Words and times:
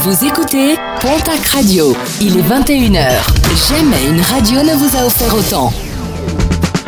Vous 0.00 0.24
écoutez 0.24 0.76
Pontac 1.00 1.44
Radio. 1.52 1.96
Il 2.20 2.38
est 2.38 2.42
21h. 2.42 3.10
Jamais 3.68 4.06
une 4.08 4.20
radio 4.20 4.62
ne 4.62 4.76
vous 4.76 4.96
a 4.96 5.04
offert 5.04 5.34
autant. 5.34 5.72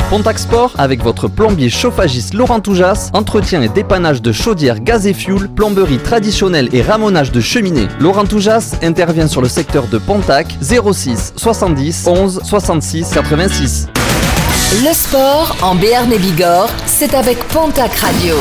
Pontac 0.09 0.39
Sport 0.39 0.71
avec 0.77 1.03
votre 1.03 1.27
plombier 1.27 1.69
chauffagiste 1.69 2.33
Laurent 2.33 2.61
Toujas, 2.61 3.09
entretien 3.11 3.61
et 3.61 3.67
dépannage 3.67 4.21
de 4.21 4.31
chaudières 4.31 4.79
gaz 4.79 5.07
et 5.07 5.13
fuel, 5.13 5.49
plomberie 5.49 5.97
traditionnelle 5.97 6.69
et 6.71 6.81
ramonage 6.81 7.33
de 7.33 7.41
cheminées. 7.41 7.89
Laurent 7.99 8.23
Toujas 8.23 8.75
intervient 8.81 9.27
sur 9.27 9.41
le 9.41 9.49
secteur 9.49 9.87
de 9.87 9.97
Pontac 9.97 10.47
06 10.61 11.33
70 11.35 12.07
11 12.07 12.41
66 12.45 13.09
86. 13.13 13.87
Le 14.85 14.93
sport 14.93 15.57
en 15.61 15.75
Béarn 15.75 16.13
et 16.13 16.17
Bigorre, 16.17 16.69
c'est 16.85 17.13
avec 17.13 17.39
Pontac 17.49 17.93
Radio. 17.95 18.35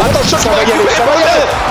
Attention, 0.00 0.38
ça 0.38 0.48
va 0.48 0.62
y 0.62 0.72
aller, 0.72 0.88
ça 0.96 1.04
va 1.04 1.20
y 1.20 1.22
aller. 1.24 1.67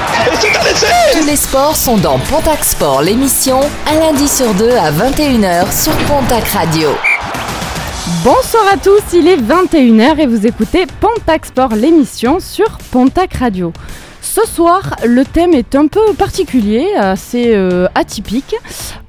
Tous 1.14 1.26
les 1.26 1.36
sports 1.36 1.76
sont 1.76 1.98
dans 1.98 2.18
Pontac 2.18 2.64
Sport, 2.64 3.04
l'émission, 3.04 3.60
un 3.88 4.00
lundi 4.00 4.28
sur 4.28 4.54
deux 4.56 4.72
à 4.72 4.92
21h 4.92 5.72
sur 5.72 5.94
Pontac 6.06 6.44
Radio. 6.50 6.90
Bonsoir 8.24 8.64
à 8.74 8.78
tous, 8.78 9.02
il 9.14 9.28
est 9.28 9.38
21h 9.38 10.20
et 10.20 10.26
vous 10.26 10.48
écoutez 10.48 10.86
Pontac 11.00 11.46
Sport, 11.46 11.76
l'émission 11.76 12.40
sur 12.40 12.78
Pontac 12.92 13.36
Radio. 13.36 13.72
Ce 14.22 14.42
soir, 14.48 14.96
le 15.06 15.24
thème 15.24 15.54
est 15.54 15.76
un 15.76 15.88
peu 15.88 16.14
particulier, 16.14 16.94
assez 16.96 17.54
euh, 17.54 17.88
atypique. 17.94 18.56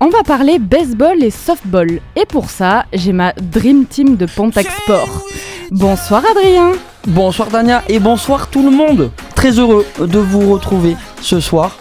On 0.00 0.08
va 0.08 0.22
parler 0.22 0.58
baseball 0.58 1.22
et 1.22 1.30
softball. 1.30 2.00
Et 2.16 2.26
pour 2.26 2.50
ça, 2.50 2.84
j'ai 2.92 3.12
ma 3.12 3.32
Dream 3.32 3.86
Team 3.86 4.16
de 4.16 4.26
Pontac 4.26 4.66
Sport. 4.82 5.24
Bonsoir 5.70 6.22
Adrien. 6.30 6.72
Bonsoir 7.06 7.48
Dania 7.48 7.82
et 7.88 7.98
bonsoir 8.00 8.48
tout 8.48 8.62
le 8.62 8.70
monde. 8.70 9.10
Très 9.34 9.52
heureux 9.52 9.86
de 9.98 10.18
vous 10.18 10.52
retrouver 10.52 10.96
ce 11.20 11.40
soir. 11.40 11.76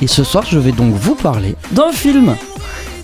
Et 0.00 0.06
ce 0.06 0.24
soir, 0.24 0.44
je 0.48 0.58
vais 0.58 0.72
donc 0.72 0.94
vous 0.94 1.14
parler 1.14 1.56
d'un 1.72 1.92
film 1.92 2.36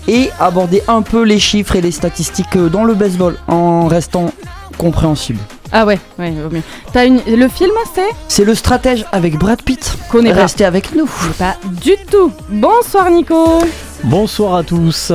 et 0.07 0.29
aborder 0.39 0.81
un 0.87 1.01
peu 1.01 1.23
les 1.23 1.39
chiffres 1.39 1.75
et 1.75 1.81
les 1.81 1.91
statistiques 1.91 2.57
dans 2.57 2.83
le 2.83 2.93
baseball 2.93 3.37
en 3.47 3.87
restant 3.87 4.31
compréhensible. 4.77 5.39
Ah 5.71 5.85
ouais, 5.85 5.99
ouais, 6.19 6.31
vaut 6.31 6.49
mieux. 6.49 6.63
T'as 6.91 7.05
une... 7.05 7.21
Le 7.25 7.47
film, 7.47 7.71
c'est? 7.93 8.09
C'est 8.27 8.43
le 8.43 8.55
stratège 8.55 9.05
avec 9.11 9.37
Brad 9.37 9.61
Pitt. 9.61 9.95
Connais 10.09 10.33
pas. 10.33 10.41
Restez 10.41 10.65
avec 10.65 10.93
nous. 10.95 11.09
Pas 11.37 11.55
du 11.63 11.93
tout. 12.09 12.31
Bonsoir 12.49 13.09
Nico. 13.09 13.59
Bonsoir 14.03 14.55
à 14.55 14.63
tous. 14.63 15.11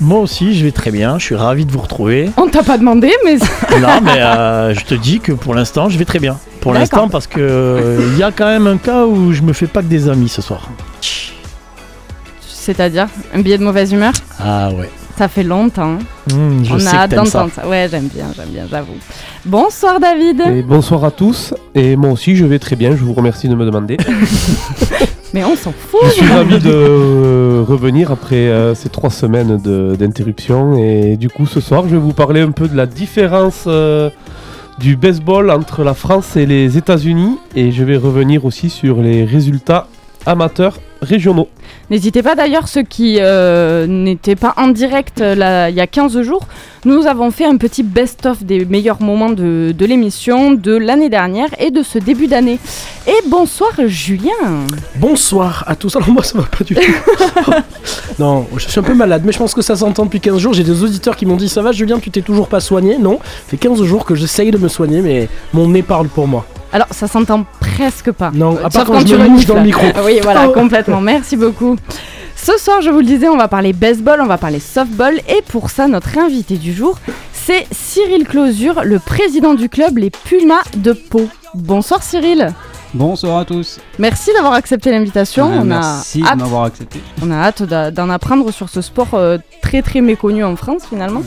Moi 0.00 0.18
aussi, 0.18 0.54
je 0.58 0.64
vais 0.64 0.72
très 0.72 0.90
bien. 0.90 1.18
Je 1.18 1.24
suis 1.24 1.34
ravi 1.36 1.64
de 1.64 1.70
vous 1.70 1.78
retrouver. 1.78 2.30
On 2.36 2.48
t'a 2.48 2.64
pas 2.64 2.76
demandé, 2.76 3.12
mais 3.24 3.36
non, 3.80 4.00
mais 4.02 4.20
euh, 4.20 4.74
je 4.74 4.84
te 4.84 4.94
dis 4.94 5.20
que 5.20 5.32
pour 5.32 5.54
l'instant, 5.54 5.88
je 5.88 5.96
vais 5.96 6.04
très 6.04 6.18
bien. 6.18 6.36
Pour 6.60 6.74
l'instant, 6.74 7.08
parce 7.08 7.28
que 7.28 7.40
euh, 7.40 8.10
il 8.12 8.18
y 8.18 8.24
a 8.24 8.32
quand 8.32 8.46
même 8.46 8.66
un 8.66 8.78
cas 8.78 9.04
où 9.04 9.32
je 9.32 9.42
me 9.42 9.52
fais 9.52 9.68
pas 9.68 9.80
que 9.80 9.86
des 9.86 10.08
amis 10.08 10.28
ce 10.28 10.42
soir. 10.42 10.68
c'est-à-dire 12.40 13.06
un 13.32 13.40
billet 13.40 13.58
de 13.58 13.64
mauvaise 13.64 13.92
humeur? 13.92 14.12
Ah 14.40 14.70
ouais. 14.70 14.90
Ça 15.16 15.28
fait 15.28 15.42
longtemps. 15.44 15.98
Je 16.28 16.34
On 16.74 16.78
sais 16.78 16.88
a 16.88 17.00
hâte 17.02 17.10
ça. 17.10 17.16
d'entendre 17.16 17.50
ça. 17.52 17.66
Ouais, 17.66 17.88
j'aime 17.90 18.08
bien, 18.14 18.26
j'aime 18.36 18.48
bien, 18.50 18.64
j'avoue. 18.70 18.92
Bonsoir 19.46 19.98
David. 19.98 20.42
Et 20.54 20.62
bonsoir 20.62 21.04
à 21.04 21.10
tous, 21.10 21.54
et 21.74 21.96
moi 21.96 22.10
aussi 22.10 22.36
je 22.36 22.44
vais 22.44 22.58
très 22.58 22.76
bien, 22.76 22.90
je 22.94 23.02
vous 23.02 23.14
remercie 23.14 23.48
de 23.48 23.54
me 23.54 23.64
demander. 23.64 23.96
Mais 25.34 25.42
on 25.44 25.56
s'en 25.56 25.72
fout. 25.72 26.00
Je 26.04 26.10
suis 26.12 26.26
ravi 26.32 26.58
de 26.58 26.70
euh, 26.70 27.64
revenir 27.66 28.10
après 28.10 28.36
euh, 28.48 28.74
ces 28.74 28.88
trois 28.90 29.10
semaines 29.10 29.56
de- 29.58 29.96
d'interruption, 29.98 30.76
et 30.78 31.16
du 31.16 31.28
coup 31.30 31.46
ce 31.46 31.60
soir 31.60 31.84
je 31.84 31.94
vais 31.94 32.00
vous 32.00 32.12
parler 32.12 32.42
un 32.42 32.50
peu 32.50 32.68
de 32.68 32.76
la 32.76 32.86
différence 32.86 33.64
euh, 33.66 34.10
du 34.78 34.96
baseball 34.96 35.50
entre 35.50 35.82
la 35.82 35.94
France 35.94 36.36
et 36.36 36.44
les 36.44 36.76
États-Unis, 36.76 37.38
et 37.54 37.72
je 37.72 37.84
vais 37.84 37.96
revenir 37.96 38.44
aussi 38.44 38.68
sur 38.68 39.00
les 39.00 39.24
résultats 39.24 39.88
amateurs 40.26 40.78
régionaux. 41.06 41.48
N'hésitez 41.90 42.22
pas 42.22 42.34
d'ailleurs, 42.34 42.68
ceux 42.68 42.82
qui 42.82 43.16
euh, 43.20 43.86
n'étaient 43.86 44.36
pas 44.36 44.54
en 44.56 44.68
direct 44.68 45.20
euh, 45.20 45.34
là, 45.34 45.70
il 45.70 45.76
y 45.76 45.80
a 45.80 45.86
15 45.86 46.20
jours, 46.22 46.46
nous 46.84 47.06
avons 47.06 47.30
fait 47.30 47.44
un 47.44 47.56
petit 47.56 47.82
best-of 47.82 48.42
des 48.44 48.64
meilleurs 48.64 49.00
moments 49.00 49.30
de, 49.30 49.72
de 49.76 49.86
l'émission 49.86 50.52
de 50.52 50.76
l'année 50.76 51.08
dernière 51.08 51.48
et 51.58 51.70
de 51.70 51.82
ce 51.82 51.98
début 51.98 52.26
d'année. 52.26 52.58
Et 53.06 53.28
bonsoir 53.28 53.72
Julien. 53.86 54.66
Bonsoir 54.96 55.64
à 55.66 55.76
tous. 55.76 55.94
Alors 55.96 56.10
moi 56.10 56.22
ça 56.22 56.38
va 56.38 56.44
pas 56.44 56.64
du 56.64 56.74
tout. 56.74 56.92
non, 58.18 58.46
je 58.56 58.68
suis 58.68 58.80
un 58.80 58.82
peu 58.82 58.94
malade, 58.94 59.22
mais 59.24 59.32
je 59.32 59.38
pense 59.38 59.54
que 59.54 59.62
ça 59.62 59.76
s'entend 59.76 60.04
depuis 60.04 60.20
15 60.20 60.38
jours. 60.38 60.52
J'ai 60.54 60.64
des 60.64 60.82
auditeurs 60.82 61.16
qui 61.16 61.24
m'ont 61.24 61.36
dit 61.36 61.48
ça 61.48 61.62
va 61.62 61.72
Julien, 61.72 61.98
tu 61.98 62.10
t'es 62.10 62.22
toujours 62.22 62.48
pas 62.48 62.60
soigné? 62.60 62.98
Non, 62.98 63.18
ça 63.22 63.48
fait 63.48 63.56
15 63.56 63.82
jours 63.84 64.04
que 64.04 64.14
j'essaye 64.14 64.50
de 64.50 64.58
me 64.58 64.68
soigner, 64.68 65.02
mais 65.02 65.28
mon 65.52 65.68
nez 65.68 65.82
parle 65.82 66.08
pour 66.08 66.26
moi. 66.26 66.46
Alors 66.76 66.88
ça 66.90 67.08
s'entend 67.08 67.46
presque 67.58 68.12
pas. 68.12 68.30
Non, 68.34 68.58
à 68.62 68.68
part 68.68 68.84
quand 68.84 69.06
je 69.06 69.16
me 69.16 69.28
mouche 69.28 69.46
dans 69.46 69.54
le 69.54 69.62
micro. 69.62 69.86
Ah 69.94 70.00
oui, 70.04 70.20
voilà, 70.22 70.46
Oh. 70.46 70.52
complètement. 70.52 71.00
Merci 71.00 71.34
beaucoup. 71.34 71.76
Ce 72.36 72.58
soir, 72.58 72.82
je 72.82 72.90
vous 72.90 72.98
le 72.98 73.06
disais, 73.06 73.28
on 73.30 73.38
va 73.38 73.48
parler 73.48 73.72
baseball, 73.72 74.20
on 74.20 74.26
va 74.26 74.36
parler 74.36 74.60
softball. 74.60 75.14
Et 75.26 75.40
pour 75.48 75.70
ça, 75.70 75.88
notre 75.88 76.18
invité 76.18 76.58
du 76.58 76.74
jour, 76.74 76.98
c'est 77.32 77.66
Cyril 77.72 78.24
Closure, 78.28 78.82
le 78.84 78.98
président 78.98 79.54
du 79.54 79.70
club 79.70 79.96
Les 79.96 80.10
Pumas 80.10 80.64
de 80.76 80.92
Pau. 80.92 81.26
Bonsoir 81.54 82.02
Cyril. 82.02 82.52
Bonsoir 82.92 83.38
à 83.38 83.44
tous. 83.46 83.80
Merci 83.98 84.30
d'avoir 84.34 84.52
accepté 84.52 84.90
l'invitation. 84.90 85.50
Euh, 85.50 85.60
on, 85.60 85.64
merci 85.64 86.22
a 86.22 86.26
hâte, 86.32 86.36
de 86.36 86.42
m'avoir 86.42 86.64
accepté. 86.64 87.00
on 87.22 87.30
a 87.30 87.36
hâte 87.36 87.62
d'en 87.94 88.10
apprendre 88.10 88.50
sur 88.52 88.68
ce 88.68 88.82
sport 88.82 89.14
euh, 89.14 89.38
très 89.62 89.80
très 89.80 90.02
méconnu 90.02 90.44
en 90.44 90.56
France 90.56 90.82
finalement. 90.90 91.22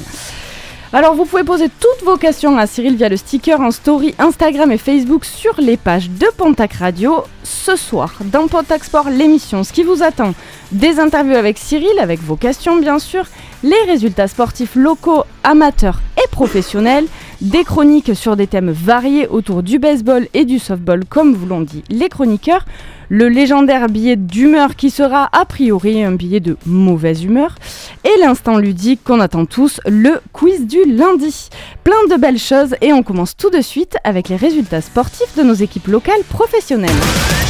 Alors 0.91 1.13
vous 1.13 1.25
pouvez 1.25 1.43
poser 1.43 1.67
toutes 1.69 2.03
vos 2.03 2.17
questions 2.17 2.57
à 2.57 2.65
Cyril 2.65 2.95
via 2.95 3.09
le 3.09 3.17
sticker 3.17 3.61
en 3.61 3.69
story 3.69 4.15
Instagram 4.17 4.71
et 4.71 4.79
Facebook 4.79 5.23
sur 5.23 5.53
les 5.61 5.77
pages 5.77 6.09
de 6.09 6.25
Pontac 6.35 6.73
Radio. 6.73 7.25
Ce 7.43 7.75
soir, 7.75 8.15
dans 8.25 8.47
Pontac 8.47 8.83
Sport, 8.83 9.11
l'émission, 9.11 9.63
ce 9.63 9.71
qui 9.71 9.83
vous 9.83 10.01
attend, 10.01 10.33
des 10.71 10.99
interviews 10.99 11.35
avec 11.35 11.59
Cyril, 11.59 11.99
avec 11.99 12.19
vos 12.21 12.37
questions 12.37 12.77
bien 12.77 12.97
sûr, 12.97 13.25
les 13.61 13.79
résultats 13.87 14.27
sportifs 14.27 14.75
locaux, 14.75 15.25
amateurs 15.43 16.01
et 16.17 16.27
professionnels, 16.31 17.05
des 17.39 17.63
chroniques 17.63 18.15
sur 18.15 18.35
des 18.35 18.47
thèmes 18.47 18.71
variés 18.71 19.27
autour 19.27 19.61
du 19.61 19.77
baseball 19.77 20.27
et 20.33 20.43
du 20.43 20.57
softball 20.57 21.05
comme 21.05 21.35
vous 21.35 21.45
l'ont 21.45 21.61
dit 21.61 21.83
les 21.89 22.09
chroniqueurs, 22.09 22.65
le 23.09 23.27
légendaire 23.27 23.87
billet 23.87 24.15
d'humeur 24.15 24.75
qui 24.75 24.89
sera 24.89 25.29
a 25.31 25.45
priori 25.45 26.03
un 26.03 26.11
billet 26.11 26.39
de 26.39 26.57
mauvaise 26.65 27.23
humeur, 27.23 27.55
et 28.03 28.21
l'instant 28.21 28.57
ludique 28.57 29.03
qu'on 29.03 29.19
attend 29.19 29.45
tous, 29.45 29.81
le 29.87 30.21
quiz 30.31 30.65
du 30.65 30.83
lundi. 30.85 31.49
Plein 31.83 32.07
de 32.09 32.19
belles 32.19 32.39
choses 32.39 32.75
et 32.81 32.93
on 32.93 33.03
commence 33.03 33.35
tout 33.35 33.49
de 33.49 33.61
suite 33.61 33.97
avec 34.03 34.29
les 34.29 34.35
résultats 34.35 34.81
sportifs 34.81 35.35
de 35.35 35.43
nos 35.43 35.53
équipes 35.53 35.87
locales 35.87 36.23
professionnelles. 36.29 36.89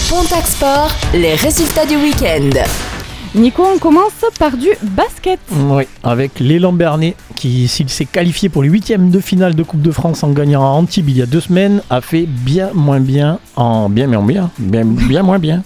Pontac 0.10 0.48
Sport, 0.48 0.92
les 1.14 1.36
résultats 1.36 1.86
du 1.86 1.98
week-end. 1.98 2.50
Nico, 3.36 3.64
on 3.64 3.78
commence 3.78 4.26
par 4.40 4.58
du 4.58 4.70
basket. 4.82 5.40
Oui, 5.52 5.84
avec 6.04 6.40
l'élan 6.40 6.74
Bernet 6.74 7.16
qui, 7.36 7.68
s'il 7.68 7.88
s'est 7.88 8.06
qualifié 8.06 8.50
pour 8.50 8.64
les 8.64 8.70
huitièmes 8.70 9.12
de 9.12 9.20
finale 9.20 9.54
de 9.54 9.62
Coupe 9.62 9.84
de 9.84 9.92
France 9.92 10.24
en 10.24 10.32
gagnant 10.32 10.64
à 10.64 10.70
Antibes 10.70 11.10
il 11.10 11.18
y 11.18 11.22
a 11.22 11.28
deux 11.28 11.40
semaines, 11.40 11.84
a 11.92 12.02
fait 12.02 12.26
bien 12.26 12.72
moins 12.74 13.00
bien 13.00 13.38
en 13.56 13.88
bien 13.88 14.08
bien 14.08 15.22
moins 15.22 15.38
bien 15.38 15.62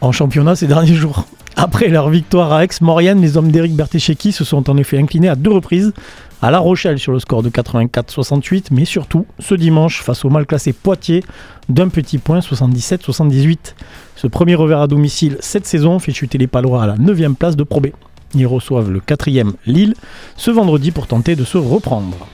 en 0.00 0.10
championnat 0.10 0.56
ces 0.56 0.66
derniers 0.66 0.94
jours. 0.94 1.24
Après 1.56 1.86
leur 1.86 2.10
victoire 2.10 2.52
à 2.52 2.64
Aix-Maurienne, 2.64 3.20
les 3.20 3.36
hommes 3.36 3.52
d'Éric 3.52 3.76
Bertécheki 3.76 4.32
se 4.32 4.42
sont 4.42 4.68
en 4.68 4.76
effet 4.76 4.98
inclinés 4.98 5.28
à 5.28 5.36
deux 5.36 5.52
reprises 5.52 5.92
à 6.44 6.50
La 6.50 6.58
Rochelle 6.58 6.98
sur 6.98 7.10
le 7.10 7.20
score 7.20 7.42
de 7.42 7.48
84-68, 7.48 8.66
mais 8.70 8.84
surtout 8.84 9.24
ce 9.38 9.54
dimanche 9.54 10.02
face 10.02 10.26
au 10.26 10.28
mal 10.28 10.44
classé 10.44 10.74
Poitiers 10.74 11.24
d'un 11.70 11.88
petit 11.88 12.18
point 12.18 12.40
77-78. 12.40 13.72
Ce 14.14 14.26
premier 14.26 14.54
revers 14.54 14.82
à 14.82 14.86
domicile 14.86 15.38
cette 15.40 15.64
saison 15.64 15.98
fait 15.98 16.12
chuter 16.12 16.36
les 16.36 16.46
Palois 16.46 16.82
à 16.82 16.86
la 16.86 16.96
9 16.98 17.32
place 17.38 17.56
de 17.56 17.62
Pro 17.62 17.80
B. 17.80 17.86
Ils 18.34 18.46
reçoivent 18.46 18.90
le 18.90 19.00
quatrième 19.00 19.54
Lille 19.64 19.94
ce 20.36 20.50
vendredi 20.50 20.90
pour 20.90 21.06
tenter 21.06 21.34
de 21.34 21.44
se 21.44 21.56
reprendre. 21.56 22.26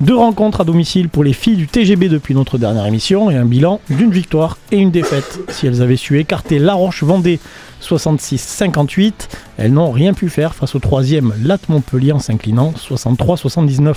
Deux 0.00 0.16
rencontres 0.16 0.60
à 0.60 0.64
domicile 0.64 1.08
pour 1.08 1.22
les 1.22 1.32
filles 1.32 1.54
du 1.54 1.68
TGB 1.68 2.08
depuis 2.08 2.34
notre 2.34 2.58
dernière 2.58 2.84
émission 2.84 3.30
et 3.30 3.36
un 3.36 3.44
bilan 3.44 3.80
d'une 3.88 4.10
victoire 4.10 4.58
et 4.72 4.78
une 4.78 4.90
défaite. 4.90 5.38
Si 5.48 5.68
elles 5.68 5.82
avaient 5.82 5.96
su 5.96 6.18
écarter 6.18 6.58
La 6.58 6.74
Roche-Vendée 6.74 7.38
66-58, 7.80 9.12
elles 9.56 9.72
n'ont 9.72 9.92
rien 9.92 10.12
pu 10.12 10.28
faire 10.28 10.56
face 10.56 10.74
au 10.74 10.80
troisième 10.80 11.32
Latte 11.44 11.68
Montpellier 11.68 12.10
en 12.10 12.18
s'inclinant 12.18 12.72
63-79. 12.72 13.94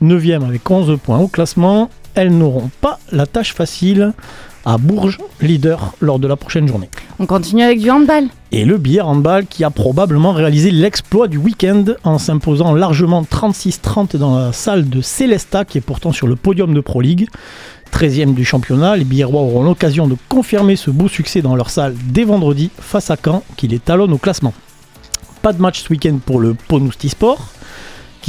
Neuvième 0.00 0.42
avec 0.42 0.68
11 0.68 0.98
points 1.00 1.20
au 1.20 1.28
classement, 1.28 1.90
elles 2.16 2.36
n'auront 2.36 2.70
pas 2.80 2.98
la 3.12 3.26
tâche 3.26 3.54
facile 3.54 4.12
à 4.64 4.78
Bourges, 4.78 5.18
leader 5.40 5.94
lors 6.00 6.18
de 6.18 6.28
la 6.28 6.36
prochaine 6.36 6.68
journée. 6.68 6.88
On 7.18 7.26
continue 7.26 7.62
avec 7.62 7.80
du 7.80 7.90
handball. 7.90 8.24
Et 8.52 8.64
le 8.64 8.78
billard 8.78 9.08
handball 9.08 9.46
qui 9.46 9.64
a 9.64 9.70
probablement 9.70 10.32
réalisé 10.32 10.70
l'exploit 10.70 11.28
du 11.28 11.38
week-end 11.38 11.84
en 12.04 12.18
s'imposant 12.18 12.74
largement 12.74 13.22
36-30 13.22 14.16
dans 14.16 14.38
la 14.38 14.52
salle 14.52 14.88
de 14.88 15.00
Célesta 15.00 15.64
qui 15.64 15.78
est 15.78 15.82
pourtant 15.82 16.12
sur 16.12 16.26
le 16.26 16.36
podium 16.36 16.74
de 16.74 16.80
Pro 16.80 17.00
League. 17.00 17.28
13e 17.92 18.34
du 18.34 18.44
championnat, 18.44 18.96
les 18.96 19.04
Biarrois 19.04 19.42
auront 19.42 19.64
l'occasion 19.64 20.06
de 20.06 20.16
confirmer 20.28 20.76
ce 20.76 20.90
beau 20.90 21.08
succès 21.08 21.42
dans 21.42 21.56
leur 21.56 21.70
salle 21.70 21.94
dès 22.06 22.24
vendredi 22.24 22.70
face 22.78 23.10
à 23.10 23.16
Caen 23.22 23.42
qui 23.56 23.68
les 23.68 23.78
talonne 23.78 24.12
au 24.12 24.18
classement. 24.18 24.54
Pas 25.42 25.52
de 25.52 25.60
match 25.60 25.82
ce 25.82 25.90
week-end 25.90 26.18
pour 26.24 26.38
le 26.38 26.54
Ponousti 26.54 27.08
Sport 27.08 27.48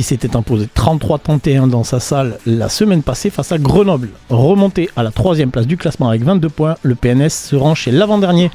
qui 0.01 0.07
s'était 0.07 0.35
imposé 0.35 0.67
33-31 0.75 1.69
dans 1.69 1.83
sa 1.83 1.99
salle 1.99 2.39
la 2.47 2.69
semaine 2.69 3.03
passée 3.03 3.29
face 3.29 3.51
à 3.51 3.59
Grenoble. 3.59 4.09
Remonté 4.31 4.89
à 4.95 5.03
la 5.03 5.11
troisième 5.11 5.51
place 5.51 5.67
du 5.67 5.77
classement 5.77 6.09
avec 6.09 6.23
22 6.23 6.49
points, 6.49 6.75
le 6.81 6.95
PNS 6.95 7.29
se 7.29 7.55
rend 7.55 7.75
chez 7.75 7.91
l'avant-dernier 7.91 8.49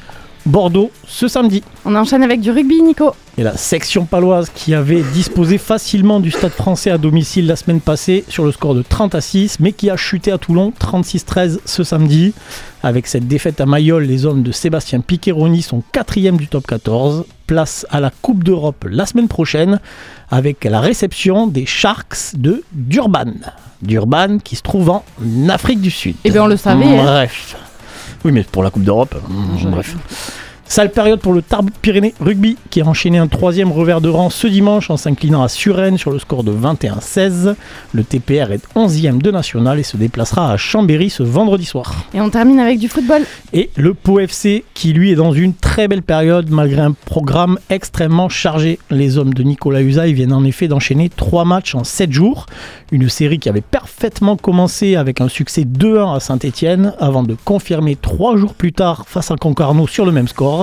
Bordeaux 0.44 0.90
ce 1.06 1.28
samedi. 1.28 1.62
On 1.84 1.94
enchaîne 1.94 2.24
avec 2.24 2.40
du 2.40 2.50
rugby, 2.50 2.82
Nico. 2.82 3.14
Et 3.38 3.44
la 3.44 3.56
section 3.56 4.06
paloise 4.06 4.50
qui 4.52 4.74
avait 4.74 5.02
disposé 5.12 5.56
facilement 5.58 6.18
du 6.18 6.32
stade 6.32 6.50
français 6.50 6.90
à 6.90 6.98
domicile 6.98 7.46
la 7.46 7.54
semaine 7.54 7.80
passée 7.80 8.24
sur 8.28 8.44
le 8.44 8.50
score 8.50 8.74
de 8.74 8.82
30 8.82 9.14
à 9.14 9.20
6, 9.20 9.60
mais 9.60 9.70
qui 9.70 9.88
a 9.88 9.96
chuté 9.96 10.32
à 10.32 10.38
Toulon 10.38 10.72
36-13 10.80 11.58
ce 11.64 11.84
samedi. 11.84 12.34
Avec 12.82 13.06
cette 13.06 13.28
défaite 13.28 13.60
à 13.60 13.66
Mayol, 13.66 14.02
les 14.04 14.26
hommes 14.26 14.42
de 14.42 14.50
Sébastien 14.52 15.00
Piqueroni 15.00 15.62
sont 15.62 15.82
quatrième 15.92 16.38
du 16.38 16.48
top 16.48 16.66
14. 16.66 17.24
Place 17.46 17.86
à 17.90 18.00
la 18.00 18.10
Coupe 18.10 18.42
d'Europe 18.42 18.86
la 18.90 19.06
semaine 19.06 19.28
prochaine 19.28 19.80
avec 20.30 20.64
la 20.64 20.80
réception 20.80 21.46
des 21.46 21.66
Sharks 21.66 22.34
de 22.34 22.62
Durban. 22.72 23.32
Durban 23.82 24.38
qui 24.38 24.56
se 24.56 24.62
trouve 24.62 24.90
en 24.90 25.04
Afrique 25.48 25.80
du 25.80 25.90
Sud. 25.90 26.16
Eh 26.24 26.30
bien, 26.30 26.44
on 26.44 26.46
le 26.46 26.56
savait, 26.56 26.98
hein. 26.98 27.04
Bref. 27.04 27.56
Oui, 28.24 28.32
mais 28.32 28.42
pour 28.42 28.62
la 28.62 28.70
Coupe 28.70 28.82
d'Europe, 28.82 29.14
mm, 29.28 29.70
bref. 29.70 29.94
Sale 30.68 30.90
période 30.90 31.20
pour 31.20 31.32
le 31.32 31.42
Tarbes 31.42 31.70
Pyrénées 31.80 32.12
Rugby 32.20 32.56
qui 32.70 32.80
a 32.80 32.86
enchaîné 32.86 33.18
un 33.18 33.28
troisième 33.28 33.70
revers 33.70 34.00
de 34.00 34.08
rang 34.08 34.30
ce 34.30 34.48
dimanche 34.48 34.90
en 34.90 34.96
s'inclinant 34.96 35.42
à 35.42 35.48
Suresnes 35.48 35.96
sur 35.96 36.10
le 36.10 36.18
score 36.18 36.42
de 36.42 36.52
21-16. 36.52 37.54
Le 37.92 38.04
TPR 38.04 38.50
est 38.50 38.66
11e 38.74 39.22
de 39.22 39.30
national 39.30 39.78
et 39.78 39.84
se 39.84 39.96
déplacera 39.96 40.52
à 40.52 40.56
Chambéry 40.56 41.08
ce 41.08 41.22
vendredi 41.22 41.64
soir. 41.64 41.94
Et 42.14 42.20
on 42.20 42.30
termine 42.30 42.58
avec 42.58 42.80
du 42.80 42.88
football. 42.88 43.22
Et 43.52 43.70
le 43.76 43.94
Pau 43.94 44.18
FC 44.18 44.64
qui 44.74 44.92
lui 44.92 45.12
est 45.12 45.14
dans 45.14 45.32
une 45.32 45.54
très 45.54 45.86
belle 45.86 46.02
période 46.02 46.50
malgré 46.50 46.80
un 46.80 46.92
programme 46.92 47.58
extrêmement 47.70 48.28
chargé. 48.28 48.80
Les 48.90 49.18
hommes 49.18 49.34
de 49.34 49.44
Nicolas 49.44 49.82
Usaï 49.82 50.14
viennent 50.14 50.32
en 50.32 50.44
effet 50.44 50.66
d'enchaîner 50.66 51.10
3 51.10 51.44
matchs 51.44 51.76
en 51.76 51.84
7 51.84 52.10
jours. 52.10 52.46
Une 52.90 53.08
série 53.08 53.38
qui 53.38 53.48
avait 53.48 53.60
parfaitement 53.60 54.36
commencé 54.36 54.96
avec 54.96 55.20
un 55.20 55.28
succès 55.28 55.62
2-1 55.62 56.16
à 56.16 56.20
Saint-Etienne 56.20 56.92
avant 56.98 57.22
de 57.22 57.36
confirmer 57.44 57.94
3 57.94 58.36
jours 58.36 58.54
plus 58.54 58.72
tard 58.72 59.04
face 59.06 59.30
à 59.30 59.36
Concarneau 59.36 59.86
sur 59.86 60.04
le 60.04 60.12
même 60.12 60.28
score. 60.28 60.55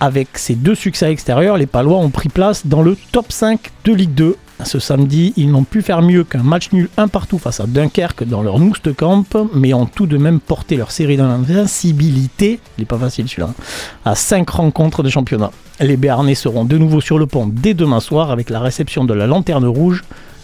Avec 0.00 0.36
ces 0.36 0.56
deux 0.56 0.74
succès 0.74 1.12
extérieurs, 1.12 1.56
les 1.56 1.66
Palois 1.66 1.98
ont 1.98 2.10
pris 2.10 2.28
place 2.28 2.66
dans 2.66 2.82
le 2.82 2.96
top 3.12 3.30
5 3.30 3.60
de 3.84 3.92
Ligue 3.92 4.14
2. 4.14 4.36
Ce 4.64 4.78
samedi, 4.80 5.32
ils 5.36 5.50
n'ont 5.50 5.62
pu 5.62 5.80
faire 5.80 6.02
mieux 6.02 6.24
qu'un 6.24 6.42
match 6.42 6.72
nul 6.72 6.88
un 6.96 7.06
partout 7.06 7.38
face 7.38 7.60
à 7.60 7.66
Dunkerque 7.66 8.24
dans 8.24 8.42
leur 8.42 8.58
Camp, 8.96 9.24
mais 9.54 9.74
ont 9.74 9.86
tout 9.86 10.06
de 10.06 10.18
même 10.18 10.40
porté 10.40 10.76
leur 10.76 10.90
série 10.90 11.16
d'invincibilité, 11.16 12.58
il 12.76 12.82
n'est 12.82 12.86
pas 12.86 12.98
facile 12.98 13.28
celui-là, 13.28 13.50
à 14.04 14.16
5 14.16 14.50
rencontres 14.50 15.04
de 15.04 15.08
championnat. 15.08 15.52
Les 15.80 15.96
Béarnais 15.96 16.34
seront 16.34 16.64
de 16.64 16.78
nouveau 16.78 17.00
sur 17.00 17.18
le 17.18 17.26
pont 17.26 17.48
dès 17.48 17.74
demain 17.74 18.00
soir 18.00 18.30
avec 18.30 18.50
la 18.50 18.58
réception 18.60 19.04
de 19.04 19.14
la 19.14 19.26
Lanterne 19.26 19.66
Rouge 19.66 20.02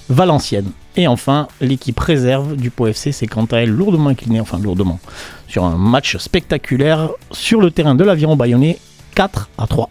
Valenciennes. 0.09 0.71
Et 0.97 1.07
enfin, 1.07 1.49
l'équipe 1.61 1.99
réserve 1.99 2.57
du 2.57 2.71
Pau 2.71 2.87
FC 2.87 3.13
s'est 3.13 3.27
quant 3.27 3.47
à 3.47 3.59
elle 3.59 3.71
lourdement 3.71 4.11
inclinée, 4.11 4.41
enfin 4.41 4.59
lourdement, 4.59 4.99
sur 5.47 5.65
un 5.65 5.77
match 5.77 6.17
spectaculaire 6.17 7.11
sur 7.31 7.61
le 7.61 7.71
terrain 7.71 7.95
de 7.95 8.05
l'Aviron 8.05 8.37
Bayonnais, 8.37 8.79
4 9.15 9.51
à 9.59 9.67
3. 9.67 9.91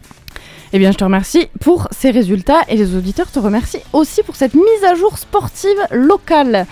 Eh 0.74 0.80
bien, 0.80 0.92
je 0.92 0.98
te 0.98 1.04
remercie 1.04 1.48
pour 1.62 1.88
ces 1.92 2.12
résultats 2.12 2.62
et 2.68 2.76
les 2.76 2.96
auditeurs 2.96 3.32
te 3.32 3.40
remercient 3.40 3.84
aussi 3.94 4.22
pour 4.24 4.36
cette 4.36 4.54
mise 4.54 4.84
à 4.86 4.96
jour 4.96 5.18
sportive 5.18 5.78
locale. 5.92 6.66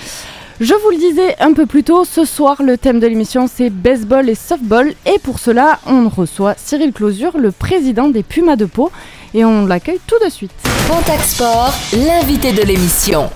Je 0.60 0.74
vous 0.74 0.90
le 0.90 0.98
disais 0.98 1.36
un 1.42 1.52
peu 1.52 1.66
plus 1.66 1.84
tôt, 1.84 2.06
ce 2.06 2.24
soir, 2.24 2.62
le 2.62 2.78
thème 2.78 3.02
de 3.02 3.08
l'émission, 3.08 3.48
c'est 3.48 3.70
baseball 3.70 4.30
et 4.30 4.36
softball. 4.36 4.94
Et 5.06 5.20
pour 5.20 5.40
cela, 5.40 5.80
on 5.86 6.08
reçoit 6.08 6.56
Cyril 6.58 6.94
Closure, 6.94 7.38
le 7.38 7.52
président 7.52 8.08
des 8.08 8.24
Pumas 8.24 8.56
de 8.56 8.64
Pau. 8.64 8.90
Et 9.38 9.44
on 9.44 9.66
l'accueille 9.66 10.00
tout 10.08 10.16
de 10.24 10.30
suite. 10.30 10.54
Contact 10.90 11.26
Sport, 11.26 11.74
l'invité 11.92 12.54
de 12.54 12.62
l'émission. 12.62 13.30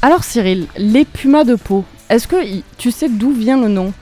Alors 0.00 0.22
Cyril, 0.22 0.68
les 0.76 1.04
Pumas 1.04 1.42
de 1.42 1.56
Pau, 1.56 1.84
est-ce 2.08 2.28
que 2.28 2.36
tu 2.76 2.92
sais 2.92 3.08
d'où 3.08 3.32
vient 3.32 3.60
le 3.60 3.66
nom? 3.66 3.92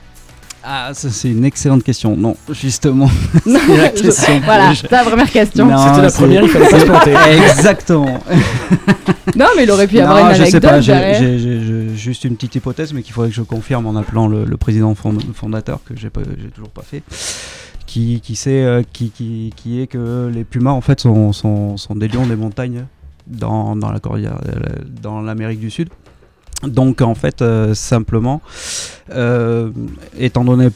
Ah, 0.63 0.91
ça 0.93 1.09
c'est 1.09 1.31
une 1.31 1.43
excellente 1.43 1.83
question. 1.83 2.15
Non, 2.15 2.37
justement. 2.51 3.09
c'est 3.43 3.77
la 3.77 3.89
question. 3.89 4.41
voilà, 4.45 4.75
c'est 4.75 4.91
la 4.91 5.03
première 5.03 5.31
question. 5.31 5.65
C'était 5.87 6.01
la 6.03 6.11
première, 6.11 6.43
il 6.43 6.49
fallait 6.49 6.69
pas 6.69 6.79
se 6.81 6.85
planter. 6.85 7.15
Exactement. 7.49 8.19
non, 9.35 9.47
mais 9.55 9.63
il 9.63 9.71
aurait 9.71 9.87
pu 9.87 9.95
y 9.95 10.01
avoir 10.01 10.19
une 10.19 10.35
je 10.35 10.41
anecdote. 10.43 10.51
Sais 10.51 10.59
pas, 10.59 10.81
j'ai 10.81 11.95
juste 11.95 12.25
une 12.25 12.35
petite 12.35 12.53
hypothèse, 12.53 12.93
mais 12.93 13.01
qu'il 13.01 13.13
faudrait 13.13 13.29
que 13.31 13.35
je 13.35 13.41
confirme 13.41 13.87
en 13.87 13.95
appelant 13.95 14.27
le, 14.27 14.45
président 14.57 14.93
fondateur, 14.93 15.79
que 15.83 15.95
j'ai 15.95 16.11
toujours 16.11 16.69
pas 16.69 16.83
fait. 16.83 17.01
Qui, 17.87 18.21
qui 18.21 18.35
sait 18.35 18.63
euh, 18.63 18.83
qui, 18.93 19.09
qui, 19.09 19.51
qui, 19.55 19.81
est 19.81 19.87
que 19.87 20.29
les 20.31 20.43
pumas 20.43 20.71
en 20.71 20.81
fait 20.81 20.99
sont, 20.99 21.33
sont, 21.33 21.77
sont 21.77 21.95
des 21.95 22.07
lions 22.07 22.27
des 22.27 22.35
montagnes 22.35 22.85
dans, 23.25 23.75
dans 23.75 23.91
la 23.91 23.99
cordillère, 23.99 24.39
dans 25.01 25.21
l'Amérique 25.21 25.59
du 25.59 25.71
Sud. 25.71 25.89
Donc 26.63 27.01
en 27.01 27.15
fait, 27.15 27.41
euh, 27.41 27.73
simplement, 27.73 28.41
euh, 29.11 29.71
étant 30.17 30.43
donné 30.43 30.69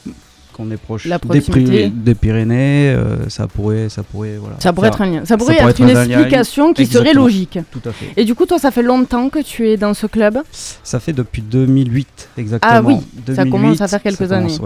qu'on 0.52 0.70
est 0.70 0.76
proche 0.76 1.06
des, 1.06 1.88
des, 1.88 2.14
Pyrénées, 2.14 2.90
euh, 2.90 3.28
ça 3.28 3.46
pourrait, 3.46 3.88
ça 3.88 4.02
pourrait, 4.02 4.36
voilà. 4.38 4.56
Ça 4.60 4.72
pourrait 4.72 4.88
être 4.88 5.00
un 5.00 5.06
lien. 5.06 5.24
Ça 5.24 5.36
pourrait, 5.36 5.56
être, 5.56 5.80
une 5.80 5.88
explication 5.88 6.72
qui 6.72 6.86
serait 6.86 7.14
logique. 7.14 7.58
Tout 7.70 7.82
à 7.84 7.92
fait. 7.92 8.06
Et 8.16 8.24
du 8.24 8.34
coup, 8.34 8.46
toi, 8.46 8.58
ça 8.58 8.70
fait 8.70 8.82
longtemps 8.82 9.28
que 9.28 9.40
tu 9.40 9.68
es 9.68 9.76
dans 9.76 9.94
ce 9.94 10.06
club? 10.06 10.38
Ça 10.82 11.00
fait 11.00 11.12
depuis 11.12 11.42
2008 11.42 12.30
exactement. 12.36 12.72
Ah 12.74 12.82
oui. 12.82 12.96
ça 13.34 13.44
commence 13.44 13.80
à 13.80 13.88
faire 13.88 14.02
quelques 14.02 14.32
années. 14.32 14.56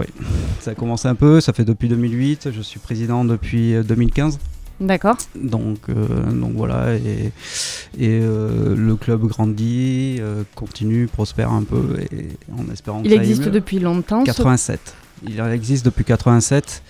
Ça 0.59 0.71
a 0.71 0.75
commencé 0.75 1.07
un 1.07 1.15
peu. 1.15 1.41
Ça 1.41 1.53
fait 1.53 1.65
depuis 1.65 1.87
2008. 1.87 2.49
Je 2.53 2.61
suis 2.61 2.79
président 2.79 3.25
depuis 3.25 3.75
2015. 3.83 4.37
D'accord. 4.79 5.17
Donc, 5.35 5.89
euh, 5.89 6.31
donc 6.31 6.53
voilà, 6.53 6.95
et, 6.95 7.31
et 7.97 8.19
euh, 8.21 8.75
le 8.75 8.95
club 8.95 9.25
grandit, 9.25 10.17
euh, 10.19 10.43
continue, 10.53 11.07
prospère 11.07 11.51
un 11.51 11.63
peu, 11.63 11.95
et 12.11 12.27
en 12.55 12.71
espérant 12.71 13.01
Il 13.03 13.13
existe 13.13 13.49
depuis 13.49 13.79
longtemps 13.79 14.23
87. 14.23 14.79
Il 15.25 15.39
existe 15.39 15.85
depuis 15.85 16.03
87. 16.03 16.81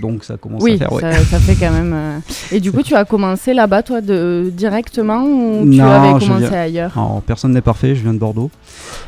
donc 0.00 0.24
ça 0.24 0.36
commence 0.36 0.64
à 0.64 0.76
faire. 0.76 0.90
Ça, 1.00 1.12
ça 1.24 1.38
fait 1.38 1.54
quand 1.54 1.70
même. 1.70 2.20
Et 2.50 2.60
du 2.60 2.72
coup, 2.72 2.82
tu 2.82 2.94
as 2.94 3.04
commencé 3.04 3.54
là-bas, 3.54 3.82
toi, 3.82 4.00
de, 4.00 4.50
directement 4.52 5.24
ou 5.24 5.68
tu 5.70 5.80
avais 5.80 6.18
commencé 6.18 6.54
ailleurs? 6.54 6.92
Personne 7.26 7.52
n'est 7.52 7.60
parfait, 7.60 7.94
je 7.94 8.02
viens 8.02 8.14
de 8.14 8.18
Bordeaux. 8.18 8.50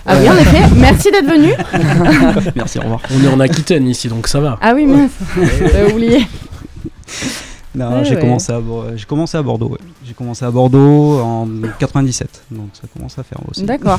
Ah 0.07 0.17
oui, 0.19 0.29
en 0.29 0.37
effet. 0.37 0.63
Merci 0.77 1.11
d'être 1.11 1.27
venu. 1.27 1.53
Merci, 2.57 2.79
au 2.79 2.83
revoir. 2.83 3.01
On 3.15 3.25
est 3.25 3.29
en 3.29 3.41
Aquitaine 3.41 3.89
ici, 3.89 4.09
donc 4.09 4.29
ça 4.29 4.41
va. 4.41 4.59
Ah 4.61 4.73
oui, 4.75 4.87
mince. 4.87 5.13
J'avais 5.37 5.93
oublié. 5.93 6.27
Non, 7.75 8.05
j'ai 8.05 8.17
commencé, 8.19 8.53
à, 8.53 8.61
j'ai 8.95 9.05
commencé 9.05 9.37
à 9.37 9.43
Bordeaux. 9.43 9.77
J'ai 10.07 10.15
commencé 10.15 10.45
à 10.45 10.51
Bordeaux 10.51 11.19
en 11.21 11.49
97, 11.79 12.45
donc 12.53 12.69
ça 12.73 12.83
commence 12.93 13.19
à 13.19 13.25
faire 13.25 13.39
aussi. 13.49 13.65
D'accord. 13.65 13.99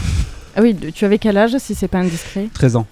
Ah 0.55 0.61
oui, 0.61 0.75
tu 0.93 1.03
avais 1.03 1.17
quel 1.17 1.37
âge 1.37 1.57
si 1.57 1.75
c'est 1.75 1.89
pas 1.89 1.97
indiscret? 1.97 2.47
13 2.53 2.77
ans. 2.77 2.87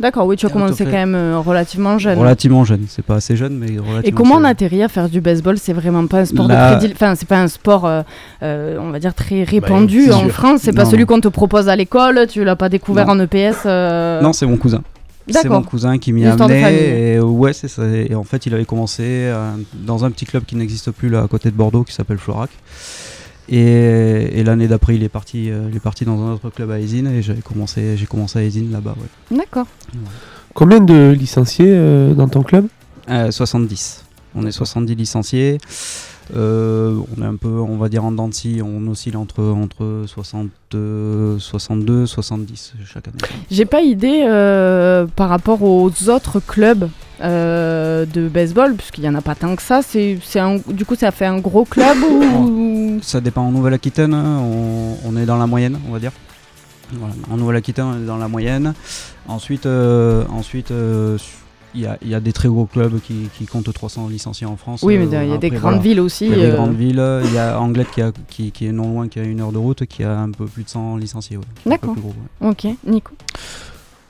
D'accord, 0.00 0.26
oui, 0.26 0.36
tu 0.36 0.46
as 0.46 0.48
commencé 0.48 0.84
quand 0.84 0.92
même 0.92 1.14
euh, 1.14 1.38
relativement 1.38 1.98
jeune. 1.98 2.18
Relativement 2.18 2.64
jeune, 2.64 2.86
c'est 2.88 3.04
pas 3.04 3.16
assez 3.16 3.36
jeune, 3.36 3.58
mais 3.58 3.66
relativement 3.66 4.00
Et 4.02 4.12
comment 4.12 4.36
on 4.36 4.44
atterrit 4.44 4.82
à 4.82 4.88
faire 4.88 5.10
du 5.10 5.20
baseball? 5.20 5.58
C'est 5.58 5.74
vraiment 5.74 6.06
pas 6.06 6.20
un 6.20 6.24
sport 6.24 6.48
de 6.48 6.54
Enfin, 6.92 7.14
c'est 7.14 7.28
pas 7.28 7.40
un 7.40 7.48
sport, 7.48 7.84
euh, 7.86 8.02
euh, 8.42 8.78
on 8.80 8.90
va 8.90 8.98
dire, 8.98 9.12
très 9.12 9.40
bah, 9.40 9.50
répandu 9.50 10.10
en 10.10 10.28
France. 10.30 10.60
C'est 10.62 10.72
pas 10.72 10.86
celui 10.86 11.04
qu'on 11.04 11.20
te 11.20 11.28
propose 11.28 11.68
à 11.68 11.76
l'école, 11.76 12.26
tu 12.28 12.44
l'as 12.44 12.56
pas 12.56 12.70
découvert 12.70 13.08
en 13.08 13.20
EPS 13.20 13.66
Non, 13.66 14.32
c'est 14.32 14.46
mon 14.46 14.56
cousin. 14.56 14.82
C'est 15.28 15.48
mon 15.48 15.62
cousin 15.62 15.98
qui 15.98 16.12
m'y 16.12 16.24
a 16.24 16.32
amené. 16.32 17.14
Et 17.14 17.20
ouais, 17.20 17.52
c'est 17.52 17.68
ça. 17.68 17.82
Et 17.86 18.14
en 18.14 18.24
fait, 18.24 18.46
il 18.46 18.54
avait 18.54 18.64
commencé 18.64 19.30
dans 19.74 20.04
un 20.04 20.10
petit 20.10 20.24
club 20.24 20.44
qui 20.44 20.56
n'existe 20.56 20.90
plus 20.92 21.10
là 21.10 21.22
à 21.22 21.28
côté 21.28 21.50
de 21.50 21.56
Bordeaux 21.56 21.84
qui 21.84 21.92
s'appelle 21.92 22.18
Florac. 22.18 22.50
Et, 23.50 24.42
l'année 24.44 24.68
d'après, 24.68 24.94
il 24.94 25.02
est 25.02 25.08
parti, 25.08 25.50
euh, 25.50 25.68
il 25.70 25.76
est 25.76 25.80
parti 25.80 26.04
dans 26.04 26.20
un 26.22 26.32
autre 26.34 26.50
club 26.50 26.70
à 26.70 26.78
Esine 26.78 27.08
et 27.08 27.20
j'ai 27.20 27.34
commencé, 27.34 27.96
j'ai 27.96 28.06
commencé 28.06 28.38
à 28.38 28.42
Esine 28.42 28.70
là-bas. 28.70 28.94
D'accord. 29.30 29.66
Combien 30.54 30.80
de 30.80 31.10
licenciés 31.18 31.66
euh, 31.68 32.14
dans 32.14 32.28
ton 32.28 32.42
club? 32.42 32.66
70. 33.30 34.04
On 34.36 34.46
est 34.46 34.52
70 34.52 34.94
licenciés. 34.94 35.58
Euh, 36.36 37.00
on 37.16 37.22
est 37.22 37.26
un 37.26 37.36
peu, 37.36 37.48
on 37.48 37.76
va 37.76 37.88
dire 37.88 38.04
en 38.04 38.12
dents 38.12 38.30
on 38.62 38.86
oscille 38.86 39.16
entre, 39.16 39.42
entre 39.42 40.04
60, 40.06 40.48
62, 41.38 42.06
70 42.06 42.74
chaque 42.86 43.08
année. 43.08 43.16
J'ai 43.50 43.64
pas 43.64 43.82
idée 43.82 44.22
euh, 44.24 45.06
par 45.16 45.28
rapport 45.28 45.62
aux 45.62 45.90
autres 46.08 46.40
clubs 46.40 46.88
euh, 47.20 48.06
de 48.06 48.28
baseball, 48.28 48.74
puisqu'il 48.74 49.04
y 49.04 49.08
en 49.08 49.14
a 49.14 49.20
pas 49.20 49.34
tant 49.34 49.54
que 49.56 49.62
ça. 49.62 49.80
C'est, 49.82 50.18
du 50.68 50.84
coup, 50.84 50.94
ça 50.94 51.10
fait 51.10 51.26
un 51.26 51.38
gros 51.38 51.64
club 51.64 51.98
ou... 51.98 52.98
Ça 53.02 53.20
dépend. 53.20 53.42
En 53.42 53.52
Nouvelle-Aquitaine, 53.52 54.14
on, 54.14 54.96
on, 55.04 55.16
est 55.16 55.26
dans 55.26 55.38
la 55.38 55.46
moyenne, 55.46 55.78
on 55.88 55.92
va 55.92 55.98
dire. 55.98 56.12
En 57.30 57.36
Nouvelle-Aquitaine, 57.36 57.84
on 57.84 58.02
est 58.02 58.06
dans 58.06 58.18
la 58.18 58.28
moyenne. 58.28 58.74
Ensuite, 59.28 59.66
ensuite 59.66 60.72
il 61.74 61.82
y, 62.02 62.14
a, 62.14 62.20
des 62.20 62.32
très 62.32 62.48
gros 62.48 62.66
clubs 62.66 63.00
qui, 63.00 63.46
comptent 63.46 63.72
300 63.72 64.08
licenciés 64.08 64.46
en 64.46 64.56
France. 64.56 64.82
Oui, 64.82 64.98
mais 64.98 65.06
il 65.06 65.28
y 65.28 65.32
a 65.32 65.38
des 65.38 65.50
grandes 65.50 65.80
villes 65.80 66.00
aussi. 66.00 66.26
Il 66.26 66.36
y 66.36 66.42
a 66.42 66.50
des 66.50 66.56
grandes 66.56 66.74
villes. 66.74 67.02
Il 67.24 67.32
y 67.32 67.38
a 67.38 67.60
Anglette 67.60 67.88
qui, 68.28 68.50
qui, 68.50 68.66
est 68.66 68.72
non 68.72 68.92
loin, 68.92 69.08
qui 69.08 69.20
a 69.20 69.22
une 69.22 69.40
heure 69.40 69.52
de 69.52 69.58
route, 69.58 69.86
qui 69.86 70.02
a 70.02 70.18
un 70.18 70.30
peu 70.30 70.46
plus 70.46 70.64
de 70.64 70.68
100 70.68 70.96
licenciés. 70.96 71.38
D'accord. 71.66 71.94
Ok, 72.40 72.66
Nico. 72.86 73.12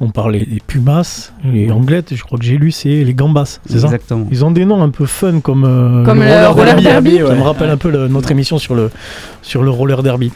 On 0.00 0.10
parlait 0.10 0.46
des 0.46 0.60
Pumas, 0.66 1.32
les 1.44 1.70
Anglettes, 1.70 2.14
je 2.14 2.22
crois 2.22 2.38
que 2.38 2.44
j'ai 2.44 2.56
lu, 2.56 2.72
c'est 2.72 3.04
les 3.04 3.14
Gambas, 3.14 3.60
c'est 3.66 3.80
ça 3.80 3.86
Exactement. 3.86 4.26
Ils 4.30 4.44
ont 4.44 4.50
des 4.50 4.64
noms 4.64 4.82
un 4.82 4.88
peu 4.88 5.04
fun 5.04 5.40
comme, 5.40 5.64
euh, 5.64 6.04
comme 6.04 6.20
le, 6.20 6.48
roller, 6.48 6.80
derby. 6.80 7.18
Ça 7.18 7.34
me 7.34 7.42
rappelle 7.42 7.68
un 7.68 7.76
peu 7.76 7.90
notre 8.08 8.30
émission 8.30 8.58
sur 8.58 8.74
le, 8.74 8.90
sur 9.42 9.62
le 9.62 9.70
roller 9.70 10.02
derby. 10.02 10.32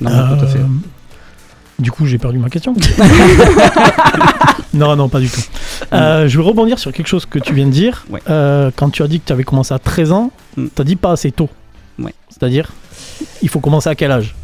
Non, 0.00 0.10
tout 0.10 0.44
à 0.44 0.46
fait. 0.46 0.58
Euh, 0.58 0.66
du 1.78 1.90
coup, 1.90 2.06
j'ai 2.06 2.18
perdu 2.18 2.38
ma 2.38 2.50
question. 2.50 2.74
non, 4.74 4.94
non, 4.94 5.08
pas 5.08 5.20
du 5.20 5.28
tout. 5.28 5.40
Euh, 5.92 6.28
je 6.28 6.36
veux 6.36 6.44
rebondir 6.44 6.78
sur 6.78 6.92
quelque 6.92 7.08
chose 7.08 7.24
que 7.26 7.38
tu 7.38 7.54
viens 7.54 7.66
de 7.66 7.72
dire. 7.72 8.04
Ouais. 8.10 8.20
Euh, 8.28 8.70
quand 8.76 8.90
tu 8.90 9.02
as 9.02 9.08
dit 9.08 9.20
que 9.20 9.26
tu 9.26 9.32
avais 9.32 9.44
commencé 9.44 9.72
à 9.72 9.78
13 9.78 10.12
ans, 10.12 10.30
Mm. 10.56 10.66
tu 10.74 10.82
as 10.82 10.84
dit 10.84 10.96
pas 10.96 11.12
assez 11.12 11.32
tôt. 11.32 11.48
Ouais. 11.98 12.14
C'est-à-dire, 12.28 12.70
il 13.42 13.48
faut 13.48 13.60
commencer 13.60 13.88
à 13.88 13.94
quel 13.94 14.10
âge? 14.10 14.34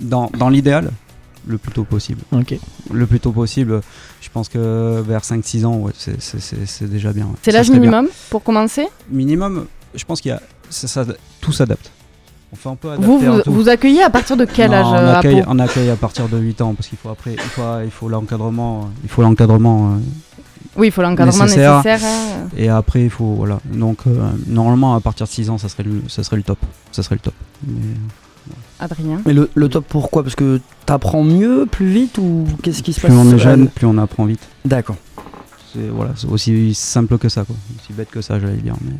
Dans, 0.00 0.30
dans 0.38 0.48
l'idéal, 0.48 0.90
le 1.46 1.58
plus 1.58 1.72
tôt 1.72 1.84
possible. 1.84 2.20
Ok. 2.32 2.54
Le 2.92 3.06
plus 3.06 3.20
tôt 3.20 3.32
possible, 3.32 3.80
je 4.20 4.28
pense 4.30 4.48
que 4.48 5.00
vers 5.06 5.22
5-6 5.24 5.64
ans, 5.64 5.76
ouais, 5.76 5.92
c'est- 5.96 6.84
déjà 6.84 7.12
bien. 7.12 7.24
ouais. 7.26 7.32
C'est 7.42 7.52
l'âge 7.52 7.70
bien. 7.70 7.78
minimum 7.80 8.08
pour 8.30 8.42
commencer 8.42 8.86
Minimum, 9.10 9.66
je 9.94 10.04
pense 10.04 10.20
qu'il 10.20 10.30
y 10.30 10.34
a. 10.34 10.40
ça- 10.68 10.88
ça- 10.88 11.04
tout 11.40 11.52
s'adapte. 11.52 11.90
On 12.52 12.56
adapter 12.88 13.06
vous, 13.06 13.18
vous, 13.20 13.42
vous 13.46 13.68
accueillez 13.68 14.02
à 14.02 14.10
partir 14.10 14.36
de 14.36 14.44
quel 14.44 14.72
Non, 14.72 14.76
âge 14.78 14.86
on 14.86 14.94
euh, 14.94 15.14
à 15.14 15.44
on 15.46 15.58
accueille 15.60 15.88
à 15.90 15.94
partir 15.96 16.28
de 16.28 16.36
8 16.36 16.60
ans 16.62 16.74
parce 16.74 16.88
qu'il 16.88 16.98
faut 16.98 17.08
après 17.08 17.34
il 17.34 17.38
faut, 17.40 17.62
il 17.84 17.90
faut 17.92 18.08
l'encadrement 18.08 18.90
il 19.04 19.08
faut 19.08 19.22
l'encadrement 19.22 19.92
euh, 19.92 19.98
Oui, 20.76 20.88
il 20.88 20.90
faut 20.90 21.00
l'encadrement 21.02 21.44
nécessaire. 21.44 21.76
nécessaire. 21.84 22.00
hein. 22.10 22.48
et 22.56 22.68
après 22.68 23.04
il 23.04 23.10
faut 23.10 23.34
voilà 23.34 23.60
donc 23.72 23.98
euh, 24.08 24.30
normalement 24.48 24.96
à 24.96 25.00
partir 25.00 25.26
de 25.26 25.30
6 25.30 25.48
ans 25.48 25.58
ça 25.58 25.68
serait 25.68 25.84
le 25.84 26.02
ça 26.08 26.24
serait 26.24 26.38
le 26.38 26.42
top 26.42 26.58
ça 26.90 27.04
serait 27.04 27.14
le 27.14 27.20
top 27.20 27.34
Mais, 27.68 27.74
Adrien. 28.78 29.20
Mais 29.26 29.32
le, 29.32 29.50
le 29.54 29.68
top 29.68 29.84
pourquoi? 29.88 30.22
Parce 30.22 30.34
que 30.34 30.60
t'apprends 30.86 31.22
mieux, 31.22 31.66
plus 31.70 31.88
vite 31.88 32.18
ou 32.18 32.46
qu'est-ce 32.62 32.82
qui 32.82 32.92
se 32.92 33.00
plus 33.00 33.08
passe 33.08 33.16
on 33.16 33.34
est 33.34 33.38
jeune 33.38 33.68
plus 33.68 33.86
on 33.86 33.98
apprend 33.98 34.24
vite 34.24 34.40
D'accord. 34.64 34.96
C'est 35.72 35.88
voilà 35.88 36.12
aussi 36.30 36.74
simple 36.74 37.18
que 37.18 37.28
ça 37.28 37.44
quoi 37.44 37.56
aussi 37.78 37.92
bête 37.92 38.10
que 38.10 38.20
ça 38.20 38.38
j'allais 38.40 38.56
dire 38.56 38.74
mais 38.84 38.92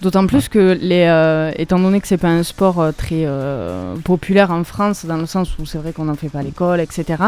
D'autant 0.00 0.28
plus 0.28 0.48
que, 0.48 0.78
les, 0.80 1.06
euh, 1.08 1.50
étant 1.56 1.80
donné 1.80 2.00
que 2.00 2.06
c'est 2.06 2.18
pas 2.18 2.28
un 2.28 2.44
sport 2.44 2.80
euh, 2.80 2.92
très 2.96 3.24
euh, 3.24 3.96
populaire 4.04 4.52
en 4.52 4.62
France, 4.62 5.04
dans 5.06 5.16
le 5.16 5.26
sens 5.26 5.58
où 5.58 5.66
c'est 5.66 5.78
vrai 5.78 5.92
qu'on 5.92 6.04
n'en 6.04 6.14
fait 6.14 6.28
pas 6.28 6.38
à 6.38 6.42
l'école, 6.42 6.80
etc., 6.80 7.20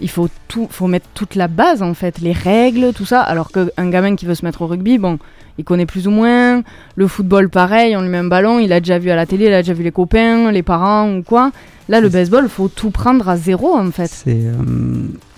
il 0.00 0.08
faut, 0.08 0.28
tout, 0.48 0.66
faut 0.70 0.86
mettre 0.86 1.08
toute 1.12 1.34
la 1.34 1.46
base, 1.46 1.82
en 1.82 1.92
fait, 1.92 2.18
les 2.20 2.32
règles, 2.32 2.94
tout 2.94 3.04
ça. 3.04 3.20
Alors 3.20 3.50
qu'un 3.50 3.90
gamin 3.90 4.16
qui 4.16 4.24
veut 4.24 4.34
se 4.34 4.46
mettre 4.46 4.62
au 4.62 4.66
rugby, 4.66 4.96
bon, 4.96 5.18
il 5.58 5.64
connaît 5.64 5.84
plus 5.84 6.06
ou 6.06 6.10
moins. 6.10 6.62
Le 6.94 7.06
football, 7.06 7.50
pareil, 7.50 7.94
on 7.96 8.00
lui 8.00 8.08
met 8.08 8.18
un 8.18 8.24
ballon, 8.24 8.58
il 8.60 8.72
a 8.72 8.80
déjà 8.80 8.98
vu 8.98 9.10
à 9.10 9.16
la 9.16 9.26
télé, 9.26 9.46
il 9.46 9.52
a 9.52 9.60
déjà 9.60 9.74
vu 9.74 9.82
les 9.82 9.92
copains, 9.92 10.50
les 10.52 10.62
parents 10.62 11.14
ou 11.14 11.22
quoi. 11.22 11.50
Là, 11.90 12.00
le 12.00 12.08
baseball, 12.08 12.44
il 12.44 12.50
faut 12.50 12.68
tout 12.68 12.90
prendre 12.90 13.28
à 13.28 13.36
zéro, 13.36 13.76
en 13.76 13.90
fait. 13.90 14.10
c'est 14.10 14.50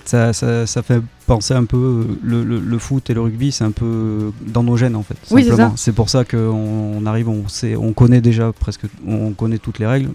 ça, 0.09 0.33
ça, 0.33 0.67
ça 0.67 0.83
fait 0.83 1.03
penser 1.27 1.55
un 1.55 1.65
peu 1.65 2.07
le, 2.23 2.43
le- 2.45 2.61
le 2.61 2.79
foot 2.79 3.11
et 3.11 3.15
le 3.15 3.21
rugby 3.21 3.53
c'est 3.53 3.65
un 3.65 3.71
peu 3.71 4.33
dans 4.47 4.63
nos 4.63 4.77
gènes 4.77 4.97
en 4.97 5.03
fait 5.03 5.17
Oui, 5.31 5.43
c'est 5.43 5.51
simplement 5.51 5.71
ça. 5.71 5.77
c'est 5.77 5.93
pour 5.93 6.09
ça 6.09 6.25
qu'on 6.25 6.39
on 6.99 7.07
arrive 7.07 7.29
on 7.29 7.47
sait 7.49 7.77
on 7.77 7.93
connaît 7.93 8.21
déjà 8.23 8.53
presque 8.53 8.83
on 9.07 9.33
connaît 9.33 9.59
toutes 9.59 9.79
les 9.79 9.87
règles 9.87 10.11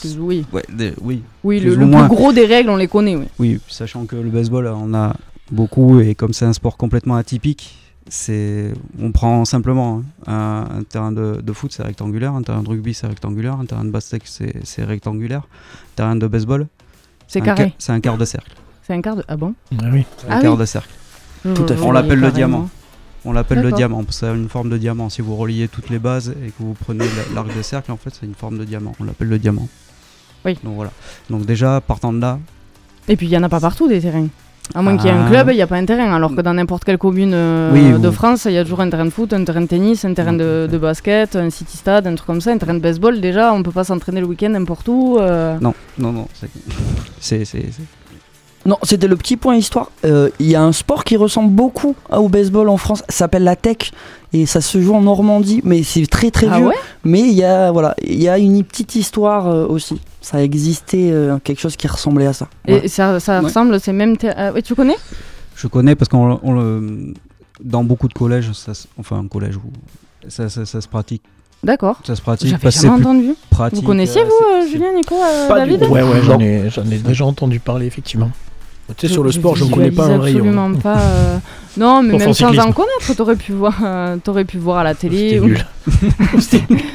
Plus- 0.00 0.16
oui, 0.18 0.44
ouais 0.52 0.64
des- 0.72 0.94
oui 1.02 1.22
oui 1.44 1.60
Plus 1.60 1.70
le, 1.70 1.76
le 1.76 1.86
moins. 1.86 2.06
plus 2.08 2.16
gros 2.16 2.32
des 2.32 2.46
règles, 2.46 2.70
on 2.70 2.76
les 2.76 2.88
connaît, 2.88 3.14
oui. 3.14 3.26
Oui, 3.38 3.60
sachant 3.68 4.04
que 4.06 4.16
le 4.16 4.30
baseball, 4.30 4.66
on 4.66 4.92
a 4.94 5.14
beaucoup, 5.52 6.00
et 6.00 6.16
comme 6.16 6.32
c'est 6.32 6.44
un 6.44 6.52
sport 6.52 6.76
complètement 6.76 7.14
atypique, 7.14 7.78
c'est 8.08 8.72
on 9.00 9.12
prend 9.12 9.44
simplement 9.44 10.02
hein, 10.26 10.66
un, 10.72 10.78
un 10.78 10.82
terrain 10.82 11.12
de, 11.12 11.40
de 11.40 11.52
foot, 11.52 11.72
c'est 11.72 11.84
rectangulaire, 11.84 12.32
un 12.32 12.42
terrain 12.42 12.64
de 12.64 12.68
rugby, 12.68 12.94
c'est 12.94 13.06
rectangulaire, 13.06 13.54
un 13.60 13.64
terrain 13.64 13.84
de 13.84 13.90
basket, 13.90 14.22
c'est 14.24 14.54
c'est 14.64 14.82
rectangulaire, 14.82 15.42
un 15.42 15.94
terrain 15.94 16.16
de 16.16 16.26
baseball, 16.26 16.66
C'est 17.28 17.40
un 17.42 17.44
carré. 17.44 17.64
ca- 17.68 17.74
C'est 17.78 17.92
un 17.92 18.00
quart 18.00 18.18
de 18.18 18.24
cercle. 18.24 18.50
C'est 18.86 18.92
un 18.94 19.00
quart 19.00 19.16
de. 19.16 19.24
Ah 19.28 19.36
bon 19.36 19.54
Ah 19.80 19.86
oui. 19.92 20.04
C'est 20.18 20.30
un 20.30 20.36
Ah 20.38 20.40
quart 20.42 20.52
oui. 20.54 20.58
de 20.60 20.64
cercle. 20.64 20.90
Tout 21.42 21.64
à 21.68 21.74
fait. 21.76 21.82
On 21.82 21.92
l'appelle 21.92 22.20
le 22.20 22.30
diamant. 22.30 22.68
On 23.24 23.32
l'appelle 23.32 23.60
le 23.60 23.72
diamant, 23.72 24.04
parce 24.04 24.20
que 24.20 24.26
ça 24.26 24.30
a 24.32 24.34
une 24.34 24.48
forme 24.48 24.70
de 24.70 24.78
diamant. 24.78 25.08
Si 25.08 25.20
vous 25.22 25.34
reliez 25.36 25.66
toutes 25.68 25.90
les 25.90 25.98
bases 25.98 26.28
et 26.44 26.48
que 26.50 26.54
vous 26.60 26.74
prenez 26.84 27.04
la- 27.04 27.34
l'arc 27.34 27.56
de 27.56 27.62
cercle, 27.62 27.90
en 27.90 27.96
fait, 27.96 28.10
c'est 28.18 28.24
une 28.26 28.34
forme 28.34 28.58
de 28.58 28.64
diamant. 28.64 28.92
On 29.00 29.04
l'appelle 29.04 29.28
le 29.28 29.38
diamant. 29.38 29.68
Oui. 30.44 30.56
Donc 30.62 30.74
voilà. 30.76 30.92
Donc 31.30 31.44
déjà, 31.44 31.80
partant 31.80 32.12
de 32.12 32.20
là, 32.20 32.38
Et 33.08 33.16
puis 33.16 33.26
il 33.26 33.30
y 33.30 33.36
en 33.36 33.42
a 33.42 33.48
pas 33.48 33.58
partout 33.60 33.88
des 33.88 34.00
terrains. 34.00 34.28
À 34.74 34.82
moins 34.82 34.96
qu'il 34.96 35.06
y 35.06 35.08
ait 35.08 35.12
un 35.16 35.26
Ah. 35.26 35.30
club, 35.30 35.48
il 35.50 35.54
n'y 35.56 35.62
a 35.62 35.66
pas 35.68 35.76
un 35.76 35.84
terrain. 35.84 36.12
Alors 36.14 36.34
que 36.34 36.40
dans 36.40 36.54
n'importe 36.54 36.84
quelle 36.84 36.98
commune 36.98 37.32
euh, 37.34 37.70
Oui, 37.72 38.00
de 38.00 38.10
France, 38.10 38.46
il 38.46 38.52
y 38.52 38.58
a 38.58 38.64
toujours 38.64 38.80
un 38.80 38.90
terrain 38.90 39.04
de 39.04 39.10
foot, 39.10 39.32
un 39.32 39.44
terrain 39.44 39.60
de 39.60 39.66
tennis, 39.66 40.04
un 40.04 40.12
terrain 40.14 40.32
de, 40.32 40.68
de 40.70 40.78
basket, 40.78 41.36
un 41.36 41.50
city 41.50 41.76
stade, 41.76 42.06
un 42.08 42.14
truc 42.16 42.26
comme 42.26 42.40
ça, 42.40 42.50
un 42.52 42.58
terrain 42.58 42.74
de 42.74 42.80
baseball. 42.80 43.20
Déjà, 43.20 43.52
on 43.52 43.62
peut 43.62 43.70
pas 43.70 43.84
s'entraîner 43.84 44.20
le 44.20 44.26
week-end 44.26 44.50
n'importe 44.50 44.88
où. 44.88 45.18
euh. 45.18 45.56
non, 45.60 45.72
non, 45.98 46.12
non, 46.12 46.28
c'est- 46.34 46.50
c'est 47.20 47.44
c'est- 47.44 47.70
c'est- 47.72 47.82
Non, 48.66 48.76
c'était 48.82 49.06
le 49.06 49.16
petit 49.16 49.36
point 49.36 49.54
histoire. 49.56 49.90
Euh, 50.04 50.28
Il 50.40 50.48
y 50.48 50.56
a 50.56 50.62
un 50.62 50.72
sport 50.72 51.04
qui 51.04 51.16
ressemble 51.16 51.50
beaucoup 51.50 51.94
à- 52.10 52.20
au 52.20 52.28
baseball 52.28 52.68
en 52.68 52.76
France, 52.76 53.02
ça 53.08 53.16
s'appelle 53.16 53.44
la 53.44 53.54
tech 53.56 53.92
et 54.32 54.44
ça 54.44 54.60
se 54.60 54.80
joue 54.80 54.94
en 54.94 55.02
Normandie, 55.02 55.60
mais 55.64 55.82
c'est 55.84 56.04
très 56.06 56.30
très 56.32 56.48
Ah 56.50 56.56
vieux. 56.58 56.66
ouais? 56.68 56.74
Mais 57.04 57.20
il 57.20 57.32
y 57.34 57.44
a 57.44 57.70
voilà, 57.70 57.94
il 58.04 58.20
y 58.20 58.28
a 58.28 58.38
une 58.38 58.62
petite 58.64 58.96
histoire 58.96 59.46
euh, 59.46 59.66
aussi. 59.68 60.00
Ça 60.20 60.38
a 60.38 60.40
existé 60.40 61.12
euh, 61.12 61.38
quelque 61.44 61.60
chose 61.60 61.76
qui 61.76 61.86
ressemblait 61.86 62.26
à 62.26 62.32
ça. 62.32 62.48
Voilà. 62.66 62.84
Et 62.84 62.88
ça, 62.88 63.20
ça 63.20 63.38
Ouais. 63.38 63.44
ressemble, 63.46 63.78
c'est 63.78 63.92
même. 63.92 64.16
ah, 64.36 64.52
tu 64.62 64.74
connais? 64.74 64.96
Je 65.54 65.68
connais 65.68 65.94
parce 65.94 66.08
qu'on 66.08 66.38
on 66.42 66.52
le- 66.52 67.14
dans 67.62 67.84
beaucoup 67.84 68.08
de 68.08 68.14
collèges, 68.14 68.50
ça, 68.52 68.74
se- 68.74 68.88
enfin 68.98 69.18
un 69.20 69.28
collège 69.28 69.56
où 69.56 69.62
ça, 70.28 70.48
ça- 70.48 70.66
ça 70.66 70.80
se 70.80 70.88
pratique, 70.88 71.22
D'accord. 71.62 72.00
ça 72.04 72.16
se 72.16 72.20
pratique 72.20 72.48
J'avais 72.50 72.62
parce 72.62 72.74
que 72.76 72.82
jamais 72.82 73.00
entendu. 73.06 73.34
pratique. 73.48 73.78
Vous 73.80 73.86
connaissiez, 73.86 74.22
vous, 74.24 74.30
euh, 74.56 74.66
Julien, 74.70 74.92
Nico, 74.92 75.14
euh, 75.14 75.48
Pas 75.48 75.60
du 75.64 75.70
David? 75.70 75.86
tout. 75.86 75.92
Ouais, 75.94 76.02
ouais, 76.02 76.20
j'en 76.22 76.38
ai, 76.40 76.68
j'en 76.68 76.84
ai 76.90 76.98
déjà 76.98 77.24
entendu 77.24 77.60
parler, 77.60 77.86
effectivement. 77.86 78.30
Tu 78.96 79.08
sais, 79.08 79.12
sur 79.12 79.24
le 79.24 79.32
sport, 79.32 79.56
je 79.56 79.64
ne 79.64 79.70
connais 79.70 79.90
pas 79.90 80.04
un 80.04 80.18
rayon. 80.20 80.38
absolument 80.38 80.72
pas. 80.74 80.98
euh, 80.98 81.38
Non, 81.76 82.02
mais 82.02 82.12
Sauf 82.20 82.22
même 82.24 82.34
sans 82.34 82.58
en 82.68 82.72
connaître, 82.72 83.14
t'aurais 83.16 83.34
pu 83.36 83.52
voir, 83.52 83.74
euh, 83.84 84.16
t'aurais 84.22 84.44
pu 84.44 84.58
voir 84.58 84.78
à 84.78 84.84
la 84.84 84.94
télé. 84.94 85.40
C'était 85.40 85.40
ou- 85.40 85.46
nul. 85.46 85.64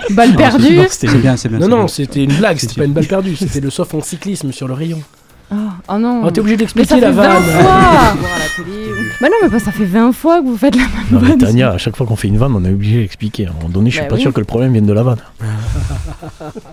Balle 0.12 0.34
perdue. 0.36 0.76
Non, 0.78 0.86
c'était 0.90 1.18
bien, 1.18 1.36
c'est 1.36 1.50
bien. 1.50 1.60
Non, 1.60 1.68
non, 1.68 1.88
c'était 1.90 2.24
une 2.24 2.34
blague, 2.34 2.58
c'était 2.58 2.74
C'est- 2.76 2.80
pas 2.80 2.86
une 2.86 2.94
balle 2.94 3.06
perdue, 3.08 3.36
c'était 3.36 3.60
le 3.60 3.70
soft 3.70 3.94
en 3.94 4.02
cyclisme 4.02 4.52
sur 4.54 4.68
le 4.70 4.74
rayon. 4.74 5.02
Ah, 5.54 5.56
oh 5.90 5.98
non. 5.98 6.22
Oh, 6.24 6.32
t'es 6.32 6.40
obligé 6.40 6.56
mais 6.56 6.66
ça 6.66 6.74
d'expliquer 6.74 6.96
fait 6.96 7.02
la 7.02 7.12
20 7.12 7.22
vanne. 7.28 7.44
fois 7.44 7.62
Voir 7.62 7.76
à 7.76 8.40
la 8.40 8.64
télé. 8.64 8.86
Bah 9.20 9.28
non, 9.28 9.36
mais 9.44 9.50
pas, 9.50 9.60
ça 9.60 9.72
fait 9.74 9.84
20 9.84 10.14
fois 10.14 10.40
que 10.42 10.46
vous 10.48 10.56
faites 10.56 10.76
la 10.78 10.82
même 10.84 10.90
Non, 11.12 11.20
mais 11.20 11.28
vanne. 11.28 11.38
Tania, 11.40 11.72
à 11.72 11.78
chaque 11.78 11.98
fois 11.98 12.08
qu'on 12.08 12.16
fait 12.16 12.30
une 12.30 12.38
vanne, 12.38 12.54
on 12.56 12.64
est 12.64 12.70
obligé 12.72 13.02
d'expliquer. 13.02 13.48
À 13.48 13.50
un 13.50 13.54
moment 13.56 13.68
donné, 13.68 13.90
je 13.90 13.96
suis 13.96 14.04
Bah 14.04 14.08
pas 14.08 14.16
oui. 14.16 14.22
sûr 14.22 14.32
que 14.32 14.40
le 14.40 14.46
problème 14.46 14.72
vienne 14.72 14.86
de 14.86 14.94
la 14.94 15.04
vanne. 15.04 15.20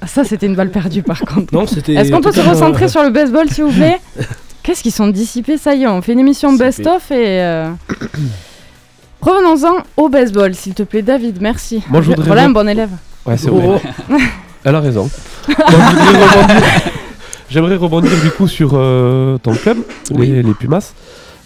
Ah, 0.00 0.06
Ça, 0.06 0.22
c'était 0.22 0.46
une 0.46 0.54
balle 0.54 0.70
perdue 0.70 1.02
par 1.02 1.20
contre. 1.22 1.52
Non, 1.52 1.66
c'était. 1.66 1.94
Est-ce 1.94 2.12
qu'on 2.12 2.20
peut 2.20 2.30
se 2.32 2.40
recentrer 2.40 2.86
sur 2.88 3.02
le 3.02 3.10
baseball, 3.10 3.48
s'il 3.50 3.64
vous 3.64 3.72
plaît? 3.72 3.98
Qu'est-ce 4.68 4.82
qu'ils 4.82 4.92
sont 4.92 5.08
dissipés 5.08 5.56
Ça 5.56 5.74
y 5.74 5.84
est, 5.84 5.86
on 5.86 6.02
fait 6.02 6.12
une 6.12 6.18
émission 6.18 6.52
best-of 6.52 7.10
et. 7.10 7.40
euh, 7.40 7.70
Revenons-en 9.22 9.78
au 9.96 10.10
baseball, 10.10 10.54
s'il 10.54 10.74
te 10.74 10.82
plaît, 10.82 11.00
David, 11.00 11.38
merci. 11.40 11.82
Moi, 11.88 12.02
je 12.02 12.08
voudrais 12.10 12.26
Voilà 12.26 12.44
un 12.44 12.50
bon 12.50 12.68
élève. 12.68 12.90
Ouais, 13.24 13.38
c'est 13.38 13.48
Oh, 13.48 13.56
vrai. 13.60 13.80
Elle 14.64 14.74
a 14.74 14.80
raison. 14.80 15.08
Rebondir- 15.48 16.60
J'aimerais 17.48 17.76
rebondir 17.76 18.10
du 18.22 18.30
coup 18.30 18.46
sur 18.46 18.72
euh, 18.74 19.38
ton 19.38 19.54
club, 19.54 19.78
Oui. 20.10 20.26
les, 20.26 20.42
les 20.42 20.52
Pumas. 20.52 20.92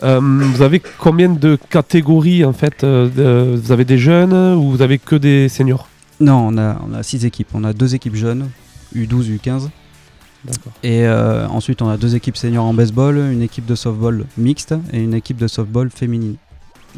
Euh, 0.02 0.18
vous 0.20 0.60
avez 0.62 0.82
combien 0.98 1.28
de 1.28 1.56
catégories 1.70 2.44
en 2.44 2.52
fait 2.52 2.82
euh, 2.82 3.08
de- 3.08 3.56
Vous 3.56 3.70
avez 3.70 3.84
des 3.84 3.98
jeunes 3.98 4.34
ou 4.56 4.72
vous 4.72 4.82
avez 4.82 4.98
que 4.98 5.14
des 5.14 5.48
seniors? 5.48 5.86
Non, 6.18 6.48
on 6.48 6.58
a, 6.58 6.76
on 6.90 6.92
a 6.92 7.04
six 7.04 7.24
équipes. 7.24 7.50
On 7.54 7.62
a 7.62 7.72
deux 7.72 7.94
équipes 7.94 8.16
jeunes, 8.16 8.48
U12, 8.96 9.38
U15. 9.38 9.68
Et 10.82 11.06
euh, 11.06 11.46
ensuite, 11.48 11.82
on 11.82 11.88
a 11.88 11.96
deux 11.96 12.16
équipes 12.16 12.36
seniors 12.36 12.64
en 12.64 12.74
baseball, 12.74 13.16
une 13.18 13.42
équipe 13.42 13.66
de 13.66 13.74
softball 13.74 14.24
mixte 14.36 14.74
et 14.92 14.98
une 15.00 15.14
équipe 15.14 15.36
de 15.36 15.46
softball 15.46 15.90
féminine. 15.90 16.36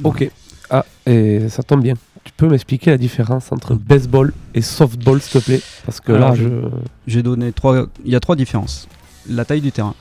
Ok. 0.03 0.29
Ah, 0.71 0.85
et 1.07 1.49
ça 1.51 1.63
tombe 1.63 1.83
bien. 1.83 1.95
Tu 2.25 2.33
peux 2.35 2.49
m'expliquer 2.49 2.91
la 2.91 2.97
différence 2.97 3.53
entre 3.53 3.75
baseball 3.75 4.33
et 4.55 4.63
softball, 4.63 5.21
s'il 5.21 5.41
te 5.41 5.45
plaît? 5.45 5.61
Parce 5.85 6.01
que 6.01 6.13
Alors, 6.13 6.31
là, 6.31 6.35
je- 6.37 6.45
je. 6.45 6.69
J'ai 7.07 7.23
donné 7.23 7.53
trois. 7.53 7.87
Il 8.05 8.11
y 8.11 8.17
a 8.17 8.21
trois 8.21 8.35
différences. 8.35 8.89
La 9.29 9.45
taille 9.45 9.61
du 9.61 9.73
terrain. 9.73 9.95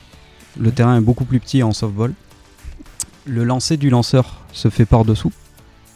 Le 0.58 0.70
terrain 0.70 0.96
est 0.96 1.02
beaucoup 1.02 1.24
plus 1.26 1.38
petit 1.40 1.62
en 1.62 1.72
softball. 1.72 2.14
Le 3.26 3.44
lancer 3.44 3.76
du 3.76 3.90
lanceur 3.90 4.40
se 4.52 4.68
fait 4.70 4.86
par 4.86 5.04
dessous. 5.04 5.32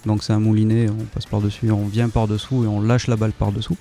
Donc 0.07 0.23
c'est 0.23 0.33
un 0.33 0.39
moulinet, 0.39 0.89
on 0.91 1.05
passe 1.05 1.27
par 1.27 1.41
dessus, 1.41 1.71
on 1.71 1.87
vient 1.87 2.09
par 2.09 2.29
dessous 2.29 2.65
et 2.65 2.67
on 2.67 2.81
lâche 2.81 3.07
la 3.09 3.17
balle 3.17 3.33
par 3.33 3.53
dessous. 3.53 3.77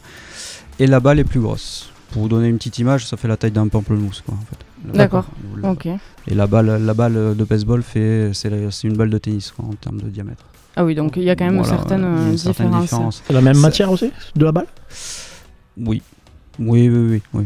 Et 0.79 0.87
la 0.87 0.99
balle 0.99 1.19
est 1.19 1.23
plus 1.23 1.39
grosse. 1.39 1.91
Pour 2.11 2.21
vous 2.23 2.29
donner 2.29 2.47
une 2.47 2.57
petite 2.57 2.79
image, 2.79 3.05
ça 3.05 3.17
fait 3.17 3.27
la 3.27 3.37
taille 3.37 3.51
d'un 3.51 3.67
pamplemousse 3.67 4.21
quoi 4.25 4.35
en 4.35 4.45
fait. 4.45 4.57
La- 4.93 5.03
D'accord. 5.05 5.25
Ok. 5.63 5.87
Et 5.87 6.33
la 6.35 6.47
balle, 6.47 6.83
la 6.85 6.93
balle 6.93 7.35
de 7.35 7.43
baseball 7.43 7.81
fait, 7.83 8.31
c'est 8.33 8.49
la- 8.49 8.71
c'est 8.71 8.87
une 8.87 8.95
balle 8.95 9.09
de 9.09 9.17
tennis 9.17 9.51
quoi, 9.51 9.65
en 9.65 9.73
termes 9.73 9.99
de 10.01 10.07
diamètre. 10.09 10.43
Ah 10.75 10.85
oui, 10.85 10.93
donc 10.95 11.17
il 11.17 11.23
y 11.23 11.29
a 11.29 11.35
quand 11.35 11.45
même 11.45 11.55
Voilà, 11.57 11.69
certaines, 11.77 12.03
euh, 12.05 12.31
différences. 12.31 13.23
C'est 13.25 13.33
la 13.33 13.41
même 13.41 13.57
matière 13.57 13.91
aussi 13.91 14.11
De 14.35 14.45
la 14.45 14.51
balle? 14.51 14.67
Oui. 15.77 16.01
Oui, 16.59 16.89
oui, 16.89 16.97
oui, 17.09 17.21
oui. 17.33 17.45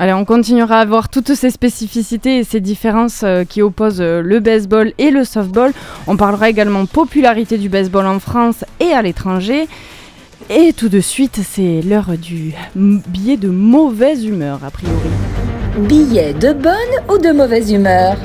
Allez, 0.00 0.12
on 0.12 0.24
continuera 0.24 0.78
à 0.80 0.84
voir 0.84 1.08
toutes 1.08 1.34
ces 1.34 1.50
spécificités 1.50 2.38
et 2.38 2.44
ces 2.44 2.60
différences 2.60 3.22
euh, 3.24 3.44
qui 3.44 3.62
opposent 3.62 4.00
euh, 4.00 4.22
le 4.22 4.38
baseball 4.38 4.92
et 4.98 5.10
le 5.10 5.24
softball. 5.24 5.72
On 6.06 6.16
parlera 6.16 6.48
également 6.48 6.86
popularité 6.86 7.58
du 7.58 7.68
baseball 7.68 8.06
en 8.06 8.20
France 8.20 8.64
et 8.78 8.92
à 8.92 9.02
l'étranger. 9.02 9.66
Et 10.50 10.72
tout 10.72 10.88
de 10.88 11.00
suite, 11.00 11.40
c'est 11.44 11.82
l'heure 11.82 12.16
du 12.16 12.54
billet 12.74 13.36
de 13.36 13.48
mauvaise 13.48 14.24
humeur, 14.24 14.60
a 14.64 14.70
priori. 14.70 15.10
Billet 15.80 16.32
de 16.32 16.52
bonne 16.52 16.72
ou 17.12 17.18
de 17.18 17.32
mauvaise 17.32 17.70
humeur? 17.70 18.16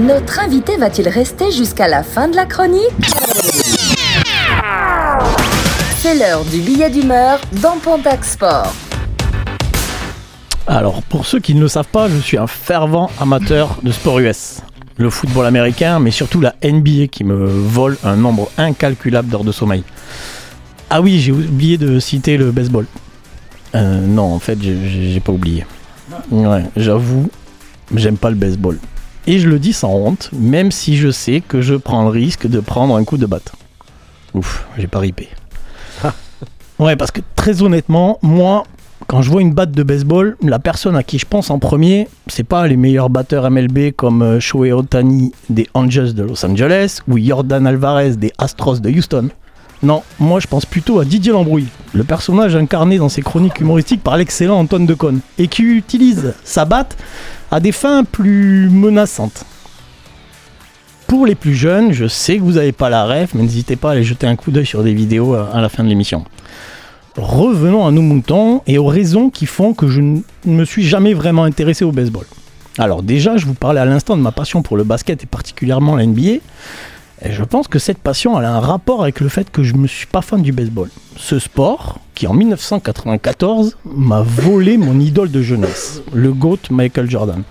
Notre 0.00 0.40
invité 0.40 0.76
va-t-il 0.76 1.08
rester 1.08 1.52
jusqu'à 1.52 1.88
la 1.88 2.02
fin 2.02 2.28
de 2.28 2.36
la 2.36 2.44
chronique? 2.44 2.82
C'est 5.96 6.16
l'heure 6.16 6.44
du 6.44 6.60
billet 6.60 6.90
d'humeur 6.90 7.40
dans 7.62 7.78
Pontac 7.78 8.24
Sport. 8.24 8.74
Alors, 10.66 11.02
pour 11.04 11.24
ceux 11.24 11.38
qui 11.38 11.54
ne 11.54 11.60
le 11.60 11.68
savent 11.68 11.86
pas, 11.86 12.08
je 12.08 12.18
suis 12.18 12.36
un 12.36 12.46
fervent 12.46 13.10
amateur 13.20 13.78
de 13.82 13.90
sport 13.90 14.18
US. 14.18 14.60
Le 15.02 15.10
football 15.10 15.46
américain, 15.46 15.98
mais 15.98 16.10
surtout 16.10 16.40
la 16.40 16.54
NBA 16.64 17.08
qui 17.10 17.24
me 17.24 17.46
vole 17.46 17.98
un 18.04 18.16
nombre 18.16 18.50
incalculable 18.56 19.28
d'heures 19.28 19.44
de 19.44 19.52
sommeil. 19.52 19.84
Ah 20.88 21.00
oui, 21.00 21.20
j'ai 21.20 21.32
oublié 21.32 21.78
de 21.78 21.98
citer 21.98 22.36
le 22.36 22.50
baseball. 22.50 22.86
Euh, 23.74 24.06
non, 24.06 24.34
en 24.34 24.38
fait, 24.38 24.58
j'ai 24.62 25.20
pas 25.20 25.32
oublié. 25.32 25.64
Ouais, 26.30 26.64
j'avoue, 26.76 27.30
j'aime 27.94 28.16
pas 28.16 28.30
le 28.30 28.36
baseball. 28.36 28.78
Et 29.26 29.38
je 29.38 29.48
le 29.48 29.58
dis 29.58 29.72
sans 29.72 29.92
honte, 29.92 30.30
même 30.32 30.70
si 30.70 30.96
je 30.96 31.10
sais 31.10 31.40
que 31.40 31.60
je 31.62 31.74
prends 31.74 32.02
le 32.02 32.10
risque 32.10 32.46
de 32.46 32.60
prendre 32.60 32.96
un 32.96 33.04
coup 33.04 33.16
de 33.16 33.26
batte. 33.26 33.52
Ouf, 34.34 34.66
j'ai 34.76 34.88
pas 34.88 34.98
ripé. 34.98 35.28
ouais, 36.78 36.96
parce 36.96 37.10
que 37.10 37.20
très 37.36 37.62
honnêtement, 37.62 38.18
moi, 38.22 38.64
quand 39.06 39.22
je 39.22 39.30
vois 39.30 39.42
une 39.42 39.52
batte 39.52 39.72
de 39.72 39.82
baseball, 39.82 40.36
la 40.42 40.58
personne 40.58 40.96
à 40.96 41.02
qui 41.02 41.18
je 41.18 41.26
pense 41.26 41.50
en 41.50 41.58
premier, 41.58 42.08
c'est 42.28 42.44
pas 42.44 42.66
les 42.66 42.76
meilleurs 42.76 43.10
batteurs 43.10 43.50
MLB 43.50 43.92
comme 43.96 44.22
euh, 44.22 44.40
Shohei 44.40 44.72
Ohtani 44.72 45.32
des 45.50 45.68
Angels 45.74 46.14
de 46.14 46.22
Los 46.22 46.44
Angeles 46.44 47.00
ou 47.08 47.18
Jordan 47.18 47.66
Alvarez 47.66 48.16
des 48.16 48.32
Astros 48.38 48.80
de 48.80 48.90
Houston. 48.90 49.28
Non, 49.82 50.02
moi 50.20 50.38
je 50.38 50.46
pense 50.46 50.64
plutôt 50.64 51.00
à 51.00 51.04
Didier 51.04 51.32
Lambrouille, 51.32 51.66
le 51.92 52.04
personnage 52.04 52.54
incarné 52.54 52.98
dans 52.98 53.08
ses 53.08 53.22
chroniques 53.22 53.60
humoristiques 53.60 54.02
par 54.02 54.16
l'excellent 54.16 54.58
Antoine 54.58 54.86
Decaune, 54.86 55.20
et 55.38 55.48
qui 55.48 55.62
utilise 55.62 56.34
sa 56.44 56.64
batte 56.64 56.96
à 57.50 57.58
des 57.58 57.72
fins 57.72 58.04
plus 58.04 58.70
menaçantes. 58.70 59.44
Pour 61.08 61.26
les 61.26 61.34
plus 61.34 61.54
jeunes, 61.54 61.92
je 61.92 62.06
sais 62.06 62.36
que 62.36 62.42
vous 62.42 62.52
n'avez 62.52 62.72
pas 62.72 62.88
la 62.88 63.04
ref, 63.04 63.34
mais 63.34 63.42
n'hésitez 63.42 63.76
pas 63.76 63.90
à 63.90 63.92
aller 63.92 64.04
jeter 64.04 64.26
un 64.26 64.36
coup 64.36 64.50
d'œil 64.50 64.64
sur 64.64 64.84
des 64.84 64.94
vidéos 64.94 65.34
euh, 65.34 65.44
à 65.52 65.60
la 65.60 65.68
fin 65.68 65.82
de 65.82 65.88
l'émission. 65.88 66.24
Revenons 67.16 67.86
à 67.86 67.90
nos 67.90 68.00
moutons 68.00 68.62
et 68.66 68.78
aux 68.78 68.86
raisons 68.86 69.28
qui 69.28 69.44
font 69.44 69.74
que 69.74 69.86
je 69.88 70.00
ne 70.00 70.22
me 70.46 70.64
suis 70.64 70.82
jamais 70.82 71.12
vraiment 71.12 71.44
intéressé 71.44 71.84
au 71.84 71.92
baseball. 71.92 72.24
Alors 72.78 73.02
déjà, 73.02 73.36
je 73.36 73.44
vous 73.44 73.54
parlais 73.54 73.80
à 73.80 73.84
l'instant 73.84 74.16
de 74.16 74.22
ma 74.22 74.32
passion 74.32 74.62
pour 74.62 74.78
le 74.78 74.84
basket 74.84 75.22
et 75.22 75.26
particulièrement 75.26 75.96
la 75.96 76.06
NBA. 76.06 76.40
Et 77.24 77.30
je 77.30 77.44
pense 77.44 77.68
que 77.68 77.78
cette 77.78 77.98
passion 77.98 78.36
a 78.36 78.46
un 78.46 78.60
rapport 78.60 79.02
avec 79.02 79.20
le 79.20 79.28
fait 79.28 79.50
que 79.50 79.62
je 79.62 79.74
ne 79.74 79.78
me 79.80 79.86
suis 79.86 80.06
pas 80.06 80.22
fan 80.22 80.40
du 80.40 80.52
baseball. 80.52 80.88
Ce 81.16 81.38
sport, 81.38 82.00
qui 82.14 82.26
en 82.26 82.32
1994 82.32 83.76
m'a 83.84 84.22
volé 84.22 84.78
mon 84.78 84.98
idole 84.98 85.30
de 85.30 85.42
jeunesse, 85.42 86.02
le 86.14 86.32
GOAT 86.32 86.70
Michael 86.70 87.10
Jordan. 87.10 87.42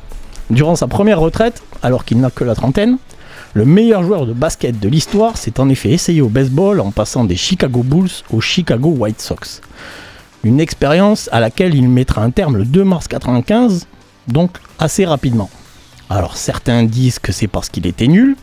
Durant 0.49 0.75
sa 0.75 0.87
première 0.87 1.19
retraite, 1.19 1.61
alors 1.83 2.03
qu'il 2.03 2.19
n'a 2.19 2.31
que 2.31 2.43
la 2.43 2.55
trentaine, 2.55 2.97
le 3.53 3.65
meilleur 3.65 4.03
joueur 4.03 4.25
de 4.25 4.33
basket 4.33 4.79
de 4.79 4.87
l'histoire 4.87 5.37
s'est 5.37 5.59
en 5.59 5.67
effet 5.67 5.89
essayé 5.89 6.21
au 6.21 6.29
baseball 6.29 6.79
en 6.79 6.91
passant 6.91 7.25
des 7.25 7.35
Chicago 7.35 7.83
Bulls 7.83 8.09
aux 8.31 8.39
Chicago 8.39 8.89
White 8.97 9.19
Sox. 9.19 9.61
Une 10.43 10.61
expérience 10.61 11.27
à 11.33 11.41
laquelle 11.41 11.75
il 11.75 11.89
mettra 11.89 12.23
un 12.23 12.31
terme 12.31 12.55
le 12.55 12.65
2 12.65 12.83
mars 12.85 13.07
95, 13.09 13.87
donc 14.27 14.51
assez 14.79 15.05
rapidement. 15.05 15.49
Alors 16.09 16.37
certains 16.37 16.83
disent 16.83 17.19
que 17.19 17.33
c'est 17.33 17.47
parce 17.47 17.67
qu'il 17.67 17.85
était 17.87 18.07
nul, 18.07 18.37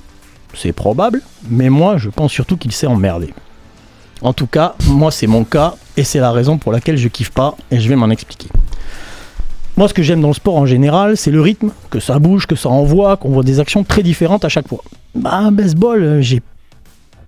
c'est 0.55 0.73
probable, 0.73 1.23
mais 1.49 1.71
moi 1.71 1.97
je 1.97 2.11
pense 2.11 2.33
surtout 2.33 2.59
qu'il 2.59 2.73
s'est 2.73 2.87
emmerdé. 2.87 3.33
En 4.21 4.35
tout 4.35 4.47
cas, 4.47 4.75
moi 4.89 5.11
c'est 5.11 5.27
mon 5.27 5.45
cas 5.45 5.75
et 5.97 6.05
c'est 6.05 6.21
la 6.21 6.33
raison 6.33 6.59
pour 6.59 6.71
laquelle 6.71 6.99
je 6.99 7.09
kiffe 7.09 7.31
pas 7.31 7.57
et 7.71 7.81
je 7.81 7.89
vais 7.89 7.97
m'en 7.97 8.11
expliquer. 8.11 8.49
Moi, 9.79 9.87
ce 9.87 9.95
que 9.95 10.03
j'aime 10.03 10.21
dans 10.21 10.27
le 10.27 10.35
sport 10.35 10.57
en 10.57 10.67
général, 10.67 11.17
c'est 11.17 11.31
le 11.31 11.41
rythme, 11.41 11.71
que 11.89 12.01
ça 12.01 12.19
bouge, 12.19 12.49
que 12.49 12.57
ça 12.57 12.69
envoie, 12.69 13.17
qu'on 13.17 13.29
voit 13.29 13.45
des 13.45 13.61
actions 13.61 13.85
très 13.85 14.03
différentes 14.03 14.45
à 14.45 14.49
chaque 14.49 14.67
fois. 14.67 14.83
Bah, 15.15 15.53
baseball, 15.53 16.03
euh, 16.03 16.21
j'ai 16.21 16.43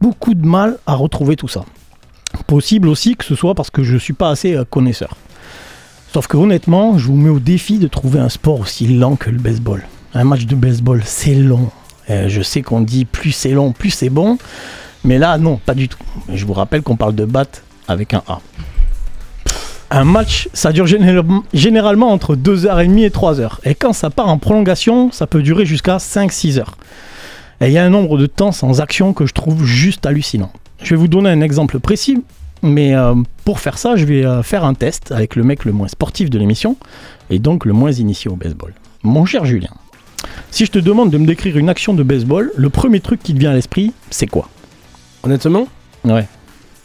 beaucoup 0.00 0.35
de 0.35 0.45
mal 0.45 0.76
à 0.85 0.95
retrouver 0.97 1.37
tout 1.37 1.47
ça. 1.47 1.64
Possible 2.49 2.88
aussi 2.88 3.14
que 3.14 3.25
ce 3.25 3.37
soit 3.37 3.54
parce 3.54 3.71
que 3.71 3.85
je 3.85 3.97
suis 3.97 4.14
pas 4.14 4.30
assez 4.30 4.57
euh, 4.57 4.64
connaisseur. 4.64 5.16
Sauf 6.12 6.26
que 6.26 6.37
honnêtement, 6.37 6.99
je 6.99 7.07
vous 7.07 7.14
mets 7.14 7.30
au 7.30 7.38
défi 7.38 7.78
de 7.78 7.87
trouver 7.87 8.19
un 8.19 8.28
sport 8.28 8.59
aussi 8.59 8.88
lent 8.88 9.14
que 9.14 9.30
le 9.30 9.38
baseball. 9.38 9.87
Un 10.14 10.25
match 10.25 10.47
de 10.47 10.57
baseball, 10.57 11.02
c'est 11.04 11.37
long. 11.37 11.71
Euh, 12.11 12.28
je 12.28 12.42
sais 12.42 12.62
qu'on 12.62 12.80
dit 12.80 13.04
plus 13.04 13.30
c'est 13.30 13.52
long, 13.52 13.71
plus 13.71 13.90
c'est 13.90 14.11
bon. 14.11 14.38
Mais 15.04 15.19
là, 15.19 15.38
non, 15.38 15.61
pas 15.64 15.75
du 15.75 15.88
tout. 15.88 15.99
Je 16.35 16.45
vous 16.45 16.54
rappelle 16.54 16.83
qu'on 16.83 16.97
parle 16.97 17.14
de 17.14 17.26
batte 17.26 17.62
avec 17.87 18.12
un 18.12 18.25
A. 18.26 18.40
Un 19.93 20.05
match, 20.05 20.49
ça 20.53 20.73
dure 20.73 20.87
général- 20.87 21.25
généralement 21.53 22.13
entre 22.13 22.37
2h30 22.37 23.05
et 23.05 23.11
3h. 23.11 23.59
Et 23.65 23.75
quand 23.75 23.93
ça 23.93 24.09
part 24.11 24.29
en 24.29 24.39
prolongation, 24.39 25.11
ça 25.11 25.26
peut 25.26 25.43
durer 25.43 25.67
jusqu'à 25.67 25.99
5-6 25.99 26.59
heures. 26.59 26.76
Et 27.61 27.67
il 27.67 27.73
y 27.73 27.79
a 27.79 27.85
un 27.85 27.91
nombre 27.91 28.17
de 28.17 28.26
temps 28.26 28.53
sans 28.53 28.81
action 28.81 29.13
que 29.13 29.26
je 29.26 29.35
trouve 29.35 29.65
juste 29.65 30.07
hallucinant. 30.07 30.53
Je 30.83 30.91
vais 30.91 30.97
vous 30.97 31.09
donner 31.09 31.29
un 31.31 31.41
exemple 31.41 31.81
précis, 31.81 32.23
mais 32.63 32.95
euh, 32.95 33.15
pour 33.45 33.59
faire 33.61 33.79
ça, 33.79 33.97
je 33.97 34.05
vais 34.05 34.25
euh, 34.25 34.43
faire 34.43 34.65
un 34.65 34.75
test 34.75 35.13
avec 35.13 35.35
le 35.37 35.43
mec 35.43 35.65
le 35.65 35.73
moins 35.73 35.89
sportif 35.89 36.31
de 36.31 36.39
l'émission, 36.39 36.76
et 37.29 37.39
donc 37.39 37.65
le 37.65 37.73
moins 37.73 37.91
initié 37.93 38.31
au 38.31 38.37
baseball. 38.37 38.73
Mon 39.03 39.26
cher 39.26 39.45
Julien, 39.45 39.71
si 40.50 40.65
je 40.67 40.71
te 40.71 40.79
demande 40.79 41.11
de 41.11 41.19
me 41.19 41.26
décrire 41.26 41.57
une 41.59 41.69
action 41.69 41.95
de 41.95 42.03
baseball, 42.03 42.50
le 42.57 42.71
premier 42.71 43.00
truc 43.00 43.23
qui 43.23 43.35
te 43.35 43.39
vient 43.39 43.50
à 43.50 43.55
l'esprit, 43.55 43.93
c'est 44.11 44.26
quoi? 44.26 44.49
Honnêtement? 45.23 45.67
Ouais. 46.05 46.26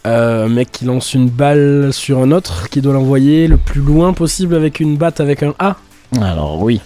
Euh, 0.06 0.46
un 0.46 0.48
mec 0.48 0.70
qui 0.72 0.84
lance 0.84 1.14
une 1.14 1.28
balle 1.28 1.90
sur 1.92 2.20
un 2.20 2.30
autre, 2.30 2.68
qui 2.68 2.80
doit 2.80 2.92
l'envoyer 2.92 3.48
le 3.48 3.56
plus 3.56 3.80
loin 3.80 4.12
possible 4.12 4.54
avec 4.54 4.78
une 4.80 4.96
batte 4.96 5.20
avec 5.20 5.42
un 5.42 5.54
A. 5.58 5.76
Alors 6.20 6.62
oui, 6.62 6.80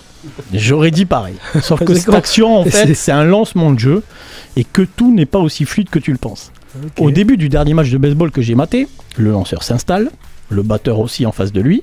j'aurais 0.55 0.91
dit 0.91 1.05
pareil. 1.05 1.35
Sauf 1.61 1.81
que 1.85 1.95
cette 2.07 2.15
action, 2.15 2.59
en 2.61 2.65
fait, 2.65 2.71
C'est- 2.87 2.95
c'est 2.95 3.13
un 3.13 3.25
lancement 3.25 3.73
de 3.73 3.79
jeu 3.79 4.03
et 4.57 4.65
que 4.65 4.83
tout 4.83 5.13
n'est 5.15 5.27
pas 5.27 5.39
aussi 5.39 5.65
fluide 5.67 5.91
que 5.91 5.99
tu 5.99 6.13
le 6.13 6.19
penses. 6.19 6.51
Au 6.99 7.11
début 7.11 7.37
du 7.37 7.49
dernier 7.49 7.75
match 7.75 7.91
de 7.91 7.99
baseball 7.99 8.31
que 8.31 8.41
j'ai 8.43 8.55
maté, 8.55 8.89
le 9.19 9.33
lanceur 9.33 9.63
s'installe, 9.65 10.11
le 10.49 10.63
batteur 10.63 10.99
aussi 11.01 11.27
en 11.27 11.33
face 11.33 11.53
de 11.53 11.61
lui. 11.61 11.83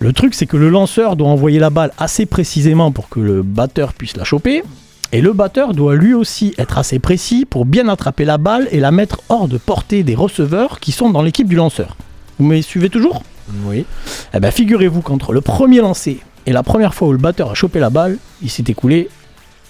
Le 0.00 0.12
truc, 0.12 0.34
c'est 0.34 0.46
que 0.46 0.56
le 0.56 0.68
lanceur 0.68 1.14
doit 1.16 1.28
envoyer 1.28 1.60
la 1.60 1.70
balle 1.70 1.92
assez 1.96 2.26
précisément 2.26 2.90
pour 2.90 3.08
que 3.08 3.20
le 3.20 3.42
batteur 3.42 3.92
puisse 3.94 4.16
la 4.16 4.24
choper. 4.24 4.64
Et 5.14 5.20
le 5.20 5.34
batteur 5.34 5.74
doit 5.74 5.94
lui 5.94 6.14
aussi 6.14 6.54
être 6.56 6.78
assez 6.78 6.98
précis 6.98 7.44
pour 7.44 7.66
bien 7.66 7.88
attraper 7.88 8.24
la 8.24 8.38
balle 8.38 8.66
et 8.70 8.80
la 8.80 8.90
mettre 8.90 9.20
hors 9.28 9.46
de 9.46 9.58
portée 9.58 10.02
des 10.02 10.14
receveurs 10.14 10.80
qui 10.80 10.90
sont 10.90 11.10
dans 11.10 11.20
l'équipe 11.20 11.46
du 11.46 11.56
lanceur. 11.56 11.96
Vous 12.38 12.46
me 12.46 12.60
suivez 12.62 12.88
toujours? 12.88 13.22
Oui. 13.66 13.84
eh 14.32 14.40
ben, 14.40 14.50
figurez-vous 14.50 15.02
qu'entre 15.02 15.34
le 15.34 15.42
premier 15.42 15.80
lancé 15.80 16.20
et 16.46 16.52
la 16.52 16.62
première 16.62 16.94
fois 16.94 17.08
où 17.08 17.12
le 17.12 17.18
batteur 17.18 17.50
a 17.50 17.54
chopé 17.54 17.78
la 17.78 17.90
balle, 17.90 18.16
il 18.40 18.48
s'est 18.48 18.64
écoulé 18.66 19.10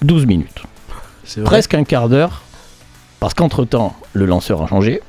12 0.02 0.26
minutes. 0.26 0.62
Vrai. 1.36 1.44
Presque 1.44 1.74
un 1.74 1.84
quart 1.84 2.08
d'heure, 2.08 2.42
parce 3.18 3.34
qu'entre-temps, 3.34 3.96
le 4.12 4.26
lanceur 4.26 4.62
a 4.62 4.66
changé, 4.68 5.00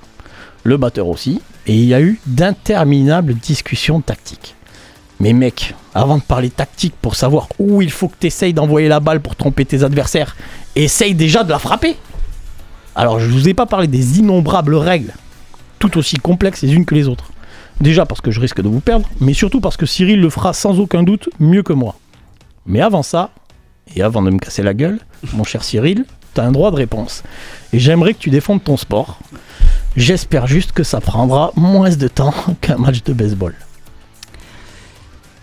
le 0.63 0.77
batteur 0.77 1.07
aussi, 1.07 1.41
et 1.67 1.75
il 1.75 1.85
y 1.85 1.93
a 1.93 2.01
eu 2.01 2.19
d'interminables 2.25 3.35
discussions 3.35 4.01
tactiques. 4.01 4.55
Mais 5.23 5.31
mec, 5.31 5.73
avant 5.95 6.17
de 6.17 6.21
parler 6.21 6.49
tactique 6.49 6.95
pour 7.01 7.15
savoir 7.15 7.47
où 7.57 7.81
il 7.81 7.91
faut 7.91 8.09
que 8.09 8.17
tu 8.19 8.27
essayes 8.27 8.53
d'envoyer 8.53 8.89
la 8.89 8.99
balle 8.99 9.21
pour 9.21 9.37
tromper 9.37 9.63
tes 9.63 9.81
adversaires, 9.81 10.35
essaye 10.75 11.15
déjà 11.15 11.45
de 11.45 11.49
la 11.49 11.59
frapper. 11.59 11.95
Alors 12.93 13.21
je 13.21 13.29
vous 13.29 13.47
ai 13.47 13.53
pas 13.53 13.65
parlé 13.65 13.87
des 13.87 14.19
innombrables 14.19 14.75
règles, 14.75 15.13
tout 15.79 15.97
aussi 15.97 16.17
complexes 16.17 16.61
les 16.63 16.73
unes 16.73 16.83
que 16.83 16.93
les 16.93 17.07
autres. 17.07 17.31
Déjà 17.79 18.05
parce 18.05 18.19
que 18.19 18.31
je 18.31 18.41
risque 18.41 18.59
de 18.59 18.67
vous 18.67 18.81
perdre, 18.81 19.07
mais 19.21 19.33
surtout 19.33 19.61
parce 19.61 19.77
que 19.77 19.85
Cyril 19.85 20.19
le 20.19 20.29
fera 20.29 20.51
sans 20.51 20.77
aucun 20.81 21.03
doute 21.03 21.29
mieux 21.39 21.63
que 21.63 21.71
moi. 21.71 21.95
Mais 22.65 22.81
avant 22.81 23.01
ça, 23.01 23.29
et 23.95 24.01
avant 24.01 24.23
de 24.23 24.29
me 24.29 24.39
casser 24.39 24.61
la 24.61 24.73
gueule, 24.73 24.99
mon 25.31 25.45
cher 25.45 25.63
Cyril, 25.63 26.03
t'as 26.33 26.43
un 26.43 26.51
droit 26.51 26.69
de 26.69 26.75
réponse. 26.75 27.23
Et 27.71 27.79
j'aimerais 27.79 28.13
que 28.13 28.19
tu 28.19 28.29
défendes 28.29 28.61
ton 28.61 28.75
sport. 28.75 29.19
J'espère 29.95 30.47
juste 30.47 30.73
que 30.73 30.83
ça 30.83 30.99
prendra 30.99 31.53
moins 31.55 31.91
de 31.91 32.09
temps 32.09 32.33
qu'un 32.59 32.75
match 32.75 33.03
de 33.03 33.13
baseball. 33.13 33.55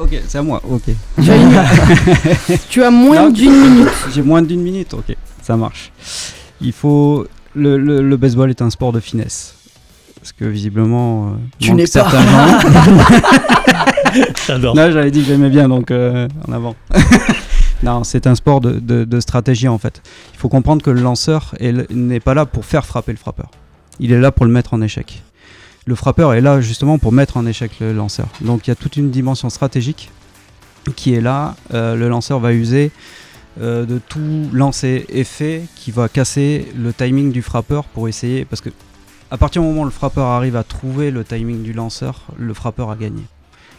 Ok, 0.00 0.18
c'est 0.26 0.38
à 0.38 0.42
moi, 0.42 0.62
ok. 0.68 0.82
Tu 1.22 1.30
as, 1.30 1.36
une- 1.36 2.58
tu 2.70 2.82
as 2.82 2.90
moins 2.90 3.30
d'une 3.30 3.52
minute. 3.52 3.88
J'ai 4.14 4.22
moins 4.22 4.42
d'une 4.42 4.62
minute, 4.62 4.94
ok, 4.94 5.14
ça 5.42 5.56
marche. 5.56 5.92
Il 6.60 6.72
faut. 6.72 7.26
Le, 7.54 7.76
le- 7.78 8.00
le 8.02 8.16
baseball 8.16 8.48
est 8.50 8.62
un 8.62 8.70
sport 8.70 8.92
de 8.92 9.00
finesse. 9.00 9.54
Parce 10.20 10.32
que 10.32 10.44
visiblement. 10.44 11.28
euh, 11.28 11.30
Tu 11.58 11.72
n'es 11.72 11.84
pas. 11.84 11.88
certains 11.88 12.22
gens. 12.22 12.58
J'adore. 14.46 14.74
Non, 14.76 14.90
j'avais 14.90 15.10
dit 15.10 15.20
que 15.20 15.26
j'aimais 15.26 15.50
bien, 15.50 15.68
donc 15.68 15.90
euh, 15.90 16.28
en 16.48 16.52
avant. 16.52 16.74
non, 17.82 18.04
c'est 18.04 18.26
un 18.26 18.34
sport 18.34 18.60
de, 18.60 18.72
de- 18.78 19.04
de 19.04 19.20
stratégie 19.20 19.68
en 19.68 19.78
fait. 19.78 20.02
Il 20.34 20.38
faut 20.38 20.48
comprendre 20.48 20.82
que 20.82 20.90
le 20.90 21.00
lanceur 21.00 21.54
n'est 21.90 22.20
pas 22.20 22.34
là 22.34 22.46
pour 22.46 22.64
faire 22.64 22.84
frapper 22.86 23.12
le 23.12 23.18
frappeur. 23.18 23.50
Il 23.98 24.12
est 24.12 24.20
là 24.20 24.30
pour 24.32 24.46
le 24.46 24.52
mettre 24.52 24.74
en 24.74 24.80
échec. 24.82 25.22
Le 25.90 25.96
frappeur 25.96 26.34
est 26.34 26.40
là 26.40 26.60
justement 26.60 26.98
pour 26.98 27.10
mettre 27.10 27.36
en 27.36 27.44
échec 27.46 27.72
le 27.80 27.92
lanceur. 27.92 28.28
Donc 28.42 28.64
il 28.64 28.70
y 28.70 28.72
a 28.72 28.76
toute 28.76 28.96
une 28.96 29.10
dimension 29.10 29.50
stratégique 29.50 30.08
qui 30.94 31.14
est 31.14 31.20
là. 31.20 31.56
Euh, 31.74 31.96
le 31.96 32.08
lanceur 32.08 32.38
va 32.38 32.52
user 32.52 32.92
euh, 33.60 33.84
de 33.86 33.98
tout 33.98 34.48
lancer 34.52 35.04
effet 35.08 35.62
qui 35.74 35.90
va 35.90 36.08
casser 36.08 36.68
le 36.76 36.92
timing 36.92 37.32
du 37.32 37.42
frappeur 37.42 37.82
pour 37.86 38.06
essayer. 38.08 38.44
Parce 38.44 38.60
que 38.60 38.70
à 39.32 39.36
partir 39.36 39.62
du 39.62 39.66
moment 39.68 39.80
où 39.82 39.84
le 39.84 39.90
frappeur 39.90 40.26
arrive 40.26 40.54
à 40.54 40.62
trouver 40.62 41.10
le 41.10 41.24
timing 41.24 41.64
du 41.64 41.72
lanceur, 41.72 42.26
le 42.38 42.54
frappeur 42.54 42.88
a 42.90 42.94
gagné 42.96 43.22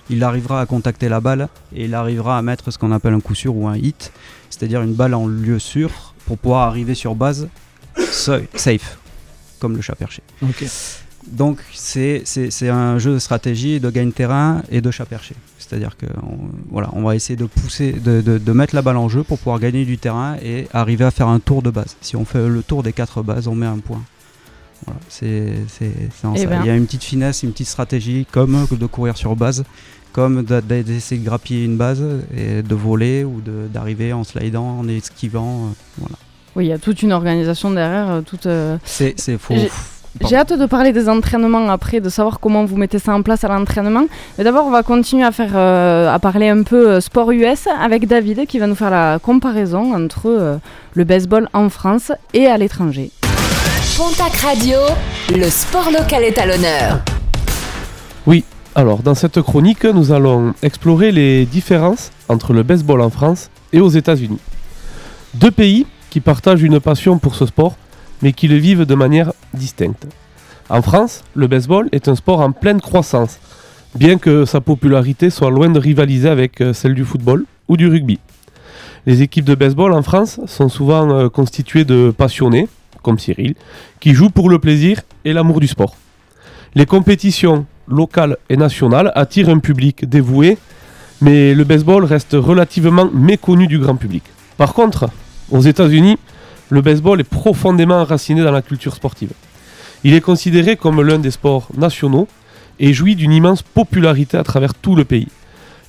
il 0.10 0.22
arrivera 0.26 0.60
à 0.60 0.66
contacter 0.66 1.08
la 1.08 1.22
balle 1.22 1.48
et 1.74 1.86
il 1.86 1.96
arrivera 1.96 2.38
à 2.38 2.42
mettre 2.42 2.72
ce 2.72 2.78
qu'on 2.78 2.92
appelle 2.92 3.14
un 3.14 3.22
coup 3.22 3.36
sûr 3.36 3.56
ou 3.56 3.70
un 3.70 3.78
hit, 3.78 4.12
c'est-à-dire 4.50 4.82
une 4.82 4.94
balle 4.94 5.14
en 5.14 5.28
lieu 5.28 5.60
sûr 5.60 6.14
pour 6.26 6.38
pouvoir 6.38 6.68
arriver 6.68 6.96
sur 6.96 7.16
base 7.16 7.48
sa- 8.12 8.40
safe, 8.56 8.98
comme 9.60 9.78
le 9.78 9.82
chat 9.82 9.96
perché. 9.96 10.22
Donc 11.28 11.60
c'est 11.74 12.22
c'est- 12.26 12.52
c'est 12.52 12.70
un 12.70 12.98
jeu 13.00 13.14
de 13.14 13.20
stratégie, 13.20 13.80
de 13.80 13.90
gain 13.90 14.06
de 14.08 14.12
terrain 14.12 14.64
et 14.70 14.82
de 14.82 14.92
chat 14.92 15.06
perché. 15.06 15.36
C'est-à-dire 15.60 15.96
que 15.98 16.06
on, 16.24 16.38
voilà, 16.72 16.90
on 16.94 17.04
va 17.04 17.16
essayer 17.16 17.36
de 17.38 17.46
pousser, 17.46 17.94
de, 17.94 18.22
de- 18.22 18.38
de 18.38 18.52
mettre 18.52 18.76
la 18.76 18.82
balle 18.82 18.98
en 18.98 19.08
jeu 19.08 19.24
pour 19.24 19.38
pouvoir 19.38 19.60
gagner 19.60 19.86
du 19.86 19.98
terrain 19.98 20.36
et 20.44 20.68
arriver 20.74 21.06
à 21.06 21.12
faire 21.12 21.28
un 21.30 21.40
tour 21.40 21.62
de 21.62 21.70
base. 21.70 21.96
Si 22.02 22.16
on 22.16 22.26
fait 22.26 22.48
le 22.48 22.62
tour 22.64 22.84
des 22.84 22.92
quatre 22.94 23.22
bases, 23.24 23.48
on 23.48 23.56
met 23.56 23.66
un 23.68 23.78
point. 23.80 24.02
Voilà, 24.86 25.00
c'est 25.10 25.54
c'est- 25.70 26.10
c'est 26.20 26.28
en 26.28 26.34
Eh 26.36 26.46
ben. 26.48 26.62
Il 26.64 26.68
y 26.68 26.70
a 26.70 26.76
une 26.76 26.86
petite 26.86 27.04
finesse, 27.04 27.44
une 27.44 27.52
petite 27.52 27.68
stratégie, 27.68 28.26
comme 28.32 28.66
de 28.72 28.86
courir 28.88 29.16
sur 29.16 29.36
base, 29.36 29.64
comme 30.12 30.44
d'essayer 30.44 31.22
de 31.22 31.26
grappiller 31.26 31.64
une 31.66 31.78
base 31.78 32.04
et 32.36 32.64
de 32.64 32.76
voler 32.76 33.24
ou 33.24 33.40
de- 33.42 33.68
d'arriver 33.72 34.12
en 34.12 34.24
slidant, 34.24 34.80
en 34.80 34.88
esquivant. 34.88 35.68
euh, 35.68 35.70
voilà. 36.00 36.16
Oui, 36.56 36.66
il 36.66 36.68
y 36.70 36.74
a 36.74 36.80
toute 36.80 37.02
une 37.02 37.14
organisation 37.14 37.72
derrière, 37.72 38.10
euh, 38.10 38.22
toute. 38.22 38.46
euh, 38.48 38.78
C'est 38.84 39.14
c'est 39.18 39.38
faux. 39.38 39.54
J'ai- 40.28 40.36
hâte 40.36 40.54
de 40.54 40.66
parler 40.66 40.92
des 40.92 41.08
entraînements 41.10 41.70
après, 41.70 42.00
de 42.02 42.10
savoir 42.10 42.40
comment 42.40 42.66
vous 42.66 42.76
mettez 42.76 43.00
ça 43.00 43.14
en 43.14 43.22
place 43.22 43.44
à 43.44 43.48
l'entraînement. 43.48 44.06
Mais 44.38 44.44
d'abord, 44.44 44.66
on 44.66 44.72
va 44.72 44.84
continuer 44.84 45.24
à 45.24 45.32
faire, 45.32 45.52
euh, 45.56 46.14
à 46.14 46.20
parler 46.20 46.50
un 46.50 46.64
peu 46.64 46.90
euh, 46.92 47.02
sport 47.02 47.32
US 47.32 47.68
avec 47.82 48.08
David 48.08 48.46
qui 48.46 48.60
va 48.60 48.68
nous 48.68 48.76
faire 48.76 48.90
la 48.90 49.20
comparaison 49.20 49.94
entre 49.96 50.28
euh, 50.28 50.58
le 50.94 51.04
baseball 51.06 51.48
en 51.54 51.70
France 51.70 52.12
et 52.34 52.48
à 52.48 52.58
l'étranger. 52.58 53.12
Pontac 53.98 54.34
Radio, 54.38 54.78
le 55.34 55.50
sport 55.50 55.90
local 55.92 56.24
est 56.24 56.38
à 56.38 56.46
l'honneur. 56.46 57.00
Oui, 58.28 58.44
alors 58.76 59.00
dans 59.04 59.16
cette 59.16 59.42
chronique, 59.42 59.86
nous 59.86 60.12
allons 60.12 60.54
explorer 60.62 61.12
les 61.12 61.46
différences 61.46 62.12
entre 62.30 62.54
le 62.54 62.64
baseball 62.64 63.02
en 63.02 63.10
France 63.10 63.50
et 63.74 63.80
aux 63.80 63.90
États-Unis. 63.90 64.40
Deux 65.34 65.52
pays 65.52 65.86
qui 66.10 66.20
partagent 66.20 66.62
une 66.64 66.80
passion 66.82 67.18
pour 67.18 67.36
ce 67.36 67.46
sport, 67.46 67.76
mais 68.22 68.34
qui 68.34 68.48
le 68.48 68.58
vivent 68.58 68.86
de 68.86 68.96
manière 68.96 69.34
distincte. 69.54 70.08
En 70.70 70.82
France, 70.82 71.24
le 71.36 71.48
baseball 71.48 71.90
est 71.92 72.08
un 72.08 72.16
sport 72.16 72.40
en 72.40 72.52
pleine 72.52 72.80
croissance, 72.80 73.40
bien 73.96 74.18
que 74.18 74.46
sa 74.46 74.62
popularité 74.62 75.30
soit 75.30 75.52
loin 75.52 75.70
de 75.70 75.80
rivaliser 75.80 76.30
avec 76.30 76.62
euh, 76.62 76.74
celle 76.74 76.96
du 76.96 77.04
football 77.04 77.46
ou 77.68 77.78
du 77.78 77.88
rugby. 77.88 78.20
Les 79.06 79.22
équipes 79.22 79.46
de 79.46 79.56
baseball 79.56 79.94
en 79.94 80.02
France 80.02 80.40
sont 80.46 80.70
souvent 80.70 81.10
euh, 81.10 81.30
constituées 81.30 81.86
de 81.86 82.14
passionnés, 82.16 82.68
comme 83.02 83.20
Cyril, 83.20 83.56
qui 84.00 84.14
jouent 84.14 84.30
pour 84.30 84.50
le 84.50 84.60
plaisir 84.60 85.02
et 85.26 85.34
l'amour 85.34 85.60
du 85.60 85.68
sport. 85.68 85.96
Les 86.76 86.86
compétitions 86.86 87.66
locales 87.88 88.38
et 88.50 88.58
nationales 88.58 89.12
attirent 89.16 89.50
un 89.50 89.60
public 89.60 90.08
dévoué, 90.08 90.58
mais 91.20 91.54
le 91.54 91.64
baseball 91.64 92.06
reste 92.06 92.34
relativement 92.34 93.10
méconnu 93.14 93.68
du 93.68 93.80
grand 93.80 93.96
public. 93.96 94.24
Par 94.58 94.74
contre, 94.74 95.10
aux 95.50 95.62
États-Unis, 95.62 96.18
le 96.72 96.82
baseball 96.82 97.20
est 97.20 97.26
profondément 97.26 98.00
enraciné 98.00 98.42
dans 98.44 98.52
la 98.52 98.62
culture 98.62 98.96
sportive. 98.96 99.34
Il 100.06 100.14
est 100.14 100.22
considéré 100.22 100.78
comme 100.78 101.02
l'un 101.02 101.20
des 101.20 101.30
sports 101.30 101.68
nationaux 101.78 102.28
et 102.80 102.94
jouit 102.94 103.16
d'une 103.16 103.34
immense 103.34 103.62
popularité 103.62 104.38
à 104.38 104.44
travers 104.44 104.74
tout 104.74 104.96
le 104.96 105.04
pays. 105.04 105.28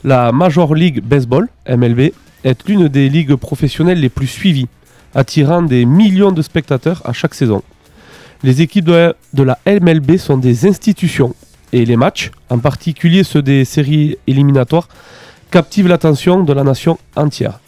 La 0.03 0.33
Major 0.33 0.75
League 0.75 1.01
Baseball, 1.01 1.49
MLB, 1.69 2.13
est 2.43 2.69
l'une 2.69 2.89
des 2.89 3.09
ligues 3.09 3.37
professionnelles 3.37 4.01
les 4.01 4.09
plus 4.09 4.27
suivies, 4.27 4.67
attirant 5.15 5.63
des 5.63 5.85
millions 5.85 6.33
de 6.33 6.43
spectateurs 6.43 7.01
à 7.05 7.13
chaque 7.13 7.35
saison. 7.35 7.63
Les 8.43 8.61
équipes 8.61 8.87
de 8.87 9.43
la, 9.43 9.59
MLB 9.65 10.17
sont 10.17 10.37
des 10.37 10.67
institutions 10.67 11.37
et 11.73 11.85
les 11.85 11.97
matchs, 11.97 12.33
en 12.51 12.59
particulier 12.59 13.23
ceux 13.23 13.41
des 13.41 13.65
séries 13.65 14.17
éliminatoires, 14.27 14.89
captivent 15.53 15.87
l'attention 15.87 16.43
de 16.43 16.53
la 16.53 16.65
nation 16.65 16.99
entière. 17.15 17.61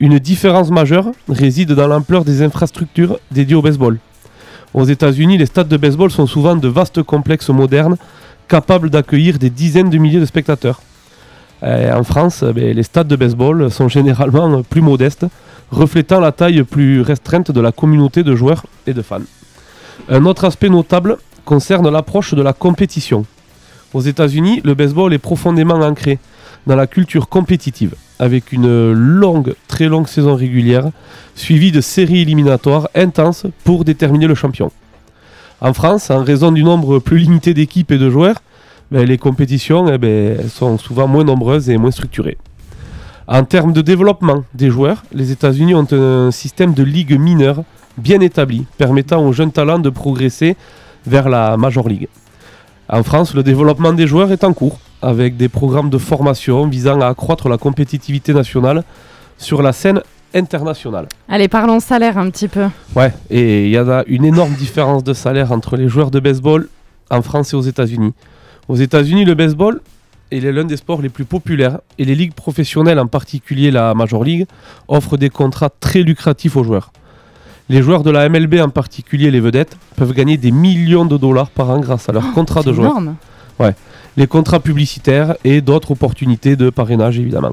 Une 0.00 0.18
différence 0.18 0.70
majeure 0.70 1.06
réside 1.28 1.72
dans 1.72 1.86
l'ampleur 1.86 2.24
des 2.24 2.42
infrastructures 2.42 3.18
dédiées 3.30 3.54
au 3.54 3.62
baseball. 3.62 3.98
Aux 4.74 4.84
États-Unis, 4.84 5.38
les 5.38 5.46
stades 5.46 5.68
de 5.68 5.76
baseball 5.76 6.10
sont 6.10 6.26
souvent 6.26 6.56
de 6.56 6.66
vastes 6.66 7.02
complexes 7.04 7.48
modernes 7.50 7.96
capables 8.48 8.90
d'accueillir 8.90 9.38
des 9.38 9.50
dizaines 9.50 9.90
de 9.90 9.98
milliers 9.98 10.18
de 10.18 10.26
spectateurs. 10.26 10.82
Euh, 11.62 11.96
en 11.96 12.02
France, 12.02 12.42
eh 12.56 12.74
les 12.74 12.82
stades 12.82 13.06
de 13.06 13.14
baseball 13.14 13.70
sont 13.70 13.88
généralement 13.88 14.62
plus 14.64 14.80
modestes, 14.80 15.26
reflétant 15.70 16.18
la 16.18 16.32
taille 16.32 16.64
plus 16.64 17.00
restreinte 17.00 17.52
de 17.52 17.60
la 17.60 17.70
communauté 17.70 18.24
de 18.24 18.34
joueurs 18.34 18.66
et 18.88 18.94
de 18.94 19.00
fans. 19.00 19.20
Un 20.08 20.24
autre 20.26 20.44
aspect 20.44 20.68
notable 20.68 21.18
concerne 21.44 21.88
l'approche 21.88 22.34
de 22.34 22.42
la 22.42 22.52
compétition. 22.52 23.24
Aux 23.94 24.00
États-Unis, 24.00 24.60
le 24.64 24.74
baseball 24.74 25.14
est 25.14 25.18
profondément 25.18 25.76
ancré 25.76 26.18
dans 26.66 26.74
la 26.74 26.88
culture 26.88 27.28
compétitive, 27.28 27.94
avec 28.18 28.52
une 28.52 28.92
longue, 28.92 29.54
très 29.68 29.86
longue 29.86 30.06
saison 30.06 30.34
régulière, 30.34 30.90
suivie 31.34 31.72
de 31.72 31.80
séries 31.80 32.20
éliminatoires 32.20 32.88
intenses 32.94 33.46
pour 33.64 33.84
déterminer 33.84 34.26
le 34.26 34.34
champion. 34.34 34.70
En 35.60 35.72
France, 35.72 36.10
en 36.10 36.22
raison 36.22 36.52
du 36.52 36.62
nombre 36.62 36.98
plus 36.98 37.18
limité 37.18 37.54
d'équipes 37.54 37.90
et 37.92 37.98
de 37.98 38.10
joueurs, 38.10 38.36
ben, 38.90 39.06
les 39.06 39.18
compétitions 39.18 39.88
eh 39.88 39.98
ben, 39.98 40.48
sont 40.48 40.78
souvent 40.78 41.08
moins 41.08 41.24
nombreuses 41.24 41.70
et 41.70 41.78
moins 41.78 41.90
structurées. 41.90 42.36
En 43.26 43.44
termes 43.44 43.72
de 43.72 43.80
développement 43.80 44.44
des 44.52 44.70
joueurs, 44.70 45.02
les 45.12 45.30
États-Unis 45.30 45.74
ont 45.74 45.86
un 45.92 46.30
système 46.30 46.74
de 46.74 46.82
ligue 46.82 47.18
mineure 47.18 47.64
bien 47.96 48.20
établi, 48.20 48.66
permettant 48.76 49.26
aux 49.26 49.32
jeunes 49.32 49.52
talents 49.52 49.78
de 49.78 49.88
progresser 49.88 50.56
vers 51.06 51.28
la 51.28 51.56
Major 51.56 51.88
League. 51.88 52.08
En 52.88 53.02
France, 53.02 53.34
le 53.34 53.42
développement 53.42 53.94
des 53.94 54.06
joueurs 54.06 54.30
est 54.30 54.44
en 54.44 54.52
cours, 54.52 54.78
avec 55.02 55.36
des 55.36 55.48
programmes 55.48 55.90
de 55.90 55.98
formation 55.98 56.66
visant 56.68 57.00
à 57.00 57.08
accroître 57.08 57.48
la 57.48 57.58
compétitivité 57.58 58.32
nationale 58.32 58.84
sur 59.38 59.62
la 59.62 59.72
scène 59.72 60.00
internationale. 60.34 61.06
Allez, 61.28 61.48
parlons 61.48 61.80
salaire 61.80 62.18
un 62.18 62.30
petit 62.30 62.48
peu. 62.48 62.66
Ouais, 62.96 63.12
et 63.30 63.66
il 63.66 63.70
y 63.70 63.78
en 63.78 63.88
a 63.88 64.02
une 64.06 64.24
énorme 64.24 64.54
différence 64.54 65.04
de 65.04 65.12
salaire 65.12 65.52
entre 65.52 65.76
les 65.76 65.88
joueurs 65.88 66.10
de 66.10 66.20
baseball 66.20 66.68
en 67.10 67.22
France 67.22 67.52
et 67.52 67.56
aux 67.56 67.62
États-Unis. 67.62 68.12
Aux 68.68 68.76
États-Unis, 68.76 69.24
le 69.24 69.34
baseball 69.34 69.80
il 70.32 70.46
est 70.46 70.52
l'un 70.52 70.64
des 70.64 70.76
sports 70.76 71.00
les 71.00 71.10
plus 71.10 71.24
populaires 71.26 71.78
et 71.98 72.04
les 72.04 72.14
ligues 72.16 72.32
professionnelles, 72.34 72.98
en 72.98 73.06
particulier 73.06 73.70
la 73.70 73.94
Major 73.94 74.24
League, 74.24 74.46
offrent 74.88 75.16
des 75.16 75.30
contrats 75.30 75.70
très 75.80 76.00
lucratifs 76.02 76.56
aux 76.56 76.64
joueurs. 76.64 76.92
Les 77.68 77.82
joueurs 77.82 78.02
de 78.02 78.10
la 78.10 78.28
MLB, 78.28 78.56
en 78.60 78.68
particulier 78.68 79.30
les 79.30 79.38
vedettes, 79.38 79.76
peuvent 79.96 80.12
gagner 80.12 80.36
des 80.36 80.50
millions 80.50 81.04
de 81.04 81.16
dollars 81.16 81.50
par 81.50 81.70
an 81.70 81.78
grâce 81.78 82.08
à 82.08 82.12
leur 82.12 82.32
contrat 82.32 82.62
de 82.62 82.70
C'est 82.70 82.74
joueur. 82.74 82.90
énorme. 82.90 83.14
Les 84.16 84.26
contrats 84.26 84.60
publicitaires 84.60 85.34
et 85.44 85.60
d'autres 85.60 85.90
opportunités 85.90 86.56
de 86.56 86.70
parrainage, 86.70 87.18
évidemment. 87.18 87.52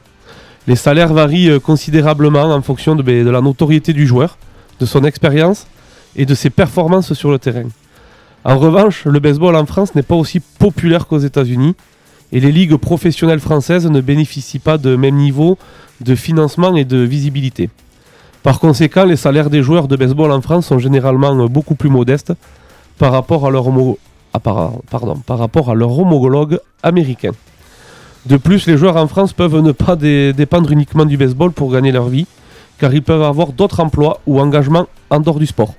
Les 0.68 0.76
salaires 0.76 1.14
varient 1.14 1.50
euh, 1.50 1.60
considérablement 1.60 2.44
en 2.44 2.62
fonction 2.62 2.96
de, 2.96 3.02
ben, 3.02 3.26
de 3.26 3.30
la 3.32 3.42
notoriété 3.42 3.94
du 3.94 4.06
joueur, 4.06 4.38
de 4.80 4.86
son 4.86 5.04
expérience 5.04 5.66
et 6.16 6.26
de 6.26 6.36
ses 6.36 6.52
performances 6.52 7.14
sur 7.14 7.32
le 7.32 7.40
terrain. 7.40 7.70
En 8.44 8.58
revanche, 8.58 9.06
le 9.06 9.20
baseball 9.20 9.56
en 9.56 9.66
France 9.66 9.96
n'est 9.96 10.04
pas 10.04 10.16
aussi 10.16 10.40
populaire 10.40 11.08
qu'aux 11.08 11.20
États-Unis 11.20 11.76
et 12.32 12.40
les 12.40 12.52
ligues 12.52 12.76
professionnelles 12.76 13.40
françaises 13.40 13.88
ne 13.88 14.02
bénéficient 14.02 14.60
pas 14.60 14.78
de 14.78 14.96
même 14.96 15.16
niveau 15.16 15.58
de 16.00 16.16
financement 16.16 16.76
et 16.76 16.86
de 16.86 16.98
visibilité. 16.98 17.70
Par 18.44 18.60
conséquent, 18.60 19.06
les 19.06 19.18
salaires 19.18 19.50
des 19.50 19.62
joueurs 19.62 19.88
de 19.88 19.96
baseball 19.96 20.32
en 20.32 20.42
France 20.42 20.68
sont 20.68 20.80
généralement 20.80 21.36
euh, 21.40 21.48
beaucoup 21.48 21.76
plus 21.76 21.90
modestes 21.90 22.34
par 22.98 23.12
rapport 23.12 23.46
à 23.46 23.50
leur, 23.50 23.66
ah, 24.34 24.40
par- 24.40 24.74
pardon, 24.90 25.16
par 25.26 25.38
rapport 25.40 25.70
à 25.70 25.76
leur 25.76 25.98
homologue 25.98 26.60
américain. 26.84 27.32
De 28.26 28.38
plus, 28.38 28.68
les 28.68 28.78
joueurs 28.78 28.98
en 28.98 29.08
France 29.08 29.34
peuvent 29.34 29.60
ne 29.62 29.72
pas 29.72 29.96
dé- 29.96 30.32
dépendre 30.34 30.72
uniquement 30.72 31.06
du 31.06 31.18
baseball 31.18 31.52
pour 31.52 31.72
gagner 31.72 31.92
leur 31.92 32.08
vie, 32.08 32.28
car 32.80 32.94
ils 32.94 33.02
peuvent 33.04 33.24
avoir 33.24 33.52
d'autres 33.52 33.80
emplois 33.80 34.20
ou 34.28 34.40
engagements 34.40 34.88
en 35.10 35.20
dehors 35.20 35.40
du 35.40 35.48
sport. 35.48 35.74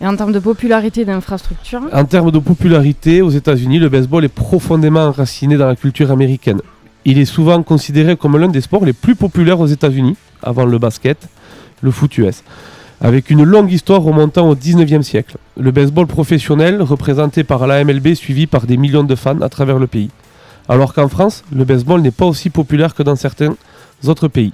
Et 0.00 0.06
en 0.06 0.16
termes 0.16 0.32
de 0.32 0.38
popularité 0.40 1.04
d'infrastructure, 1.04 1.82
En 1.92 2.04
termes 2.04 2.30
de 2.32 2.38
popularité, 2.40 3.22
aux 3.22 3.30
États-Unis, 3.30 3.78
le 3.78 3.88
baseball 3.88 4.24
est 4.24 4.28
profondément 4.28 5.04
enraciné 5.04 5.56
dans 5.56 5.68
la 5.68 5.76
culture 5.76 6.10
américaine. 6.10 6.60
Il 7.04 7.18
est 7.18 7.24
souvent 7.24 7.62
considéré 7.62 8.16
comme 8.16 8.36
l'un 8.36 8.48
des 8.48 8.60
sports 8.62 8.84
les 8.84 8.92
plus 8.94 9.14
populaires 9.14 9.60
aux 9.60 9.66
États-Unis, 9.66 10.16
avant 10.42 10.64
le 10.64 10.78
basket, 10.78 11.28
le 11.82 11.90
foot 11.90 12.16
US. 12.18 12.42
Avec 13.04 13.30
une 13.30 13.42
longue 13.42 13.72
histoire 13.72 14.00
remontant 14.00 14.48
au 14.48 14.54
19e 14.54 15.02
siècle. 15.02 15.36
Le 15.58 15.72
baseball 15.72 16.06
professionnel, 16.06 16.80
représenté 16.80 17.42
par 17.42 17.66
la 17.66 17.82
MLB, 17.82 18.14
suivi 18.14 18.46
par 18.46 18.64
des 18.64 18.76
millions 18.76 19.02
de 19.02 19.16
fans 19.16 19.40
à 19.40 19.48
travers 19.48 19.80
le 19.80 19.88
pays. 19.88 20.10
Alors 20.68 20.94
qu'en 20.94 21.08
France, 21.08 21.42
le 21.52 21.64
baseball 21.64 22.00
n'est 22.00 22.12
pas 22.12 22.26
aussi 22.26 22.48
populaire 22.48 22.94
que 22.94 23.02
dans 23.02 23.16
certains 23.16 23.56
autres 24.06 24.28
pays. 24.28 24.52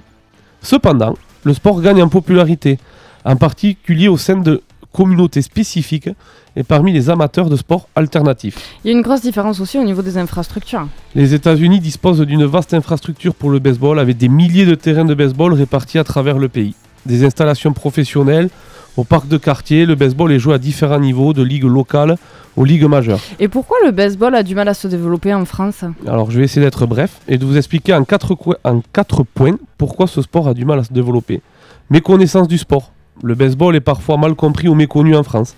Cependant, 0.63 1.13
le 1.43 1.53
sport 1.53 1.79
gagne 1.79 2.01
en 2.01 2.09
popularité, 2.09 2.79
en 3.23 3.35
particulier 3.35 4.07
au 4.07 4.17
sein 4.17 4.37
de 4.37 4.63
communautés 4.91 5.43
spécifiques 5.43 6.09
et 6.55 6.63
parmi 6.63 6.91
les 6.91 7.11
amateurs 7.11 7.51
de 7.51 7.55
sports 7.55 7.87
alternatifs. 7.95 8.57
il 8.83 8.87
y 8.87 8.93
a 8.95 8.97
une 8.97 9.03
grosse 9.03 9.21
différence 9.21 9.59
aussi 9.59 9.77
au 9.77 9.83
niveau 9.83 10.01
des 10.01 10.17
infrastructures. 10.17 10.87
Les 11.13 11.35
États-Unis 11.35 11.79
disposent 11.79 12.21
d'une 12.21 12.45
vaste 12.45 12.73
infrastructure 12.73 13.35
pour 13.35 13.51
le 13.51 13.59
baseball 13.59 13.99
avec 13.99 14.17
des 14.17 14.27
milliers 14.27 14.65
de 14.65 14.73
terrains 14.73 15.05
de 15.05 15.13
baseball 15.13 15.53
répartis 15.53 15.99
à 15.99 16.03
travers 16.03 16.39
le 16.39 16.49
pays. 16.49 16.73
Des 17.09 17.25
installations 17.25 17.73
professionnelles, 17.73 18.49
au 18.95 19.03
parc 19.03 19.27
de 19.27 19.37
quartier, 19.37 19.85
le 19.85 19.95
baseball 19.95 20.31
est 20.31 20.39
joué 20.39 20.53
à 20.53 20.57
différents 20.57 20.99
niveaux, 20.99 21.33
de 21.33 21.41
ligues 21.43 21.63
locales 21.65 22.15
aux 22.55 22.63
ligues 22.65 22.85
majeures. 22.85 23.19
Et 23.39 23.47
pourquoi 23.47 23.77
le 23.85 23.91
baseball 23.91 24.35
a 24.35 24.43
du 24.43 24.53
mal 24.55 24.67
à 24.67 24.73
se 24.73 24.87
développer 24.87 25.33
en 25.33 25.45
France? 25.45 25.83
Alors 26.07 26.29
je 26.31 26.37
vais 26.39 26.45
essayer 26.45 26.61
d'être 26.65 26.85
bref 26.85 27.11
et 27.27 27.37
de 27.37 27.45
vous 27.45 27.57
expliquer 27.57 27.93
en 27.93 28.03
quatre, 28.03 28.35
co- 28.35 28.55
en 28.63 28.81
quatre 28.93 29.23
points 29.23 29.55
pourquoi 29.77 30.07
ce 30.07 30.21
sport 30.21 30.47
a 30.47 30.53
du 30.53 30.65
mal 30.65 30.79
à 30.79 30.83
se 30.83 30.93
développer. 30.93 31.41
Méconnaissance 31.89 32.47
du 32.47 32.57
sport. 32.57 32.91
Le 33.23 33.33
baseball 33.35 33.75
est 33.75 33.79
parfois 33.81 34.17
mal 34.17 34.35
compris 34.35 34.67
ou 34.67 34.75
méconnu 34.75 35.15
en 35.15 35.23
France, 35.23 35.55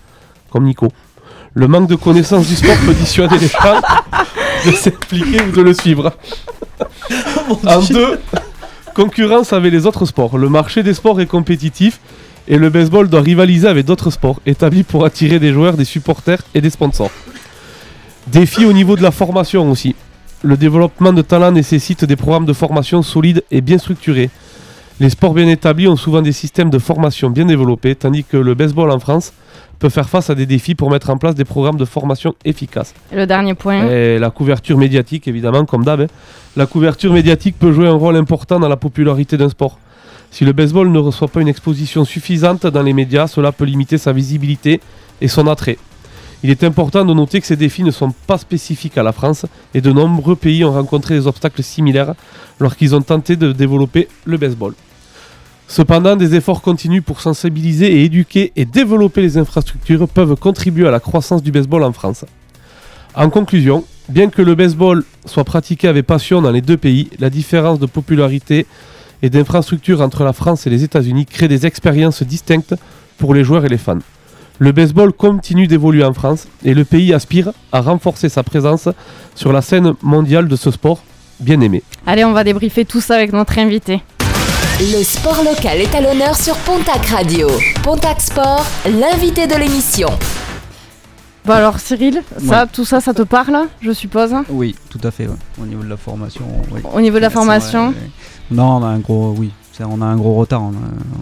comme 0.52 0.64
Nico. 0.66 0.88
Le 1.54 1.68
manque 1.68 1.90
de 1.90 1.96
connaissance 1.96 2.48
du 2.48 2.56
sport 2.56 2.76
peut 2.86 2.94
dissuader 2.94 3.38
les 3.40 3.48
gens 3.48 3.82
de 4.66 4.72
s'impliquer 4.72 5.42
ou 5.44 5.52
de 5.52 5.62
le 5.62 5.74
suivre. 5.74 6.14
en 7.66 7.82
deux, 7.82 8.20
concurrence 8.93 9.54
avec 9.54 9.71
les 9.71 9.86
autres 9.86 10.06
sports. 10.06 10.38
Le 10.38 10.49
marché 10.49 10.84
des 10.84 10.93
sports 10.93 11.19
est 11.21 11.25
compétitif 11.25 11.99
et 12.47 12.58
le 12.58 12.69
baseball 12.69 13.10
doit 13.10 13.21
rivaliser 13.21 13.67
avec 13.67 13.86
d'autres 13.86 14.12
sports 14.12 14.39
établis 14.45 14.84
pour 14.84 15.06
attirer 15.06 15.39
des 15.39 15.54
joueurs, 15.54 15.77
des 15.77 15.86
supporters 15.86 16.43
et 16.54 16.62
des 16.62 16.69
sponsors. 16.69 17.12
Défi 18.27 18.65
au 18.65 18.73
niveau 18.73 18.95
de 18.95 19.01
la 19.01 19.12
formation 19.12 19.69
aussi. 19.71 19.95
Le 20.43 20.58
développement 20.58 21.13
de 21.13 21.21
talent 21.21 21.51
nécessite 21.51 22.06
des 22.06 22.15
programmes 22.15 22.45
de 22.45 22.54
formation 22.54 23.01
solides 23.04 23.43
et 23.51 23.62
bien 23.62 23.77
structurés. 23.77 24.30
Les 25.02 25.10
sports 25.10 25.34
bien 25.34 25.48
établis 25.48 25.88
ont 25.88 25.96
souvent 25.96 26.22
des 26.22 26.32
systèmes 26.32 26.70
de 26.70 26.78
formation 26.78 27.32
bien 27.32 27.46
développés, 27.46 27.96
tandis 27.96 28.24
que 28.24 28.38
le 28.38 28.54
baseball 28.54 28.92
en 28.92 29.00
France 29.00 29.34
peut 29.80 29.90
faire 29.90 30.08
face 30.08 30.30
à 30.30 30.36
des 30.36 30.46
défis 30.46 30.76
pour 30.76 30.92
mettre 30.92 31.10
en 31.10 31.18
place 31.18 31.34
des 31.34 31.44
programmes 31.44 31.78
de 31.78 31.86
formation 31.86 32.36
efficaces. 32.46 32.94
Et 33.12 33.16
le 33.16 33.26
dernier 33.26 33.56
point. 33.56 33.88
Et 33.90 34.20
la 34.20 34.30
couverture 34.30 34.78
médiatique, 34.78 35.28
évidemment, 35.28 35.66
comme 35.66 35.84
d'hab. 35.84 36.02
hein. 36.02 36.08
La 36.56 36.68
couverture 36.68 37.12
médiatique 37.14 37.56
peut 37.58 37.72
jouer 37.72 37.88
un 37.88 37.96
rôle 37.96 38.16
important 38.16 38.60
dans 38.60 38.70
la 38.70 38.78
popularité 38.78 39.38
d'un 39.38 39.50
sport. 39.50 39.80
Si 40.30 40.46
le 40.46 40.54
baseball 40.54 40.92
ne 40.92 41.00
reçoit 41.00 41.30
pas 41.30 41.42
une 41.42 41.48
exposition 41.48 42.06
suffisante 42.06 42.68
dans 42.68 42.84
les 42.84 42.94
médias, 42.94 43.26
cela 43.26 43.52
peut 43.52 43.66
limiter 43.66 43.98
sa 43.98 44.14
visibilité 44.14 44.82
et 45.20 45.28
son 45.28 45.48
attrait. 45.48 45.80
Il 46.44 46.52
est 46.52 46.64
important 46.64 47.04
de 47.06 47.14
noter 47.16 47.42
que 47.42 47.48
ces 47.48 47.56
défis 47.56 47.84
ne 47.84 47.90
sont 47.90 48.14
pas 48.28 48.38
spécifiques 48.38 49.00
à 49.00 49.04
la 49.04 49.14
France 49.14 49.48
et 49.74 49.82
de 49.82 49.92
nombreux 49.92 50.36
pays 50.36 50.64
ont 50.64 50.74
rencontré 50.74 51.16
des 51.16 51.26
obstacles 51.26 51.64
similaires 51.64 52.14
lorsqu'ils 52.60 52.94
ont 52.94 53.02
tenté 53.02 53.36
de 53.36 53.52
développer 53.52 54.08
le 54.26 54.38
baseball. 54.38 54.76
Cependant, 55.72 56.18
des 56.18 56.36
efforts 56.36 56.62
continus 56.62 57.02
pour 57.02 57.22
sensibiliser 57.22 57.90
et 57.94 58.04
éduquer 58.04 58.52
et 58.58 58.66
développer 58.66 59.22
les 59.22 59.38
infrastructures 59.38 60.06
peuvent 60.10 60.36
contribuer 60.36 60.86
à 60.86 60.92
la 60.92 61.00
croissance 61.00 61.42
du 61.42 61.54
baseball 61.54 61.84
en 61.84 61.94
France. 61.94 62.26
En 63.16 63.30
conclusion, 63.30 63.86
bien 64.10 64.30
que 64.30 64.42
le 64.42 64.54
baseball 64.54 65.06
soit 65.26 65.46
pratiqué 65.46 65.88
avec 65.88 66.06
passion 66.06 66.42
dans 66.42 66.52
les 66.52 66.60
deux 66.60 66.76
pays, 66.76 67.10
la 67.20 67.30
différence 67.30 67.80
de 67.80 67.86
popularité 67.86 68.66
et 69.22 69.30
d'infrastructures 69.30 70.02
entre 70.02 70.26
la 70.26 70.34
France 70.34 70.68
et 70.68 70.70
les 70.70 70.84
États-Unis 70.84 71.26
crée 71.26 71.48
des 71.48 71.66
expériences 71.66 72.22
distinctes 72.22 72.76
pour 73.18 73.34
les 73.34 73.46
joueurs 73.46 73.64
et 73.64 73.70
les 73.70 73.78
fans. 73.78 74.00
Le 74.60 74.74
baseball 74.74 75.14
continue 75.14 75.68
d'évoluer 75.68 76.04
en 76.04 76.12
France 76.12 76.50
et 76.66 76.74
le 76.74 76.84
pays 76.84 77.14
aspire 77.14 77.54
à 77.72 77.80
renforcer 77.80 78.28
sa 78.28 78.44
présence 78.44 78.90
sur 79.36 79.54
la 79.54 79.62
scène 79.62 79.94
mondiale 80.02 80.50
de 80.50 80.58
ce 80.58 80.70
sport 80.70 81.02
bien 81.40 81.62
aimé. 81.62 81.82
Allez, 82.06 82.26
on 82.26 82.34
va 82.34 82.44
débriefer 82.44 82.84
tout 82.84 83.00
ça 83.00 83.16
avec 83.16 83.32
notre 83.32 83.58
invité. 83.58 84.02
Le 84.80 85.04
sport 85.04 85.44
local 85.44 85.80
est 85.80 85.94
à 85.96 86.02
l'honneur 86.02 86.36
sur 86.36 86.56
Pontac 86.58 87.06
Radio. 87.08 87.48
Pontac 87.84 88.20
Sport, 88.22 88.66
l'invité 88.86 89.46
de 89.48 89.56
l'émission. 89.56 90.10
Bon 91.46 91.54
alors 91.54 91.80
Cyril, 91.80 92.22
ça, 92.48 92.68
tout 92.68 92.86
ça, 92.86 93.02
ça 93.02 93.14
te 93.14 93.22
parle, 93.24 93.68
je 93.82 93.92
suppose? 93.92 94.34
Oui, 94.50 94.76
tout 94.90 95.00
à 95.04 95.10
fait. 95.12 95.28
ouais. 95.28 95.36
Au 95.62 95.66
niveau 95.66 95.84
de 95.84 95.90
la 95.90 95.98
formation. 95.98 96.46
oui. 96.72 96.82
Au 96.94 97.02
niveau 97.02 97.18
de 97.18 97.22
la 97.22 97.30
formation? 97.30 97.94
Non, 98.52 98.78
on 98.78 98.84
a 98.84 98.88
un 98.88 99.00
gros, 99.00 99.34
oui, 99.38 99.52
c'est- 99.72 99.84
on 99.84 100.02
a 100.02 100.06
un 100.06 100.16
gros 100.18 100.36
retard. 100.36 100.62
On 100.62 100.70
a, 100.70 100.74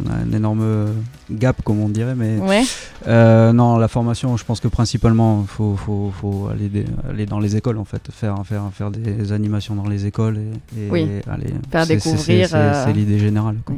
on 0.06 0.12
a 0.12 0.16
un 0.16 0.36
énorme 0.36 0.88
gap, 1.32 1.62
comme 1.64 1.80
on 1.80 1.90
dirait, 1.90 2.16
mais 2.16 2.38
Ouais. 2.40 2.64
euh, 3.08 3.54
non, 3.54 3.78
la 3.78 3.88
formation, 3.88 4.36
je 4.38 4.44
pense 4.46 4.60
que 4.60 4.68
principalement, 4.68 5.46
faut, 5.48 5.76
faut, 5.76 6.12
faut 6.20 6.48
aller, 6.52 6.68
des- 6.70 6.86
aller 7.10 7.26
dans 7.26 7.40
les 7.40 7.56
écoles 7.56 7.78
en 7.78 7.86
fait, 7.86 8.02
faire, 8.12 8.36
faire, 8.46 8.64
faire 8.74 8.92
des 8.92 9.32
animations 9.32 9.76
dans 9.76 9.88
les 9.88 10.06
écoles 10.06 10.38
et, 10.78 10.82
et 10.86 10.90
Oui. 10.92 11.08
aller 11.32 11.54
Faire 11.72 11.86
découvrir, 11.88 12.50
C'est 12.50 12.56
euh, 12.56 12.92
l'idée 12.94 13.20
générale. 13.20 13.58
oui. 13.70 13.76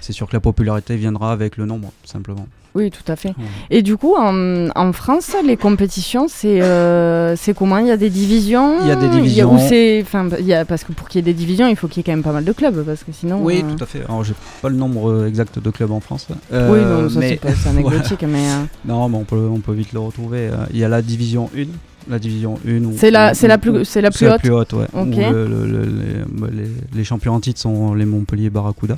C'est 0.00 0.12
sûr 0.12 0.26
que 0.28 0.34
la 0.34 0.40
popularité 0.40 0.96
viendra 0.96 1.32
avec 1.32 1.56
le 1.56 1.66
nombre, 1.66 1.92
simplement. 2.04 2.46
Oui, 2.74 2.90
tout 2.90 3.10
à 3.10 3.16
fait. 3.16 3.30
Ouais. 3.30 3.34
Et 3.70 3.82
du 3.82 3.96
coup, 3.96 4.14
en, 4.16 4.68
en 4.76 4.92
France, 4.92 5.34
les 5.44 5.56
compétitions, 5.56 6.26
c'est 6.28 6.60
euh, 6.62 7.34
c'est 7.34 7.54
comment? 7.56 7.78
Il 7.78 7.86
y 7.86 7.90
a 7.90 7.96
des 7.96 8.10
divisions? 8.10 8.76
Il 8.82 8.88
y 8.88 8.90
a 8.90 8.96
des 8.96 9.08
divisions. 9.08 9.56
il 9.58 10.46
y 10.46 10.52
a- 10.54 10.64
Parce 10.66 10.84
que 10.84 10.92
pour 10.92 11.08
qu'il 11.08 11.18
y 11.18 11.20
ait 11.20 11.32
des 11.32 11.34
divisions, 11.36 11.66
il 11.66 11.76
faut 11.76 11.88
qu'il 11.88 11.98
y 11.98 12.00
ait 12.00 12.04
quand 12.04 12.12
même 12.12 12.22
pas 12.22 12.32
mal 12.32 12.44
de 12.44 12.52
clubs, 12.52 12.84
parce 12.84 13.04
que 13.04 13.10
sinon... 13.12 13.40
Oui, 13.42 13.64
euh, 13.64 13.74
tout 13.74 13.82
à 13.82 13.86
fait. 13.86 14.04
Alors, 14.04 14.22
j'ai 14.22 14.34
pas 14.62 14.68
le 14.68 14.76
nombre 14.76 15.24
exact 15.26 15.58
de 15.58 15.70
clubs 15.70 15.90
en 15.90 16.00
France. 16.00 16.26
Oui, 16.30 16.36
Euh, 16.52 16.70
non, 16.88 17.08
ça 17.08 17.20
mais- 17.20 17.28
c'est 17.30 17.36
pas 17.36 17.54
c'est 17.54 17.68
anecdotique, 17.68 18.22
mais... 18.28 18.46
euh, 18.48 18.62
Non, 18.86 19.08
mais 19.08 19.16
on 19.16 19.24
peut, 19.24 19.48
on 19.50 19.60
peut 19.60 19.72
vite 19.74 19.92
le 19.92 20.00
retrouver. 20.00 20.48
Euh, 20.48 20.66
Il 20.72 20.78
y 20.78 20.84
a 20.84 20.88
la 20.88 21.02
division 21.02 21.50
1. 21.56 21.64
La 22.10 22.18
division 22.18 22.58
1. 22.66 22.84
où- 22.84 22.94
C'est 22.96 23.10
la- 23.10 23.34
c'est 23.34 23.48
la 23.48 23.58
plus- 23.58 23.84
c'est 23.84 24.00
la 24.00 24.10
plus 24.10 24.28
haute 24.28 24.40
plus 24.40 24.50
haute, 24.52 24.72
ouais. 24.72 24.86
Où 24.94 25.04
le- 25.04 25.46
le- 25.46 25.66
le- 25.66 26.68
les, 26.94 27.04
champions 27.04 27.34
en 27.34 27.40
titre 27.40 27.60
sont 27.60 27.92
les 27.94 28.06
Montpellier 28.06 28.48
Barracuda. 28.50 28.96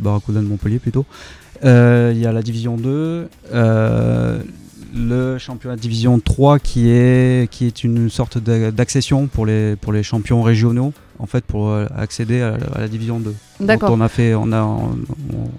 Barracuda 0.00 0.40
de 0.40 0.46
Montpellier 0.46 0.78
plutôt. 0.78 1.04
Euh, 1.64 2.12
Il 2.14 2.20
y 2.20 2.26
a 2.26 2.32
la 2.32 2.40
division 2.42 2.76
2. 2.76 3.28
euh, 3.52 4.38
le 4.96 5.36
championnat 5.36 5.76
de 5.76 5.80
division 5.82 6.18
3 6.18 6.58
qui 6.58 6.88
est, 6.88 7.50
qui 7.50 7.66
est 7.66 7.84
une 7.84 8.08
sorte 8.08 8.38
d'a- 8.38 8.70
d'accession 8.70 9.26
pour 9.26 9.44
les, 9.44 9.76
pour 9.76 9.92
les 9.92 10.02
champions 10.02 10.42
régionaux. 10.42 10.94
En 11.20 11.26
fait, 11.26 11.44
pour 11.44 11.70
euh, 11.70 11.86
accéder 11.96 12.40
à, 12.42 12.50
la- 12.52 12.76
à 12.76 12.80
la 12.82 12.88
division 12.88 13.18
2. 13.18 13.34
D'accord. 13.60 13.90
On 13.90 14.00
a 14.00 14.08
fait, 14.08 14.34
on 14.34 14.52
a, 14.52 14.62
on, 14.62 14.90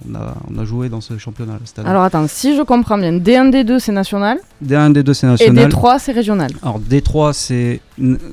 on 0.09 0.15
a, 0.15 0.33
on 0.49 0.57
a 0.57 0.63
joué 0.63 0.87
dans 0.87 1.01
ce 1.01 1.17
championnat 1.17 1.59
cette 1.65 1.79
année. 1.79 1.89
Alors 1.89 2.03
attends, 2.03 2.25
si 2.29 2.55
je 2.55 2.61
comprends 2.61 2.97
bien, 2.97 3.11
D1, 3.11 3.51
D2 3.51 3.79
c'est 3.79 3.91
national, 3.91 4.37
D1, 4.65 4.93
D2 4.93 5.13
c'est 5.13 5.27
et 5.27 5.29
national. 5.31 5.69
D3 5.69 5.97
c'est 5.99 6.13
régional. 6.13 6.51
Alors 6.61 6.79
D3 6.79 7.33
c'est 7.33 7.81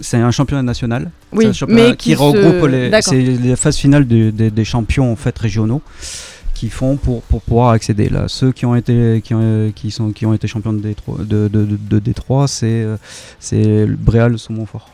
c'est 0.02 0.18
un 0.18 0.30
championnat 0.30 0.62
national. 0.62 1.10
Oui, 1.32 1.44
C'est 1.44 1.48
un 1.50 1.52
championnat 1.52 1.82
mais 1.90 1.96
qui, 1.96 2.10
qui 2.10 2.16
se- 2.16 2.22
regroupe 2.22 2.68
les 2.70 2.90
les 2.90 3.56
phases 3.56 3.76
finales 3.76 4.06
des- 4.06 4.30
des 4.32 4.64
champions 4.64 5.10
en 5.10 5.16
fait 5.16 5.36
régionaux 5.36 5.82
qui 6.54 6.70
font 6.70 6.96
pour, 6.96 7.22
pour 7.22 7.42
pouvoir 7.42 7.70
accéder 7.70 8.08
là. 8.08 8.26
Ceux 8.28 8.52
qui 8.52 8.64
ont 8.66 8.76
été 8.76 9.20
qui 9.24 9.34
ont, 9.34 9.72
qui 9.74 9.90
sont 9.90 10.12
qui 10.12 10.24
ont 10.26 10.32
été 10.32 10.46
champions 10.46 10.72
de 10.72 10.80
D3 10.80 11.26
de, 11.26 11.48
de, 11.48 11.64
de- 11.64 11.78
de 11.90 11.98
D3 12.12 12.46
c'est 12.46 12.66
euh, 12.84 12.96
c'est 13.40 13.84
Bréal 13.86 14.38
Saumon-Fort. 14.38 14.90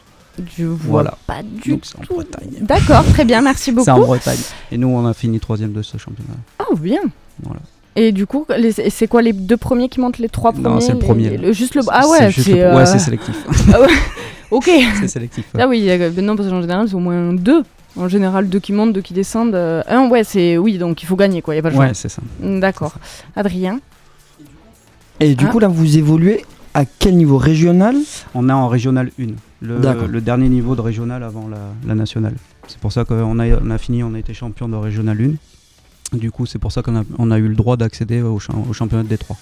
Je 0.56 0.64
vois 0.64 0.76
Voilà. 1.02 1.14
pas 1.26 1.42
du 1.42 1.70
Donc 1.72 1.80
c'est 1.84 1.98
en 1.98 2.02
tout. 2.02 2.14
Bretagne. 2.14 2.50
D'accord, 2.62 3.04
très 3.04 3.24
bien, 3.24 3.42
merci 3.42 3.72
C'est 3.84 3.90
en 3.90 3.94
beaucoup. 3.96 4.06
Bretagne. 4.08 4.38
Et 4.70 4.78
nous 4.78 4.88
on 4.88 5.06
a 5.06 5.12
fini 5.14 5.38
troisième 5.40 5.72
de 5.72 5.82
ce 5.82 5.98
championnat. 5.98 6.34
Oh, 6.70 6.74
bien. 6.76 7.00
Voilà. 7.42 7.60
Et 7.96 8.12
du 8.12 8.26
coup, 8.26 8.46
les- 8.56 8.72
c'est 8.72 9.06
quoi 9.06 9.20
les 9.20 9.34
deux 9.34 9.58
premiers 9.58 9.90
qui 9.90 10.00
montent 10.00 10.16
les 10.18 10.30
trois 10.30 10.52
Non, 10.52 10.62
premiers 10.62 10.80
c'est 10.80 10.92
le 10.94 10.98
les- 11.00 11.06
premier. 11.06 11.36
le- 11.36 11.52
juste 11.52 11.74
le. 11.74 11.82
Ah 11.88 12.08
ouais, 12.08 12.32
c'est. 12.32 12.52
ouais, 12.54 12.60
euh, 12.62 12.86
c'est 12.86 12.98
sélectif. 12.98 13.36
ah 13.74 13.80
ouais, 13.82 13.88
Ok. 14.50 14.70
c'est 15.00 15.08
sélectif. 15.08 15.44
ouais. 15.54 15.60
Ah 15.62 15.68
oui, 15.68 15.84
euh, 15.90 16.10
non, 16.22 16.34
parce 16.34 16.48
qu'en 16.48 16.62
général, 16.62 16.88
c'est 16.88 16.94
au 16.94 16.98
moins 17.00 17.34
deux. 17.34 17.62
En 17.94 18.08
général, 18.08 18.48
deux 18.48 18.60
qui 18.60 18.72
montent, 18.72 18.94
deux 18.94 19.02
qui 19.02 19.12
descendent. 19.12 19.54
euh, 19.54 19.82
Un, 19.86 20.08
ouais, 20.08 20.24
c'est. 20.24 20.56
Oui, 20.56 20.78
donc 20.78 21.02
il 21.02 21.06
faut 21.06 21.16
gagner, 21.16 21.42
quoi. 21.42 21.54
Il 21.54 21.58
a 21.58 21.62
pas 21.62 21.68
le 21.68 21.74
choix. 21.74 21.84
Ouais, 21.84 21.92
c'est 21.94 22.08
ça. 22.08 22.22
Mm, 22.40 22.60
D'accord. 22.60 22.94
Adrien 23.36 23.78
Et 25.20 25.34
du 25.34 25.44
Ah. 25.46 25.50
coup, 25.50 25.58
là, 25.58 25.68
vous 25.68 25.98
évoluez 25.98 26.44
à 26.72 26.84
quel 26.86 27.16
niveau? 27.18 27.36
Régional? 27.36 27.96
On 28.34 28.48
est 28.48 28.52
en 28.52 28.68
régional 28.68 29.10
1, 29.20 29.34
le, 29.62 30.20
dernier 30.20 30.48
niveau 30.48 30.74
de 30.74 30.80
régional 30.80 31.22
avant 31.22 31.48
la, 31.48 31.58
la 31.86 31.94
nationale. 31.94 32.34
C'est 32.68 32.78
pour 32.78 32.92
ça 32.92 33.04
qu'on 33.04 33.38
a, 33.38 33.46
on 33.62 33.70
a 33.70 33.78
fini, 33.78 34.02
on 34.02 34.14
a 34.14 34.18
été 34.18 34.34
champion 34.34 34.68
de 34.68 34.76
régional 34.76 35.18
1. 36.12 36.16
Du 36.18 36.30
coup, 36.30 36.44
c'est 36.46 36.58
pour 36.58 36.72
ça 36.72 36.82
qu'on 36.82 36.96
a, 36.96 37.02
on 37.18 37.30
a 37.30 37.38
eu 37.38 37.48
le 37.48 37.54
droit 37.54 37.76
d'accéder 37.76 38.20
au, 38.22 38.38
champ- 38.38 38.66
au 38.68 38.72
championnat 38.72 39.02
de 39.04 39.08
Détroit. 39.08 39.36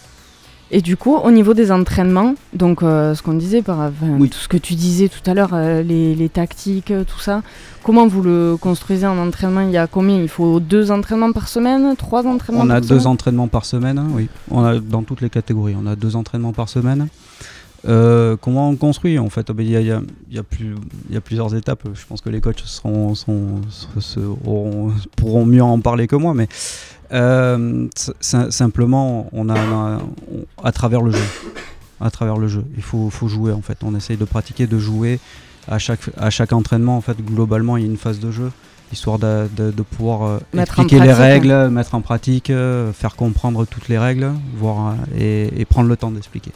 Et 0.73 0.83
du 0.83 0.97
coup, 0.97 1.17
au 1.17 1.33
niveau 1.33 1.53
des 1.53 1.73
entraînements, 1.73 2.37
donc 2.53 2.85
euh, 2.85 3.17
ce 3.17 3.23
qu'on 3.25 3.33
disait, 3.35 3.61
par, 3.61 3.81
enfin, 3.81 4.07
Oui. 4.21 4.29
tout 4.31 4.39
ce 4.39 4.47
que 4.47 4.57
tu 4.57 4.75
disais 4.77 5.09
tout 5.09 5.29
à 5.29 5.35
l'heure, 5.35 5.51
euh, 5.53 5.83
les, 5.83 6.15
les 6.15 6.29
tactiques, 6.29 6.93
euh, 6.93 7.03
tout 7.03 7.19
ça, 7.19 7.43
comment 7.83 8.07
vous 8.07 8.23
le 8.23 8.57
construisez 8.61 9.05
en 9.05 9.19
entraînement? 9.19 9.63
Il 9.63 9.73
y 9.73 9.77
a 9.77 9.89
combien? 9.89 10.23
Il 10.23 10.29
faut 10.29 10.61
deux 10.61 10.93
entraînements 10.93 11.33
par 11.33 11.49
semaine? 11.49 11.97
Trois 11.97 12.25
entraînements 12.25 12.63
On 12.63 12.71
a 12.71 12.81
deux 12.81 13.09
entraînements 13.09 13.49
par 13.49 13.65
semaine, 13.65 14.01
oui. 14.13 14.29
On 14.53 14.63
a 14.63 14.79
dans 14.79 15.03
toutes 15.03 15.23
les 15.23 15.31
catégories, 15.31 15.75
on 15.77 15.87
a 15.89 15.97
deux 15.97 16.15
entraînements 16.15 16.53
par 16.53 16.69
semaine. 16.69 17.09
Euh, 17.89 18.37
comment 18.41 18.69
on 18.69 18.77
construit 18.77 19.19
en 19.19 19.31
fait? 19.31 19.51
Il 19.59 19.71
y, 19.71 19.77
a, 19.77 19.81
il 19.81 19.87
y 19.87 19.91
a- 19.93 20.03
il 20.29 20.37
y 20.37 20.39
a 20.39 20.43
plus- 20.43 20.75
il 21.09 21.15
y 21.15 21.17
a 21.17 21.21
plusieurs 21.23 21.55
étapes. 21.55 21.83
Je 21.95 22.05
pense 22.07 22.21
que 22.21 22.29
les 22.29 22.41
coachs 22.41 22.61
seront, 22.61 23.15
pourront 25.17 25.47
mieux 25.47 25.63
en 25.63 25.81
parler 25.81 26.07
que 26.07 26.17
moi, 26.17 26.35
mais 26.35 26.49
euh, 27.13 27.89
simplement, 28.21 29.29
on 29.33 29.49
a, 29.49 29.55
on 30.33 30.45
à 30.63 30.73
travers 30.73 31.01
le 31.03 31.13
jeu, 31.13 31.25
à 32.01 32.11
travers 32.11 32.37
le 32.37 32.49
jeu, 32.49 32.65
il 32.77 32.83
faut, 32.83 33.11
faut 33.11 33.29
jouer 33.29 33.53
en 33.53 33.63
fait. 33.63 33.79
On 33.83 33.95
essaye 33.95 34.17
de 34.17 34.25
pratiquer, 34.25 34.67
de 34.67 34.79
jouer 34.79 35.19
à 35.69 35.79
chaque, 35.79 36.01
à 36.19 36.31
chaque 36.31 36.53
entraînement. 36.53 36.97
En 36.97 37.01
fait, 37.01 37.17
globalement, 37.25 37.77
il 37.77 37.85
y 37.85 37.87
a 37.87 37.91
une 37.91 37.97
phase 37.97 38.21
de 38.21 38.31
jeu 38.31 38.51
histoire 38.93 39.21
de, 39.21 39.47
de- 39.57 39.71
de 39.71 39.83
pouvoir 39.83 40.23
euh, 40.25 40.39
expliquer 40.83 40.99
les 41.07 41.11
hein. 41.11 41.15
règles, 41.15 41.69
mettre 41.69 41.95
en 41.95 42.01
pratique, 42.01 42.51
euh, 42.51 42.93
faire 42.93 43.15
comprendre 43.15 43.65
toutes 43.65 43.89
les 43.89 43.99
règles, 43.99 44.33
voir 44.57 44.97
et, 45.17 45.49
et 45.61 45.65
prendre 45.65 45.89
le 45.89 45.97
temps 45.97 46.11
d'expliquer. 46.11 46.51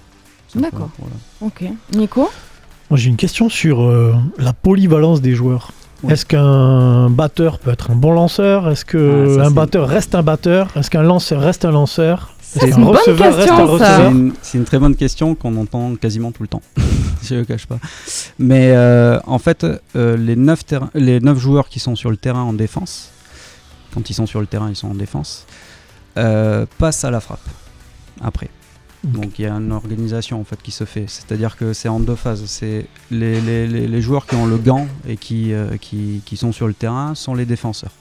D'accord. 0.54 0.90
voilà. 0.98 1.14
Ok. 1.40 1.64
Nico 1.94 2.30
Moi, 2.90 2.98
j'ai 2.98 3.08
une 3.10 3.16
question 3.16 3.48
sur 3.48 3.82
euh, 3.82 4.14
la 4.38 4.52
polyvalence 4.52 5.20
des 5.20 5.34
joueurs. 5.34 5.72
Oui. 6.02 6.12
Est-ce 6.12 6.26
qu'un 6.26 7.08
batteur 7.10 7.58
peut 7.58 7.70
être 7.70 7.90
un 7.90 7.96
bon 7.96 8.12
lanceur? 8.12 8.68
Est-ce 8.68 8.84
Ah, 8.88 8.92
qu'un 8.92 9.48
c'est- 9.48 9.54
batteur 9.54 9.88
reste 9.88 10.14
un 10.14 10.22
batteur? 10.22 10.68
Est-ce 10.76 10.90
qu'un 10.90 11.02
lanceur 11.02 11.40
reste 11.40 11.64
un 11.64 11.70
lanceur? 11.70 12.34
C'est 12.42 12.58
Est-ce 12.58 12.66
une 12.66 12.72
qu'un 12.74 12.82
bonne 12.84 12.96
receveur 12.96 13.34
reste 13.34 13.48
question, 13.48 13.54
un 13.74 13.78
ça. 13.78 13.84
C'est 13.86 13.92
receveur 13.94 14.10
une, 14.12 14.32
c'est 14.42 14.58
une 14.58 14.64
très 14.64 14.78
bonne 14.78 14.94
question 14.96 15.34
qu'on 15.34 15.56
entend 15.56 15.94
quasiment 15.96 16.30
tout 16.30 16.42
le 16.42 16.48
temps. 16.48 16.62
Je 17.22 17.36
ne 17.36 17.44
cache 17.44 17.66
pas. 17.66 17.78
Mais 18.38 18.70
euh, 18.72 19.18
en 19.26 19.38
fait, 19.38 19.66
euh, 19.96 20.16
les, 20.18 20.36
9 20.36 20.60
les 20.94 21.20
neuf 21.20 21.38
joueurs 21.38 21.68
qui 21.68 21.80
sont 21.80 21.96
sur 21.96 22.10
le 22.10 22.16
terrain 22.18 22.42
en 22.42 22.52
défense, 22.52 23.08
quand 23.94 24.10
ils 24.10 24.14
sont 24.14 24.26
sur 24.26 24.40
le 24.40 24.46
terrain, 24.46 24.68
ils 24.68 24.76
sont 24.76 24.88
en 24.90 24.94
défense, 24.94 25.46
euh, 26.18 26.66
passent 26.78 27.04
à 27.04 27.10
la 27.10 27.20
frappe 27.20 27.40
après. 28.22 28.50
Donc 29.04 29.38
il 29.38 29.42
y 29.42 29.46
a 29.46 29.52
une 29.52 29.72
organisation 29.72 30.40
en 30.40 30.44
fait 30.44 30.60
qui 30.62 30.70
se 30.70 30.84
fait. 30.84 31.04
C'est-à-dire 31.08 31.56
que 31.56 31.72
c'est 31.72 31.88
en 31.88 32.00
deux 32.00 32.14
phases. 32.14 32.44
C'est 32.46 32.86
les, 33.10 34.00
joueurs 34.00 34.26
qui 34.26 34.34
ont 34.34 34.46
le 34.46 34.56
gant 34.56 34.86
et 35.06 35.16
qui, 35.16 35.52
euh, 35.52 35.76
qui, 35.76 36.22
qui 36.24 36.36
sont 36.36 36.52
sur 36.52 36.66
le 36.66 36.74
terrain 36.74 37.14
sont 37.14 37.34
les 37.34 37.44
défenseurs. 37.44 37.92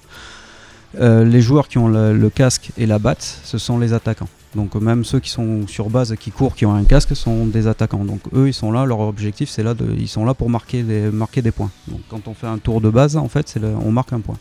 Euh, 1.00 1.26
les 1.26 1.42
joueurs 1.42 1.68
qui 1.68 1.78
ont 1.78 1.88
le, 1.88 2.30
casque 2.30 2.70
et 2.78 2.86
la 2.86 3.00
batte, 3.00 3.40
ce 3.44 3.58
sont 3.58 3.80
les 3.80 3.94
attaquants. 3.94 4.30
Donc 4.56 4.76
même 4.76 5.04
ceux 5.04 5.20
qui 5.20 5.32
sont 5.32 5.66
sur 5.68 5.90
base, 5.90 6.16
qui 6.20 6.30
courent, 6.30 6.56
qui 6.56 6.66
ont 6.66 6.76
un 6.76 6.84
casque, 6.84 7.16
sont 7.16 7.48
des 7.48 7.68
attaquants. 7.68 8.06
Donc 8.06 8.22
eux, 8.34 8.48
ils 8.48 8.54
sont 8.54 8.72
là. 8.72 8.86
Leur 8.86 9.00
objectif, 9.00 9.50
c'est 9.50 9.64
là, 9.64 9.74
ils 9.98 10.08
sont 10.08 10.24
là 10.24 10.34
pour 10.34 10.50
marquer 10.50 10.84
des, 10.84 11.10
marquer 11.12 11.42
des 11.42 11.52
points. 11.52 11.72
Donc 11.88 12.02
quand 12.10 12.28
on 12.28 12.34
fait 12.34 12.48
un 12.48 12.60
tour 12.60 12.80
de 12.80 12.90
base, 12.90 13.18
en 13.18 13.28
fait, 13.28 13.60
on 13.84 13.92
marque 13.92 14.14
un 14.14 14.20
point. 14.20 14.38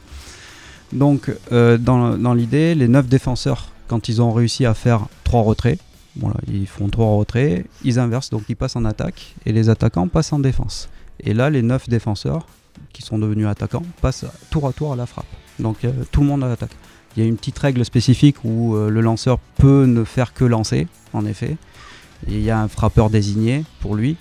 Donc 0.92 1.32
euh, 1.50 1.78
dans, 1.78 2.18
dans 2.18 2.34
l'idée, 2.34 2.74
les 2.74 2.86
9 2.88 3.08
défenseurs, 3.08 3.68
quand 3.88 4.08
ils 4.08 4.20
ont 4.20 4.32
réussi 4.32 4.66
à 4.66 4.74
faire 4.74 5.06
3 5.24 5.42
retraits, 5.42 5.78
voilà, 6.16 6.36
ils 6.46 6.66
font 6.66 6.88
3 6.88 7.16
retraits, 7.16 7.66
ils 7.84 7.98
inversent, 7.98 8.30
donc 8.30 8.42
ils 8.48 8.56
passent 8.56 8.76
en 8.76 8.84
attaque, 8.84 9.34
et 9.46 9.52
les 9.52 9.68
attaquants 9.68 10.08
passent 10.08 10.32
en 10.32 10.38
défense. 10.38 10.88
Et 11.20 11.34
là, 11.34 11.50
les 11.50 11.62
9 11.62 11.88
défenseurs, 11.88 12.46
qui 12.92 13.02
sont 13.02 13.18
devenus 13.18 13.46
attaquants, 13.46 13.84
passent 14.00 14.26
tour 14.50 14.68
à 14.68 14.72
tour 14.72 14.92
à 14.92 14.96
la 14.96 15.06
frappe. 15.06 15.26
Donc 15.58 15.84
euh, 15.84 15.92
tout 16.10 16.20
le 16.20 16.26
monde 16.26 16.44
à 16.44 16.48
l'attaque. 16.48 16.72
Il 17.16 17.22
y 17.22 17.26
a 17.26 17.28
une 17.28 17.36
petite 17.36 17.58
règle 17.58 17.84
spécifique 17.84 18.36
où 18.44 18.74
euh, 18.74 18.88
le 18.88 19.00
lanceur 19.00 19.38
peut 19.56 19.84
ne 19.84 20.04
faire 20.04 20.32
que 20.32 20.44
lancer, 20.44 20.86
en 21.12 21.26
effet. 21.26 21.56
Et 22.28 22.34
il 22.34 22.42
y 22.42 22.50
a 22.50 22.60
un 22.60 22.68
frappeur 22.68 23.10
désigné 23.10 23.64
pour 23.80 23.94
lui, 23.94 24.16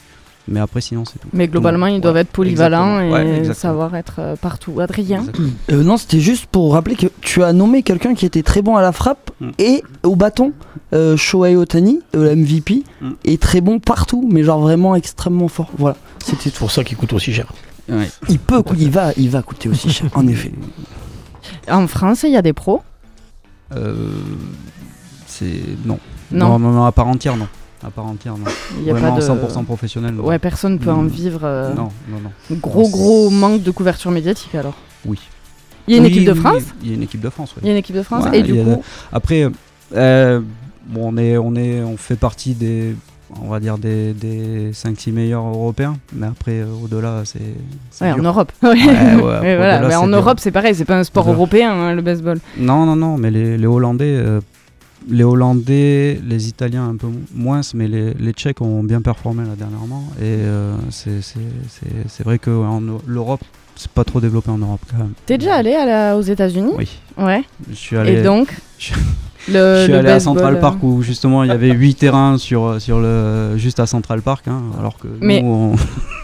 mais 0.47 0.59
après 0.59 0.81
sinon 0.81 1.03
c'est 1.05 1.19
tout. 1.19 1.27
Mais 1.33 1.47
globalement, 1.47 1.87
Donc, 1.87 1.95
ils 1.95 2.01
doivent 2.01 2.15
ouais, 2.15 2.21
être 2.21 2.31
polyvalents 2.31 2.99
exactement. 3.01 3.51
Et 3.51 3.53
savoir 3.53 3.95
être 3.95 4.15
euh, 4.19 4.35
partout. 4.35 4.79
Adrien 4.79 5.23
Euh, 5.71 5.83
non, 5.83 5.97
c'était 5.97 6.19
juste 6.19 6.45
pour 6.47 6.73
rappeler 6.73 6.95
que 6.95 7.07
tu 7.21 7.43
as 7.43 7.53
nommé 7.53 7.83
quelqu'un 7.83 8.13
qui 8.15 8.25
était 8.25 8.43
très 8.43 8.61
bon 8.61 8.75
à 8.75 8.81
la 8.81 8.91
frappe 8.91 9.31
Mm. 9.39 9.49
et 9.59 9.83
au 10.03 10.15
bâton. 10.15 10.53
Euh, 10.93 11.15
Shohei 11.17 11.55
Otani, 11.55 11.99
euh, 12.15 12.23
le 12.25 12.35
MVP, 12.35 12.83
Mm. 13.01 13.11
est 13.25 13.41
très 13.41 13.61
bon 13.61 13.79
partout, 13.79 14.27
mais 14.31 14.43
genre 14.43 14.59
vraiment 14.59 14.93
extrêmement 14.95 15.47
fort. 15.47 15.69
Voilà, 15.77 15.95
c'était 16.23 16.49
tout. 16.51 16.59
pour 16.59 16.69
ça 16.71 16.83
qu'il 16.83 16.97
coûte 16.97 17.13
aussi 17.13 17.33
cher. 17.33 17.47
Ouais. 17.89 18.09
Il 18.29 18.37
peut, 18.39 18.61
il 18.77 18.91
va, 18.91 19.11
il 19.17 19.29
va 19.29 19.41
coûter 19.41 19.67
aussi 19.69 19.89
cher, 19.89 20.09
en 20.13 20.27
effet. 20.27 20.51
En 21.69 21.87
France, 21.87 22.23
il 22.23 22.31
y 22.31 22.37
a 22.37 22.41
des 22.41 22.53
pros? 22.53 22.81
Euh, 23.75 23.95
c'est 25.27 25.45
non. 25.85 25.97
Non. 26.31 26.49
non. 26.49 26.59
Non, 26.59 26.71
non, 26.71 26.85
à 26.85 26.91
part 26.91 27.07
entière, 27.07 27.35
non. 27.37 27.47
À 27.85 27.89
part 27.89 28.05
entière, 28.05 28.37
non. 28.37 28.45
Il 28.79 28.83
y 28.85 28.89
a 28.91 28.93
Vraiment 28.93 29.15
pas 29.15 29.21
de... 29.21 29.25
100% 29.25 29.65
professionnel. 29.65 30.13
non. 30.13 30.23
Ouais, 30.25 30.37
personne 30.39 30.77
peut 30.79 30.91
en 30.91 31.03
Mm. 31.03 31.07
vivre. 31.07 31.39
euh, 31.43 31.73
Non, 31.73 31.89
non, 32.09 32.17
non. 32.23 32.57
Gros, 32.57 32.87
gros 32.89 33.29
manque 33.29 33.63
de 33.63 33.71
couverture 33.71 34.11
médiatique 34.11 34.53
alors. 34.55 34.75
Oui. 35.05 35.19
Il 35.87 35.93
y 35.93 35.95
a 35.95 35.97
une 35.97 36.03
Oui, 36.05 36.11
équipe 36.11 36.25
de 36.25 36.31
oui, 36.33 36.39
France 36.39 36.63
Il 36.83 36.89
y 36.89 36.91
a 36.91 36.95
une 36.95 37.03
équipe 37.03 37.21
de 37.21 37.29
France, 37.31 37.53
oui. 37.55 37.61
Il 37.63 37.67
y 37.67 37.69
a 37.69 37.71
une 37.71 37.79
équipe 37.79 37.95
de 37.95 38.03
France 38.03 38.25
Ouais, 38.25 38.37
et 38.37 38.39
il 38.41 38.45
du 38.45 38.55
y 38.55 38.61
a- 38.61 38.63
coup, 38.63 38.83
Après, 39.11 39.47
euh, 39.95 40.41
bon, 40.85 41.11
on, 41.13 41.17
est, 41.17 41.37
on, 41.37 41.55
est, 41.55 41.81
on 41.81 41.97
fait 41.97 42.15
partie 42.15 42.53
des, 42.53 42.95
on 43.41 43.47
va 43.49 43.59
dire 43.59 43.79
des, 43.79 44.13
des 44.13 44.71
5-6 44.73 45.11
meilleurs 45.11 45.43
européens, 45.45 45.97
mais 46.13 46.27
après, 46.27 46.59
euh, 46.59 46.65
au-delà, 46.83 47.23
c'est. 47.25 47.39
c'est 47.89 48.05
ouais, 48.05 48.11
en 48.11 48.15
dur. 48.17 48.25
Europe. 48.27 48.51
Ouais, 48.61 48.69
au-delà. 49.15 49.81
Mais 49.87 49.95
en 49.95 50.01
c'est 50.03 50.07
dur. 50.07 50.17
Europe, 50.17 50.37
c'est 50.39 50.51
pareil, 50.51 50.75
c'est 50.75 50.85
pas 50.85 50.99
un 50.99 51.03
sport 51.03 51.27
européen, 51.31 51.71
hein, 51.71 51.95
le 51.95 52.03
baseball. 52.03 52.39
Non, 52.57 52.85
non, 52.85 52.95
non, 52.95 53.17
mais 53.17 53.31
les, 53.31 53.57
les 53.57 53.67
Hollandais, 53.67 54.05
euh, 54.17 54.39
les 55.09 55.23
Hollandais, 55.23 56.19
les 56.25 56.47
Italiens 56.47 56.87
un 56.89 56.95
peu 56.95 57.07
moins, 57.33 57.61
mais 57.73 57.87
les, 57.87 58.13
les 58.13 58.31
Tchèques 58.33 58.61
ont 58.61 58.83
bien 58.83 59.01
performé 59.01 59.43
là 59.43 59.55
dernièrement. 59.57 60.03
Et 60.19 60.23
euh, 60.23 60.75
c'est- 60.89 61.21
vrai 62.23 62.39
que 62.39 62.51
l'Europe, 63.07 63.41
c'est 63.75 63.91
pas 63.91 64.03
trop 64.03 64.21
développé 64.21 64.49
en 64.51 64.57
Europe 64.57 64.81
quand 64.91 64.97
même. 64.97 65.13
T'es 65.25 65.37
déjà 65.37 65.55
allé 65.55 65.73
à 65.73 65.85
la- 65.85 66.17
aux 66.17 66.21
États-Unis? 66.21 66.73
Oui. 66.77 66.87
Ouais. 67.17 67.43
Je 67.69 67.75
suis 67.75 67.97
allé. 67.97 68.13
Et 68.13 68.21
donc? 68.23 68.53
Je- 68.77 68.93
le, 69.49 69.75
je 69.77 69.83
suis 69.83 69.91
le 69.91 69.97
allé 69.99 70.09
à 70.09 70.19
Central 70.19 70.55
euh, 70.55 70.59
Park 70.59 70.83
où 70.83 71.01
justement 71.01 71.43
il 71.43 71.47
y 71.49 71.51
avait 71.51 71.71
8 71.71 71.95
terrains 71.95 72.37
sur, 72.37 72.79
sur 72.81 72.99
le, 72.99 73.57
juste 73.57 73.79
à 73.79 73.85
Central 73.85 74.21
Park, 74.21 74.47
hein, 74.47 74.61
alors 74.79 74.97
que 74.97 75.07
Mais- 75.19 75.41
nous, 75.41 75.49
on- 75.49 75.75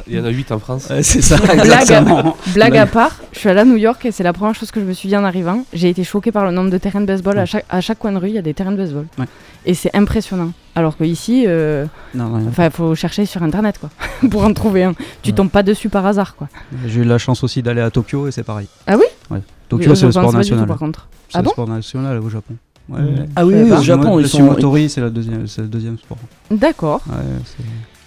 Il 0.10 0.16
y 0.16 0.20
en 0.20 0.26
a 0.26 0.30
8 0.30 0.52
en 0.54 0.60
France. 0.60 0.88
Ouais, 0.90 1.04
c'est 1.04 1.22
ça, 1.22 1.36
Blague, 1.44 1.60
exactement. 1.60 2.38
blague 2.54 2.78
à 2.78 2.86
part, 2.86 3.16
je 3.34 3.40
suis 3.40 3.50
allée 3.50 3.60
à 3.62 3.66
New 3.66 3.76
York 3.76 4.06
et 4.06 4.12
c'est 4.12 4.24
la 4.24 4.32
première 4.34 4.56
chose 4.56 4.72
que 4.72 4.80
je 4.80 4.86
me 4.86 4.94
suis 4.94 5.10
dit 5.10 5.18
en 5.18 5.24
arrivant. 5.26 5.66
J'ai 5.74 5.90
été 5.90 6.04
choquée 6.06 6.32
par 6.32 6.46
le 6.46 6.52
nombre 6.52 6.70
de 6.70 6.78
terrains 6.78 7.02
de 7.02 7.06
baseball. 7.06 7.38
À, 7.40 7.46
chaque, 7.46 7.66
à 7.70 7.82
chaque 7.82 8.00
coin 8.00 8.12
de 8.14 8.18
rue, 8.18 8.30
il 8.30 8.36
y 8.36 8.38
a 8.38 8.42
des 8.42 8.54
terrains 8.54 8.72
de 8.72 8.78
baseball. 8.78 9.06
Ouais. 9.20 9.26
Et 9.66 9.74
c'est 9.74 9.94
impressionnant. 9.96 10.52
Alors 10.76 10.96
que 10.96 11.04
ici, 11.04 11.44
euh, 11.48 11.86
il 12.16 12.70
faut 12.72 12.96
chercher 12.96 13.26
sur 13.26 13.44
internet 13.44 13.80
quoi, 13.80 13.90
pour 14.30 14.44
en 14.46 14.54
trouver 14.54 14.84
un. 14.86 14.94
Tu 15.24 15.32
Ouais. 15.32 15.36
tombes 15.36 15.50
pas 15.50 15.64
dessus 15.64 15.90
par 15.90 16.06
hasard 16.06 16.36
quoi. 16.38 16.48
J'ai 16.86 17.02
eu 17.02 17.04
la 17.04 17.18
chance 17.18 17.44
aussi 17.44 17.62
d'aller 17.62 17.82
à 17.82 17.90
Tokyo 17.92 18.28
et 18.28 18.32
c'est 18.32 18.44
pareil. 18.44 18.68
Ah 18.86 18.96
oui 18.98 19.04
Ouais. 19.30 19.42
Tokyo, 19.68 19.94
c'est 19.96 20.06
le 20.06 20.12
sport 20.14 20.26
du 20.28 20.32
tout, 20.32 20.38
national. 20.38 20.68
par 20.68 20.78
contre. 20.78 21.08
C'est 21.28 21.38
Ah 21.38 21.42
le 21.42 21.46
bon 21.46 21.52
sport 21.52 21.68
national 21.68 22.20
au 22.20 22.30
Japon. 22.30 22.54
Ouais, 22.90 23.02
Mm. 23.02 23.26
Ah 23.36 23.46
oui, 23.46 23.54
oui, 23.58 23.70
pas. 23.70 23.80
au 23.80 23.84
Japon, 23.84 24.16
le 24.18 24.24
ils 24.24 24.30
sont. 24.30 24.38
sumotori, 24.38 24.90
c'est 24.90 25.02
la 25.02 25.10
deuxième, 25.10 25.46
c'est 25.48 25.62
le 25.62 25.68
deuxième 25.68 25.98
sport. 25.98 26.18
D'accord. 26.52 27.02
Ouais, 27.10 27.16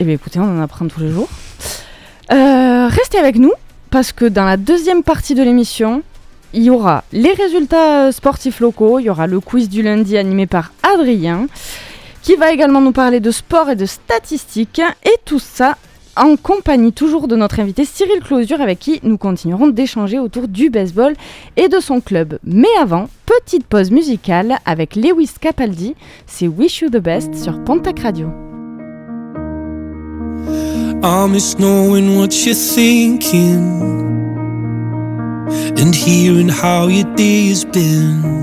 Eh 0.01 0.05
bien 0.05 0.14
écoutez, 0.14 0.38
on 0.40 0.45
en 0.45 0.61
apprend 0.62 0.87
tous 0.88 1.01
les 1.01 1.11
jours. 1.11 1.29
Euh, 2.33 2.88
restez 2.88 3.19
avec 3.19 3.37
nous 3.37 3.53
parce 3.90 4.12
que 4.12 4.25
dans 4.25 4.45
la 4.45 4.57
deuxième 4.57 5.03
partie 5.03 5.35
de 5.35 5.43
l'émission, 5.43 6.03
il 6.53 6.62
y 6.62 6.71
aura 6.71 7.05
les 7.12 7.33
résultats 7.33 8.11
sportifs 8.12 8.61
locaux, 8.61 8.99
il 8.99 9.05
y 9.05 9.11
aura 9.11 9.27
le 9.27 9.40
quiz 9.40 9.69
du 9.69 9.83
lundi 9.83 10.16
animé 10.16 10.47
par 10.47 10.73
Adrien, 10.95 11.47
qui 12.23 12.37
va 12.37 12.53
également 12.53 12.81
nous 12.81 12.93
parler 12.93 13.21
de 13.21 13.31
sport 13.31 13.69
et 13.71 13.77
de 13.77 13.87
statistiques, 13.87 14.81
et 15.05 15.16
tout 15.25 15.38
ça 15.38 15.77
en 16.16 16.37
compagnie 16.37 16.92
toujours 16.92 17.29
de 17.29 17.37
notre 17.37 17.61
invité 17.61 17.85
Cyril 17.85 18.20
Closure 18.20 18.61
avec 18.61 18.79
qui 18.79 19.01
nous 19.03 19.18
continuerons 19.18 19.68
d'échanger 19.68 20.18
autour 20.18 20.49
du 20.49 20.70
baseball 20.70 21.14
et 21.57 21.68
de 21.68 21.81
son 21.81 22.01
club. 22.01 22.38
Mais 22.44 22.68
avant, 22.81 23.09
petite 23.27 23.66
pause 23.66 23.90
musicale 23.90 24.59
avec 24.64 24.96
Lewis 24.96 25.31
Capaldi, 25.40 25.94
c'est 26.27 26.49
Wish 26.49 26.81
You 26.81 26.90
the 26.90 26.99
Best 26.99 27.35
sur 27.35 27.62
Pontac 27.64 28.01
Radio. 28.01 28.29
I 31.03 31.27
miss 31.27 31.57
knowing 31.59 32.18
what 32.18 32.44
you're 32.44 32.55
thinking 32.55 33.81
and 35.79 35.94
hearing 35.94 36.49
how 36.49 36.88
your 36.88 37.07
day 37.14 37.49
has 37.49 37.64
been. 37.64 38.40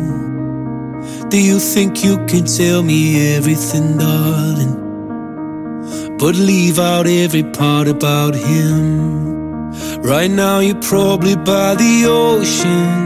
Do 1.30 1.38
you 1.38 1.60
think 1.60 2.03
you 2.03 2.17
can 2.25 2.45
tell 2.45 2.82
me 2.82 3.36
everything, 3.36 3.97
darling? 3.97 4.87
But 6.19 6.36
leave 6.36 6.80
out 6.80 7.08
every 7.08 7.43
part 7.43 7.88
about 7.88 8.36
him. 8.36 9.71
Right 10.02 10.32
now, 10.32 10.60
you're 10.60 10.82
probably 10.82 11.36
by 11.36 11.76
the 11.76 12.06
ocean 12.08 13.06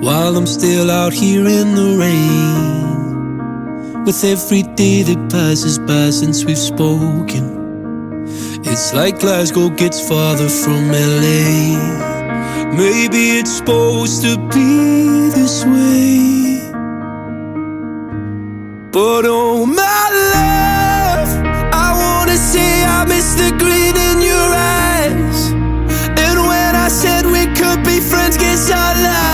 while 0.00 0.36
I'm 0.36 0.46
still 0.46 0.90
out 0.90 1.12
here 1.12 1.46
in 1.46 1.74
the 1.74 1.96
rain. 2.04 4.04
With 4.04 4.24
every 4.24 4.62
day 4.62 5.02
that 5.02 5.30
passes 5.30 5.78
by 5.78 6.10
since 6.10 6.44
we've 6.44 6.58
spoken. 6.58 7.44
It's 8.64 8.92
like 8.92 9.20
Glasgow 9.20 9.70
gets 9.70 10.00
farther 10.08 10.48
from 10.48 10.90
LA. 10.90 11.78
Maybe 12.76 13.38
it's 13.38 13.52
supposed 13.58 14.22
to 14.22 14.36
be 14.48 15.30
this 15.30 15.64
way. 15.64 16.58
But 18.90 19.24
oh 19.26 19.64
my 19.64 20.10
love, 20.12 20.73
I 23.04 23.06
miss 23.06 23.34
the 23.34 23.50
green 23.58 23.94
in 24.08 24.22
your 24.22 24.48
eyes. 24.80 25.50
And 26.18 26.40
when 26.48 26.74
I 26.74 26.88
said 26.88 27.26
we 27.26 27.44
could 27.54 27.84
be 27.84 28.00
friends, 28.00 28.38
guess 28.38 28.70
I 28.70 29.02
lied. 29.02 29.33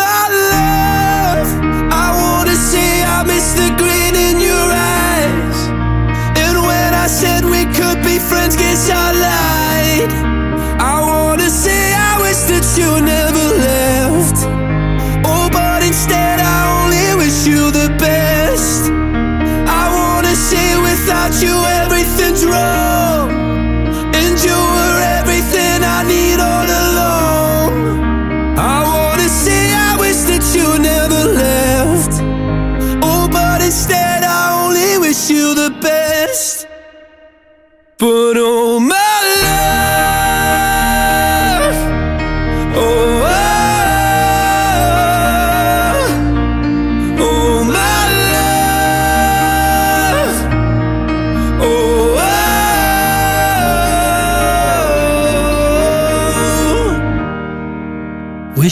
friends 8.31 8.55
get 8.55 8.77
shot 8.77 9.13
loud 9.13 9.60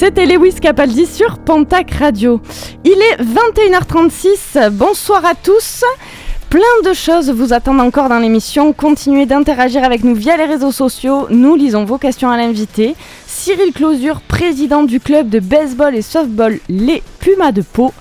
C'était 0.00 0.24
Lewis 0.24 0.54
Capaldi 0.54 1.04
sur 1.04 1.36
Pontac 1.36 1.90
Radio. 1.90 2.40
Il 2.86 2.92
est 2.92 3.22
21h36. 3.22 4.70
Bonsoir 4.70 5.26
à 5.26 5.34
tous. 5.34 5.84
Plein 6.48 6.62
de 6.86 6.94
choses 6.94 7.30
vous 7.30 7.52
attendent 7.52 7.82
encore 7.82 8.08
dans 8.08 8.18
l'émission. 8.18 8.72
Continuez 8.72 9.26
d'interagir 9.26 9.84
avec 9.84 10.02
nous 10.02 10.14
via 10.14 10.38
les 10.38 10.46
réseaux 10.46 10.72
sociaux. 10.72 11.26
Nous 11.28 11.54
lisons 11.54 11.84
vos 11.84 11.98
questions 11.98 12.30
à 12.30 12.38
l'invité. 12.38 12.94
Cyril 13.26 13.74
Closure, 13.74 14.22
président 14.22 14.84
du 14.84 15.00
club 15.00 15.28
de 15.28 15.38
baseball 15.38 15.94
et 15.94 16.00
softball 16.00 16.60
Les 16.70 17.02
Pumas 17.18 17.52
de 17.52 17.60
Pau. 17.60 17.92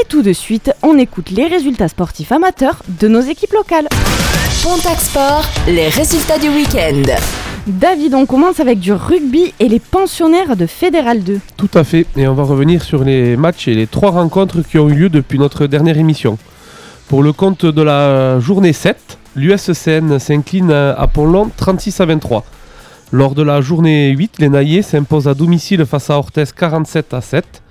Et 0.00 0.06
tout 0.08 0.22
de 0.22 0.32
suite, 0.32 0.70
on 0.84 0.96
écoute 0.96 1.30
les 1.30 1.48
résultats 1.48 1.88
sportifs 1.88 2.30
amateurs 2.30 2.84
de 3.00 3.08
nos 3.08 3.20
équipes 3.20 3.54
locales. 3.54 3.88
Pontac 4.62 5.00
Sport, 5.00 5.44
les 5.66 5.88
résultats 5.88 6.38
du 6.38 6.50
week-end. 6.50 7.02
David, 7.68 8.14
on 8.14 8.26
commence 8.26 8.58
avec 8.58 8.80
du 8.80 8.92
rugby 8.92 9.54
et 9.60 9.68
les 9.68 9.78
pensionnaires 9.78 10.56
de 10.56 10.66
Fédéral 10.66 11.22
2. 11.22 11.38
Tout 11.56 11.70
à 11.74 11.84
fait, 11.84 12.06
et 12.16 12.26
on 12.26 12.34
va 12.34 12.42
revenir 12.42 12.82
sur 12.82 13.04
les 13.04 13.36
matchs 13.36 13.68
et 13.68 13.74
les 13.74 13.86
trois 13.86 14.10
rencontres 14.10 14.62
qui 14.62 14.80
ont 14.80 14.88
eu 14.88 14.94
lieu 14.94 15.08
depuis 15.08 15.38
notre 15.38 15.68
dernière 15.68 15.96
émission. 15.96 16.38
Pour 17.06 17.22
le 17.22 17.32
compte 17.32 17.64
de 17.64 17.82
la 17.82 18.40
journée 18.40 18.72
7, 18.72 19.16
l'USCN 19.36 20.18
s'incline 20.18 20.72
à 20.72 21.06
Pont-Long 21.06 21.50
36 21.56 22.00
à 22.00 22.06
23. 22.06 22.44
Lors 23.12 23.36
de 23.36 23.44
la 23.44 23.60
journée 23.60 24.10
8, 24.10 24.40
les 24.40 24.48
Naillés 24.48 24.82
s'imposent 24.82 25.28
à 25.28 25.34
domicile 25.34 25.86
face 25.86 26.10
à 26.10 26.18
Orthez 26.18 26.46
47 26.56 27.14
à 27.14 27.20
7. 27.20 27.62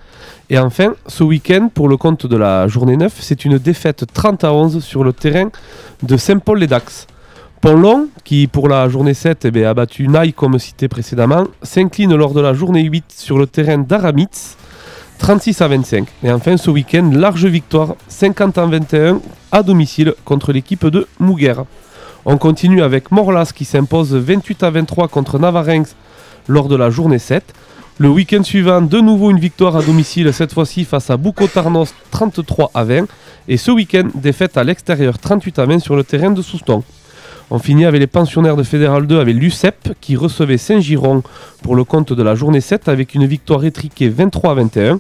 Et 0.49 0.57
enfin, 0.57 0.93
ce 1.07 1.25
week-end, 1.25 1.69
pour 1.73 1.89
le 1.89 1.97
compte 1.97 2.27
de 2.27 2.37
la 2.37 2.69
journée 2.69 2.95
9, 2.95 3.13
c'est 3.19 3.43
une 3.43 3.57
défaite 3.57 4.05
30 4.13 4.45
à 4.45 4.53
11 4.53 4.81
sur 4.81 5.03
le 5.03 5.11
terrain 5.11 5.49
de 6.01 6.15
Saint-Paul-les-Dax. 6.15 7.07
Pont-Long, 7.61 8.07
qui 8.23 8.47
pour 8.47 8.67
la 8.67 8.89
journée 8.89 9.13
7 9.13 9.45
eh 9.53 9.65
a 9.65 9.75
battu 9.75 10.07
Naï 10.07 10.33
comme 10.33 10.57
cité 10.57 10.87
précédemment, 10.87 11.43
s'incline 11.61 12.15
lors 12.15 12.33
de 12.33 12.41
la 12.41 12.53
journée 12.53 12.81
8 12.81 13.05
sur 13.15 13.37
le 13.37 13.45
terrain 13.45 13.77
d'Aramitz 13.77 14.57
36 15.19 15.61
à 15.61 15.67
25. 15.67 16.07
Et 16.23 16.31
enfin 16.31 16.57
ce 16.57 16.71
week-end, 16.71 17.11
large 17.13 17.45
victoire 17.45 17.95
50 18.07 18.57
à 18.57 18.65
21 18.65 19.21
à 19.51 19.61
domicile 19.61 20.15
contre 20.25 20.51
l'équipe 20.53 20.87
de 20.87 21.07
Mouguer. 21.19 21.53
On 22.25 22.39
continue 22.39 22.81
avec 22.81 23.11
Morlas 23.11 23.51
qui 23.55 23.63
s'impose 23.63 24.15
28 24.15 24.63
à 24.63 24.71
23 24.71 25.07
contre 25.07 25.37
Navarenx 25.37 25.95
lors 26.47 26.67
de 26.67 26.75
la 26.75 26.89
journée 26.89 27.19
7. 27.19 27.43
Le 27.99 28.09
week-end 28.09 28.41
suivant, 28.41 28.81
de 28.81 28.99
nouveau 28.99 29.29
une 29.29 29.39
victoire 29.39 29.75
à 29.75 29.83
domicile, 29.83 30.33
cette 30.33 30.51
fois-ci 30.53 30.83
face 30.83 31.11
à 31.11 31.17
Bouco-Tarnos 31.17 31.93
33 32.09 32.71
à 32.73 32.83
20. 32.83 33.05
Et 33.47 33.57
ce 33.57 33.69
week-end, 33.69 34.07
défaite 34.15 34.57
à 34.57 34.63
l'extérieur 34.63 35.19
38 35.19 35.59
à 35.59 35.65
20 35.67 35.77
sur 35.77 35.95
le 35.95 36.03
terrain 36.03 36.31
de 36.31 36.41
Souston. 36.41 36.83
On 37.53 37.59
finit 37.59 37.83
avec 37.83 37.99
les 37.99 38.07
pensionnaires 38.07 38.55
de 38.55 38.63
Fédéral 38.63 39.05
2 39.05 39.19
avec 39.19 39.35
l'UCEP 39.35 39.93
qui 39.99 40.15
recevait 40.15 40.57
Saint-Giron 40.57 41.21
pour 41.61 41.75
le 41.75 41.83
compte 41.83 42.13
de 42.13 42.23
la 42.23 42.33
journée 42.33 42.61
7 42.61 42.87
avec 42.87 43.13
une 43.13 43.25
victoire 43.25 43.65
étriquée 43.65 44.07
23 44.07 44.51
à 44.51 44.53
21. 44.53 44.99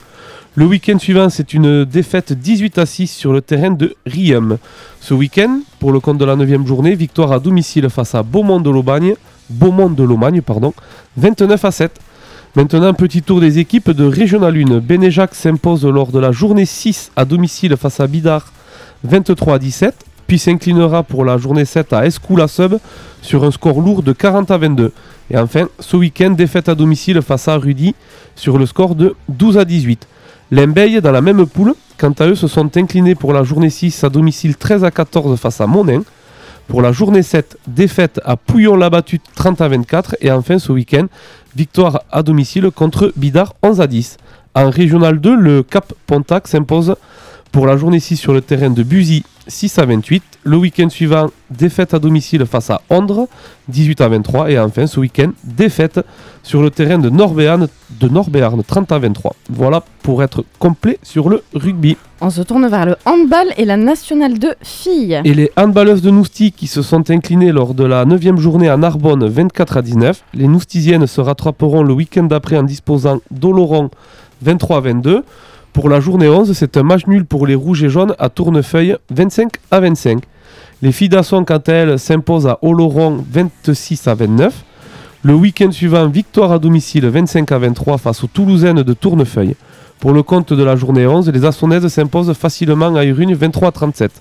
Le 0.55 0.65
week-end 0.65 0.99
suivant, 0.99 1.29
c'est 1.29 1.53
une 1.53 1.85
défaite 1.85 2.33
18 2.33 2.77
à 2.77 2.85
6 2.85 3.07
sur 3.07 3.31
le 3.31 3.39
terrain 3.39 3.71
de 3.71 3.95
Riem. 4.05 4.57
Ce 4.99 5.13
week-end, 5.13 5.61
pour 5.79 5.93
le 5.93 6.01
compte 6.01 6.17
de 6.17 6.25
la 6.25 6.35
9 6.35 6.67
journée, 6.67 6.93
victoire 6.93 7.31
à 7.31 7.39
domicile 7.39 7.89
face 7.89 8.15
à 8.15 8.21
Beaumont 8.21 8.59
de 8.59 8.69
Lomagne, 8.69 9.13
Beaumont 9.49 9.89
de 9.89 10.03
Lomagne, 10.03 10.41
pardon, 10.41 10.73
29 11.15 11.63
à 11.63 11.71
7. 11.71 11.99
Maintenant, 12.57 12.93
petit 12.93 13.21
tour 13.21 13.39
des 13.39 13.59
équipes 13.59 13.91
de 13.91 14.03
Régional 14.03 14.57
1. 14.57 14.79
Bénéjac 14.79 15.35
s'impose 15.35 15.85
lors 15.85 16.11
de 16.11 16.19
la 16.19 16.33
journée 16.33 16.65
6 16.65 17.13
à 17.15 17.23
domicile 17.23 17.77
face 17.77 18.01
à 18.01 18.07
Bidart, 18.07 18.51
23 19.05 19.55
à 19.55 19.59
17 19.59 19.95
puis 20.31 20.39
s'inclinera 20.39 21.03
pour 21.03 21.25
la 21.25 21.37
journée 21.37 21.65
7 21.65 21.91
à 21.91 22.05
Escoula 22.05 22.47
Sub 22.47 22.77
sur 23.21 23.43
un 23.43 23.51
score 23.51 23.81
lourd 23.81 24.01
de 24.01 24.13
40 24.13 24.49
à 24.49 24.57
22. 24.57 24.93
Et 25.29 25.37
enfin, 25.37 25.67
ce 25.77 25.97
week-end, 25.97 26.29
défaite 26.29 26.69
à 26.69 26.75
domicile 26.75 27.21
face 27.21 27.49
à 27.49 27.57
Rudy 27.57 27.93
sur 28.37 28.57
le 28.57 28.65
score 28.65 28.95
de 28.95 29.13
12 29.27 29.57
à 29.57 29.65
18. 29.65 30.07
Lembeil, 30.51 31.01
dans 31.01 31.11
la 31.11 31.19
même 31.19 31.45
poule, 31.45 31.73
quant 31.97 32.13
à 32.17 32.27
eux, 32.27 32.35
se 32.35 32.47
sont 32.47 32.77
inclinés 32.77 33.13
pour 33.13 33.33
la 33.33 33.43
journée 33.43 33.69
6 33.69 34.05
à 34.05 34.09
domicile 34.09 34.55
13 34.55 34.85
à 34.85 34.91
14 34.91 35.37
face 35.37 35.59
à 35.59 35.67
Monin. 35.67 36.01
Pour 36.69 36.81
la 36.81 36.93
journée 36.93 37.23
7, 37.23 37.57
défaite 37.67 38.21
à 38.23 38.37
Pouillon-la-Battue 38.37 39.19
30 39.35 39.59
à 39.59 39.67
24. 39.67 40.15
Et 40.21 40.31
enfin, 40.31 40.59
ce 40.59 40.71
week-end, 40.71 41.07
victoire 41.57 42.03
à 42.09 42.23
domicile 42.23 42.71
contre 42.73 43.11
Bidart 43.17 43.53
11 43.63 43.81
à 43.81 43.87
10. 43.87 44.15
En 44.55 44.69
Régional 44.69 45.19
2, 45.19 45.35
le 45.35 45.63
Cap 45.63 45.91
Pontac 46.07 46.47
s'impose 46.47 46.95
pour 47.51 47.67
la 47.67 47.75
journée 47.75 47.99
6 47.99 48.15
sur 48.15 48.31
le 48.31 48.39
terrain 48.39 48.69
de 48.69 48.81
Buzy 48.81 49.25
6 49.47 49.79
à 49.79 49.85
28. 49.85 50.23
Le 50.43 50.57
week-end 50.57 50.89
suivant, 50.89 51.29
défaite 51.49 51.93
à 51.93 51.99
domicile 51.99 52.45
face 52.45 52.69
à 52.69 52.81
Ondre 52.89 53.27
18 53.67 54.01
à 54.01 54.09
23. 54.09 54.51
Et 54.51 54.59
enfin 54.59 54.87
ce 54.87 54.99
week-end, 54.99 55.31
défaite 55.43 55.99
sur 56.43 56.61
le 56.61 56.69
terrain 56.69 56.97
de 56.97 57.09
Norbéarn, 57.09 57.67
de 57.99 58.07
Norbéarn 58.07 58.63
30 58.63 58.91
à 58.91 58.99
23. 58.99 59.35
Voilà 59.49 59.83
pour 60.03 60.23
être 60.23 60.43
complet 60.59 60.99
sur 61.03 61.29
le 61.29 61.43
rugby. 61.53 61.97
On 62.21 62.29
se 62.29 62.41
tourne 62.41 62.67
vers 62.67 62.85
le 62.85 62.95
handball 63.05 63.47
et 63.57 63.65
la 63.65 63.77
nationale 63.77 64.37
de 64.37 64.55
filles. 64.61 65.21
Et 65.23 65.33
les 65.33 65.51
handballeuses 65.57 66.01
de 66.01 66.11
Nousty 66.11 66.51
qui 66.51 66.67
se 66.67 66.81
sont 66.81 67.09
inclinées 67.09 67.51
lors 67.51 67.73
de 67.73 67.83
la 67.83 68.05
9 68.05 68.37
journée 68.37 68.69
à 68.69 68.77
Narbonne 68.77 69.27
24 69.27 69.77
à 69.77 69.81
19. 69.81 70.23
Les 70.33 70.47
Noustisiennes 70.47 71.07
se 71.07 71.21
rattraperont 71.21 71.83
le 71.83 71.93
week-end 71.93 72.23
d'après 72.23 72.57
en 72.57 72.63
disposant 72.63 73.21
d'Oloron 73.31 73.89
23 74.41 74.77
à 74.77 74.79
22. 74.81 75.23
Pour 75.73 75.87
la 75.87 76.01
journée 76.01 76.27
11, 76.27 76.51
c'est 76.51 76.75
un 76.75 76.83
match 76.83 77.07
nul 77.07 77.23
pour 77.23 77.47
les 77.47 77.55
rouges 77.55 77.81
et 77.83 77.89
jaunes 77.89 78.13
à 78.19 78.27
Tournefeuille 78.27 78.97
25 79.09 79.53
à 79.71 79.79
25. 79.79 80.21
Les 80.81 80.91
filles 80.91 81.07
d'Asson, 81.07 81.45
quant 81.45 81.61
à 81.65 81.71
elles, 81.71 81.97
s'imposent 81.97 82.45
à 82.45 82.59
Oloron 82.61 83.23
26 83.31 84.05
à 84.07 84.15
29. 84.15 84.65
Le 85.23 85.33
week-end 85.33 85.71
suivant, 85.71 86.09
victoire 86.09 86.51
à 86.51 86.59
domicile 86.59 87.05
25 87.05 87.49
à 87.53 87.57
23 87.57 87.99
face 87.99 88.21
aux 88.21 88.27
Toulousaines 88.27 88.83
de 88.83 88.93
Tournefeuille. 88.93 89.55
Pour 90.01 90.11
le 90.11 90.23
compte 90.23 90.51
de 90.51 90.63
la 90.63 90.75
journée 90.75 91.07
11, 91.07 91.29
les 91.29 91.45
Assonnaises 91.45 91.87
s'imposent 91.87 92.33
facilement 92.33 92.93
à 92.95 93.05
Urune 93.05 93.33
23 93.33 93.69
à 93.69 93.71
37. 93.71 94.11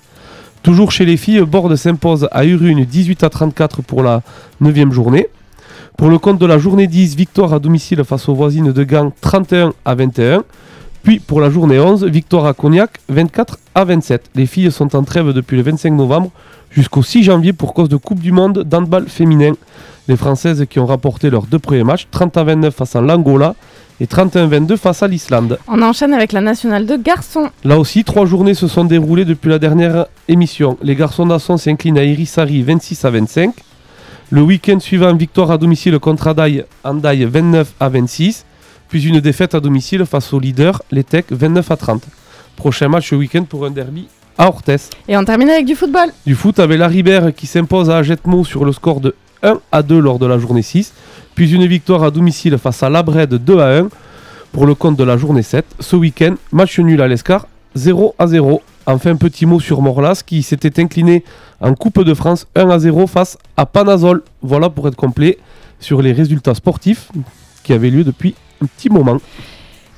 Toujours 0.63 0.91
chez 0.91 1.03
les 1.03 1.17
filles, 1.17 1.41
Borde 1.41 1.75
s'impose 1.75 2.29
à 2.31 2.45
Urune 2.45 2.85
18 2.85 3.25
à 3.25 3.29
34 3.29 3.81
pour 3.81 4.03
la 4.03 4.21
9 4.61 4.93
journée. 4.93 5.27
Pour 5.97 6.09
le 6.09 6.17
compte 6.17 6.39
de 6.39 6.45
la 6.45 6.59
journée 6.59 6.87
10, 6.87 7.15
victoire 7.15 7.53
à 7.53 7.59
domicile 7.59 8.05
face 8.05 8.29
aux 8.29 8.35
voisines 8.35 8.71
de 8.71 8.83
Gand 8.83 9.11
31 9.19 9.73
à 9.83 9.95
21. 9.95 10.43
Puis 11.03 11.19
pour 11.19 11.41
la 11.41 11.49
journée 11.49 11.79
11, 11.79 12.05
victoire 12.05 12.45
à 12.45 12.53
Cognac 12.53 12.99
24 13.09 13.57
à 13.73 13.85
27. 13.85 14.29
Les 14.35 14.45
filles 14.45 14.71
sont 14.71 14.95
en 14.95 15.03
trêve 15.03 15.33
depuis 15.33 15.57
le 15.57 15.63
25 15.63 15.93
novembre 15.93 16.29
jusqu'au 16.69 17.01
6 17.01 17.23
janvier 17.23 17.53
pour 17.53 17.73
cause 17.73 17.89
de 17.89 17.95
Coupe 17.97 18.19
du 18.19 18.31
Monde 18.31 18.63
d'handball 18.63 19.07
féminin. 19.07 19.53
Les 20.07 20.15
Françaises 20.15 20.65
qui 20.69 20.79
ont 20.79 20.85
rapporté 20.85 21.29
leurs 21.29 21.43
deux 21.43 21.59
premiers 21.59 21.83
matchs, 21.83 22.07
30 22.11 22.37
à 22.37 22.43
29 22.43 22.75
face 22.75 22.95
à 22.95 23.01
l'Angola 23.01 23.55
et 23.99 24.07
31 24.07 24.43
à 24.43 24.47
22 24.47 24.77
face 24.77 25.01
à 25.01 25.07
l'Islande. 25.07 25.57
On 25.67 25.81
enchaîne 25.81 26.13
avec 26.13 26.33
la 26.33 26.41
nationale 26.41 26.85
de 26.85 26.95
garçons. 26.97 27.49
Là 27.63 27.79
aussi, 27.79 28.03
trois 28.03 28.25
journées 28.25 28.53
se 28.53 28.67
sont 28.67 28.85
déroulées 28.85 29.25
depuis 29.25 29.49
la 29.49 29.59
dernière 29.59 30.05
émission. 30.27 30.77
Les 30.83 30.95
garçons 30.95 31.25
d'Asson 31.25 31.57
s'inclinent 31.57 31.97
à 31.97 32.03
Irisari 32.03 32.61
26 32.61 33.05
à 33.05 33.09
25. 33.09 33.53
Le 34.29 34.41
week-end 34.41 34.79
suivant, 34.79 35.13
victoire 35.13 35.51
à 35.51 35.57
domicile 35.57 35.97
contre 35.99 36.27
Adaï, 36.27 36.63
Andaï 36.83 37.25
29 37.25 37.73
à 37.79 37.89
26. 37.89 38.45
Puis 38.91 39.07
une 39.07 39.21
défaite 39.21 39.55
à 39.55 39.61
domicile 39.61 40.05
face 40.05 40.33
au 40.33 40.39
leader, 40.39 40.83
les 40.91 41.05
Tech, 41.05 41.23
29 41.31 41.71
à 41.71 41.77
30. 41.77 42.03
Prochain 42.57 42.89
match 42.89 43.09
ce 43.09 43.15
week-end 43.15 43.43
pour 43.43 43.65
un 43.65 43.71
derby 43.71 44.07
à 44.37 44.49
Orthez. 44.49 44.75
Et 45.07 45.15
on 45.15 45.23
termine 45.23 45.49
avec 45.49 45.65
du 45.65 45.75
football. 45.75 46.09
Du 46.27 46.35
foot 46.35 46.59
avec 46.59 46.77
la 46.77 46.89
Ribère 46.89 47.33
qui 47.33 47.47
s'impose 47.47 47.89
à 47.89 47.99
Agetmo 47.99 48.43
sur 48.43 48.65
le 48.65 48.73
score 48.73 48.99
de 48.99 49.15
1 49.43 49.59
à 49.71 49.81
2 49.81 49.97
lors 49.97 50.19
de 50.19 50.25
la 50.25 50.37
journée 50.37 50.61
6, 50.61 50.93
puis 51.35 51.53
une 51.53 51.65
victoire 51.65 52.03
à 52.03 52.11
domicile 52.11 52.57
face 52.57 52.83
à 52.83 52.89
Labrède 52.89 53.33
2 53.33 53.59
à 53.59 53.77
1 53.77 53.87
pour 54.51 54.65
le 54.65 54.75
compte 54.75 54.97
de 54.97 55.05
la 55.05 55.15
journée 55.15 55.41
7. 55.41 55.65
Ce 55.79 55.95
week-end, 55.95 56.35
match 56.51 56.77
nul 56.77 57.01
à 57.01 57.07
l'Escar 57.07 57.47
0 57.75 58.13
à 58.19 58.27
0. 58.27 58.61
Enfin, 58.87 59.15
petit 59.15 59.45
mot 59.45 59.61
sur 59.61 59.81
Morlas 59.81 60.21
qui 60.25 60.43
s'était 60.43 60.81
incliné 60.81 61.23
en 61.61 61.73
Coupe 61.75 62.03
de 62.03 62.13
France 62.13 62.45
1 62.55 62.69
à 62.69 62.77
0 62.77 63.07
face 63.07 63.37
à 63.55 63.65
Panazol. 63.65 64.21
Voilà 64.41 64.69
pour 64.69 64.89
être 64.89 64.97
complet 64.97 65.37
sur 65.79 66.01
les 66.01 66.11
résultats 66.11 66.55
sportifs 66.55 67.09
qui 67.63 67.71
avaient 67.71 67.89
lieu 67.89 68.03
depuis 68.03 68.35
un 68.61 68.65
petit 68.65 68.89
moment. 68.89 69.17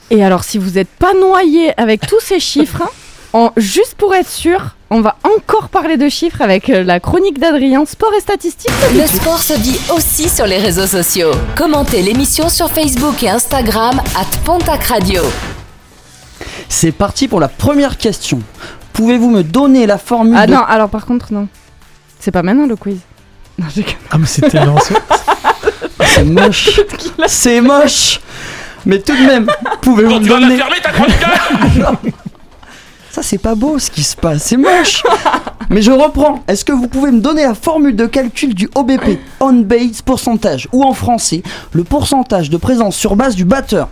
Et 0.10 0.24
alors, 0.24 0.44
si 0.44 0.58
vous 0.58 0.72
n'êtes 0.72 0.90
pas 0.90 1.14
noyé 1.14 1.74
avec 1.80 2.06
tous 2.08 2.20
ces 2.20 2.40
chiffres, 2.40 2.82
hein, 2.84 2.90
en- 3.34 3.52
juste 3.58 3.96
pour 3.96 4.14
être 4.14 4.30
sûr, 4.30 4.76
on 4.92 5.02
va 5.02 5.16
encore 5.24 5.70
parler 5.70 5.98
de 5.98 6.08
chiffres 6.08 6.42
avec 6.42 6.70
euh, 6.70 6.84
la 6.84 7.00
chronique 7.00 7.40
d'Adrien, 7.40 7.84
sport 7.86 8.12
et 8.16 8.22
statistiques. 8.22 8.70
Le 8.94 9.08
sport 9.08 9.42
se 9.42 9.54
vit 9.54 9.80
aussi 9.96 10.30
sur 10.30 10.46
les 10.46 10.58
réseaux 10.60 10.86
sociaux. 10.86 11.32
Commentez 11.58 12.04
l'émission 12.04 12.48
sur 12.50 12.70
Facebook 12.70 13.24
et 13.24 13.30
Instagram 13.30 14.00
at 14.16 14.38
Pontac 14.46 14.84
Radio. 14.84 15.22
C'est 16.70 16.92
parti 16.92 17.28
pour 17.28 17.40
la 17.40 17.48
première 17.48 17.98
question. 17.98 18.40
Pouvez-vous 18.94 19.30
me 19.32 19.42
donner 19.44 19.88
la 19.88 19.98
formule 19.98 20.36
Ah 20.38 20.46
de- 20.46 20.52
non, 20.54 20.62
alors 20.68 20.90
par 20.90 21.06
contre, 21.08 21.34
non. 21.34 21.48
C'est 22.20 22.32
pas 22.32 22.44
maintenant 22.44 22.68
le 22.68 22.76
quiz. 22.76 22.98
Non, 23.64 23.70
j'ai 23.74 23.86
Ah, 24.12 24.18
mais 24.18 24.26
c'est 24.26 24.50
tellement. 24.50 24.78
C'est 26.06 26.26
moche. 26.26 26.82
C'est 27.28 27.62
moche. 27.62 28.20
Mais 28.86 29.00
tout 29.00 29.16
de 29.16 29.26
même, 29.26 29.48
pouvez-vous 29.82 30.20
me 30.20 30.28
donner 30.28 30.60
Ça 33.10 33.22
c'est 33.24 33.38
pas 33.38 33.56
beau 33.56 33.80
ce 33.80 33.90
qui 33.90 34.04
se 34.04 34.16
passe, 34.16 34.44
c'est 34.44 34.58
moche. 34.58 35.02
Mais 35.70 35.82
je 35.82 35.92
reprends. 35.92 36.44
Est-ce 36.48 36.66
que 36.66 36.74
vous 36.74 36.88
pouvez 36.88 37.12
me 37.12 37.20
donner 37.22 37.44
la 37.44 37.54
formule 37.54 37.96
de 37.96 38.06
calcul 38.08 38.54
du 38.54 38.70
OBP, 38.76 39.20
on 39.40 39.54
base 39.54 40.02
pourcentage, 40.02 40.68
ou 40.74 40.84
en 40.84 40.94
français, 40.94 41.42
le 41.72 41.84
pourcentage 41.84 42.50
de 42.50 42.58
présence 42.58 42.96
sur 42.98 43.16
base 43.16 43.36
du 43.36 43.46
batteur? 43.46 43.88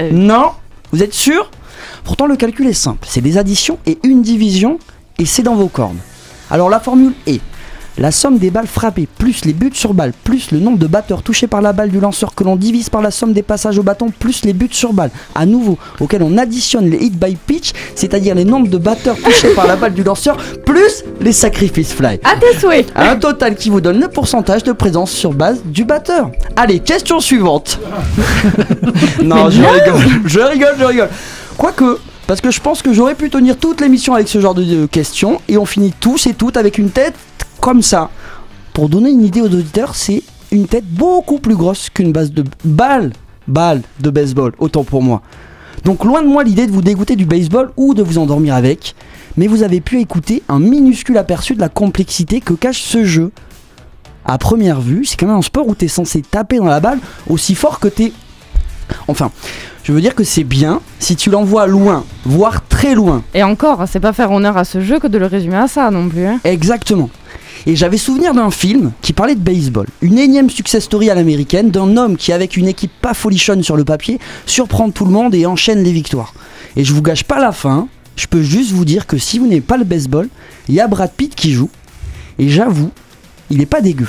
Euh. 0.00 0.10
Non 0.12 0.52
Vous 0.92 1.02
êtes 1.02 1.12
sûr? 1.14 1.50
Pourtant 2.04 2.26
le 2.26 2.36
calcul 2.36 2.66
est 2.68 2.72
simple, 2.72 3.06
c'est 3.10 3.20
des 3.20 3.36
additions 3.36 3.78
et 3.84 3.98
une 4.04 4.22
division, 4.22 4.78
et 5.18 5.26
c'est 5.26 5.42
dans 5.42 5.56
vos 5.56 5.68
cordes. 5.68 5.98
Alors 6.50 6.70
la 6.70 6.80
formule 6.80 7.12
est 7.26 7.40
la 8.00 8.10
somme 8.10 8.38
des 8.38 8.50
balles 8.50 8.66
frappées 8.66 9.06
plus 9.18 9.44
les 9.44 9.52
buts 9.52 9.70
sur 9.74 9.92
balle 9.92 10.12
plus 10.24 10.50
le 10.52 10.58
nombre 10.58 10.78
de 10.78 10.86
batteurs 10.86 11.22
touchés 11.22 11.46
par 11.46 11.60
la 11.60 11.74
balle 11.74 11.90
du 11.90 12.00
lanceur 12.00 12.34
que 12.34 12.42
l'on 12.42 12.56
divise 12.56 12.88
par 12.88 13.02
la 13.02 13.10
somme 13.10 13.34
des 13.34 13.42
passages 13.42 13.78
au 13.78 13.82
bâton 13.82 14.06
plus 14.18 14.42
les 14.44 14.54
buts 14.54 14.68
sur 14.70 14.94
balle. 14.94 15.10
À 15.34 15.44
nouveau, 15.44 15.78
auquel 16.00 16.22
on 16.22 16.38
additionne 16.38 16.88
les 16.88 16.96
hit 16.96 17.14
by 17.18 17.36
pitch, 17.36 17.72
c'est-à-dire 17.94 18.34
les 18.34 18.46
nombres 18.46 18.68
de 18.68 18.78
batteurs 18.78 19.16
touchés 19.18 19.54
par 19.54 19.66
la 19.66 19.76
balle 19.76 19.92
du 19.92 20.02
lanceur 20.02 20.38
plus 20.64 21.04
les 21.20 21.32
sacrifices 21.32 21.92
fly. 21.92 22.18
À 22.24 22.36
tes 22.36 22.58
souhaits. 22.58 22.90
Un 22.96 23.16
total 23.16 23.54
qui 23.54 23.68
vous 23.68 23.82
donne 23.82 24.00
le 24.00 24.08
pourcentage 24.08 24.62
de 24.62 24.72
présence 24.72 25.10
sur 25.10 25.34
base 25.34 25.62
du 25.64 25.84
batteur. 25.84 26.30
Allez, 26.56 26.80
question 26.80 27.20
suivante. 27.20 27.78
non, 29.22 29.50
je 29.50 29.60
rigole, 29.62 30.22
je 30.24 30.40
rigole, 30.40 30.74
je 30.78 30.84
rigole. 30.84 31.08
Quoique, 31.58 31.98
parce 32.26 32.40
que 32.40 32.50
je 32.50 32.60
pense 32.60 32.80
que 32.80 32.94
j'aurais 32.94 33.14
pu 33.14 33.28
tenir 33.28 33.58
toute 33.58 33.82
l'émission 33.82 34.14
avec 34.14 34.28
ce 34.28 34.40
genre 34.40 34.54
de 34.54 34.60
de 34.64 34.86
questions 34.86 35.40
et 35.48 35.58
on 35.58 35.64
finit 35.66 35.92
tous 35.98 36.26
et 36.26 36.34
toutes 36.34 36.56
avec 36.56 36.78
une 36.78 36.90
tête 36.90 37.14
comme 37.60 37.82
ça. 37.82 38.10
Pour 38.72 38.88
donner 38.88 39.10
une 39.10 39.22
idée 39.24 39.40
aux 39.42 39.46
auditeurs, 39.46 39.94
c'est 39.94 40.22
une 40.52 40.66
tête 40.66 40.86
beaucoup 40.86 41.38
plus 41.38 41.54
grosse 41.56 41.90
qu'une 41.90 42.12
base 42.12 42.32
de 42.32 42.44
balle, 42.64 43.12
balle 43.46 43.82
de 44.00 44.10
baseball, 44.10 44.52
autant 44.58 44.84
pour 44.84 45.02
moi. 45.02 45.22
Donc 45.84 46.04
loin 46.04 46.22
de 46.22 46.28
moi 46.28 46.44
l'idée 46.44 46.66
de 46.66 46.72
vous 46.72 46.82
dégoûter 46.82 47.16
du 47.16 47.24
baseball 47.24 47.70
ou 47.76 47.94
de 47.94 48.02
vous 48.02 48.18
endormir 48.18 48.54
avec, 48.54 48.94
mais 49.36 49.46
vous 49.46 49.62
avez 49.62 49.80
pu 49.80 50.00
écouter 50.00 50.42
un 50.48 50.58
minuscule 50.58 51.16
aperçu 51.18 51.54
de 51.54 51.60
la 51.60 51.68
complexité 51.68 52.40
que 52.40 52.52
cache 52.52 52.82
ce 52.82 53.04
jeu. 53.04 53.30
À 54.24 54.36
première 54.38 54.80
vue, 54.80 55.04
c'est 55.04 55.16
quand 55.18 55.26
même 55.26 55.36
un 55.36 55.42
sport 55.42 55.66
où 55.68 55.74
tu 55.74 55.86
es 55.86 55.88
censé 55.88 56.20
taper 56.22 56.58
dans 56.58 56.66
la 56.66 56.80
balle 56.80 56.98
aussi 57.28 57.54
fort 57.54 57.80
que 57.80 57.88
t'es... 57.88 58.12
Enfin, 59.08 59.30
je 59.84 59.92
veux 59.92 60.00
dire 60.00 60.14
que 60.14 60.24
c'est 60.24 60.44
bien 60.44 60.80
si 60.98 61.16
tu 61.16 61.30
l'envoies 61.30 61.66
loin, 61.66 62.04
voire 62.24 62.66
très 62.68 62.94
loin. 62.94 63.22
Et 63.34 63.42
encore, 63.42 63.84
c'est 63.88 64.00
pas 64.00 64.12
faire 64.12 64.30
honneur 64.32 64.56
à 64.56 64.64
ce 64.64 64.80
jeu 64.80 64.98
que 64.98 65.06
de 65.06 65.16
le 65.16 65.26
résumer 65.26 65.56
à 65.56 65.68
ça 65.68 65.90
non 65.90 66.08
plus. 66.08 66.26
hein. 66.26 66.40
Exactement. 66.44 67.08
Et 67.66 67.76
j'avais 67.76 67.98
souvenir 67.98 68.34
d'un 68.34 68.50
film 68.50 68.92
qui 69.02 69.12
parlait 69.12 69.34
de 69.34 69.40
baseball. 69.40 69.86
Une 70.00 70.18
énième 70.18 70.50
success 70.50 70.84
story 70.84 71.10
à 71.10 71.14
l'américaine 71.14 71.70
d'un 71.70 71.96
homme 71.96 72.16
qui, 72.16 72.32
avec 72.32 72.56
une 72.56 72.68
équipe 72.68 72.92
pas 73.00 73.14
folichonne 73.14 73.62
sur 73.62 73.76
le 73.76 73.84
papier, 73.84 74.18
surprend 74.46 74.90
tout 74.90 75.04
le 75.04 75.10
monde 75.10 75.34
et 75.34 75.46
enchaîne 75.46 75.82
les 75.82 75.92
victoires. 75.92 76.34
Et 76.76 76.84
je 76.84 76.94
vous 76.94 77.02
gâche 77.02 77.24
pas 77.24 77.38
la 77.38 77.52
fin, 77.52 77.88
je 78.16 78.26
peux 78.26 78.42
juste 78.42 78.72
vous 78.72 78.84
dire 78.84 79.06
que 79.06 79.18
si 79.18 79.38
vous 79.38 79.46
n'aimez 79.46 79.60
pas 79.60 79.76
le 79.76 79.84
baseball, 79.84 80.28
il 80.68 80.74
y 80.74 80.80
a 80.80 80.88
Brad 80.88 81.12
Pitt 81.12 81.34
qui 81.34 81.52
joue. 81.52 81.70
Et 82.38 82.48
j'avoue, 82.48 82.90
il 83.50 83.60
est 83.60 83.66
pas 83.66 83.80
dégueu. 83.80 84.08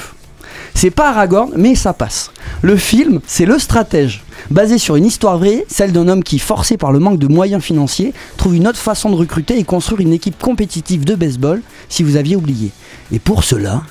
C'est 0.74 0.92
pas 0.92 1.10
Aragorn, 1.10 1.52
mais 1.56 1.76
ça 1.76 1.94
passe. 1.94 2.32
Le 2.62 2.76
film, 2.76 3.20
c'est 3.28 3.46
Le 3.46 3.60
Stratège, 3.60 4.24
basé 4.50 4.78
sur 4.78 4.96
une 4.96 5.06
histoire 5.06 5.38
vraie, 5.38 5.66
celle 5.70 5.92
d'un 5.92 6.08
homme 6.08 6.24
qui, 6.24 6.40
forcé 6.40 6.78
par 6.78 6.92
le 6.92 7.00
manque 7.00 7.20
de 7.20 7.28
moyens 7.28 7.64
financiers, 7.64 8.14
trouve 8.38 8.56
une 8.56 8.68
autre 8.68 8.80
façon 8.80 9.10
de 9.10 9.16
recruter 9.16 9.58
et 9.58 9.64
construire 9.64 10.02
une 10.02 10.14
équipe 10.14 10.42
compétitive 10.42 11.06
de 11.06 11.16
baseball, 11.16 11.62
si 11.90 12.04
vous 12.04 12.16
aviez 12.16 12.36
oublié. 12.36 12.72
Et 13.12 13.20
pour 13.20 13.44
cela, 13.44 13.84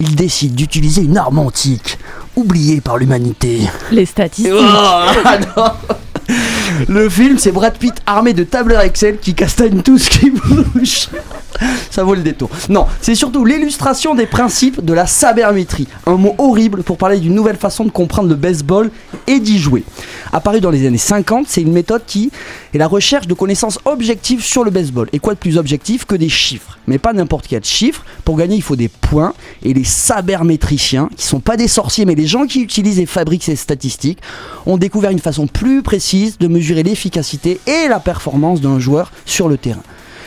il 0.00 0.14
décide 0.14 0.54
d'utiliser 0.54 1.02
une 1.02 1.16
arme 1.16 1.38
antique, 1.38 1.98
oubliée 2.36 2.80
par 2.80 2.98
l'humanité. 2.98 3.60
Les 3.90 4.06
statistiques. 4.06 4.52
Oh, 4.54 4.60
non. 5.56 5.72
Le 6.88 7.08
film, 7.08 7.38
c'est 7.38 7.52
Brad 7.52 7.76
Pitt 7.76 7.94
armé 8.06 8.34
de 8.34 8.44
tableurs 8.44 8.82
Excel 8.82 9.18
qui 9.18 9.34
castagne 9.34 9.82
tout 9.82 9.98
ce 9.98 10.10
qui 10.10 10.30
bouge. 10.30 11.08
Ça 11.90 12.04
vaut 12.04 12.14
le 12.14 12.22
détour. 12.22 12.50
Non, 12.68 12.86
c'est 13.00 13.14
surtout 13.14 13.44
l'illustration 13.44 14.14
des 14.14 14.26
principes 14.26 14.84
de 14.84 14.92
la 14.92 15.06
sabermétrie. 15.06 15.88
Un 16.06 16.16
mot 16.16 16.34
horrible 16.38 16.82
pour 16.82 16.98
parler 16.98 17.18
d'une 17.18 17.34
nouvelle 17.34 17.56
façon 17.56 17.84
de 17.84 17.90
comprendre 17.90 18.28
le 18.28 18.34
baseball 18.34 18.90
et 19.26 19.40
d'y 19.40 19.58
jouer. 19.58 19.84
Apparu 20.32 20.60
dans 20.60 20.70
les 20.70 20.86
années 20.86 20.98
50, 20.98 21.46
c'est 21.48 21.62
une 21.62 21.72
méthode 21.72 22.02
qui 22.06 22.30
est 22.74 22.78
la 22.78 22.86
recherche 22.86 23.26
de 23.26 23.34
connaissances 23.34 23.78
objectives 23.84 24.42
sur 24.42 24.64
le 24.64 24.70
baseball. 24.70 25.08
Et 25.12 25.18
quoi 25.18 25.34
de 25.34 25.38
plus 25.38 25.58
objectif 25.58 26.04
que 26.04 26.14
des 26.14 26.28
chiffres? 26.28 26.78
Mais 26.86 26.98
pas 26.98 27.12
n'importe 27.12 27.46
quel 27.48 27.64
chiffre. 27.64 28.04
Pour 28.24 28.36
gagner, 28.36 28.56
il 28.56 28.62
faut 28.62 28.76
des 28.76 28.88
points. 28.88 29.34
Et 29.62 29.74
les 29.74 29.84
sabermétriciens, 29.84 31.08
qui 31.16 31.26
sont 31.26 31.40
pas 31.40 31.56
des 31.56 31.68
sorciers, 31.68 32.04
mais 32.04 32.14
les 32.14 32.26
gens 32.26 32.46
qui 32.46 32.60
utilisent 32.60 33.00
et 33.00 33.06
fabriquent 33.06 33.44
ces 33.44 33.56
statistiques, 33.56 34.20
ont 34.66 34.78
découvert 34.78 35.10
une 35.10 35.18
façon 35.18 35.46
plus 35.46 35.82
précise 35.82 36.38
de 36.38 36.48
mesurer 36.48 36.82
l'efficacité 36.82 37.60
et 37.66 37.88
la 37.88 38.00
performance 38.00 38.60
d'un 38.60 38.78
joueur 38.78 39.12
sur 39.24 39.48
le 39.48 39.56
terrain. 39.56 39.82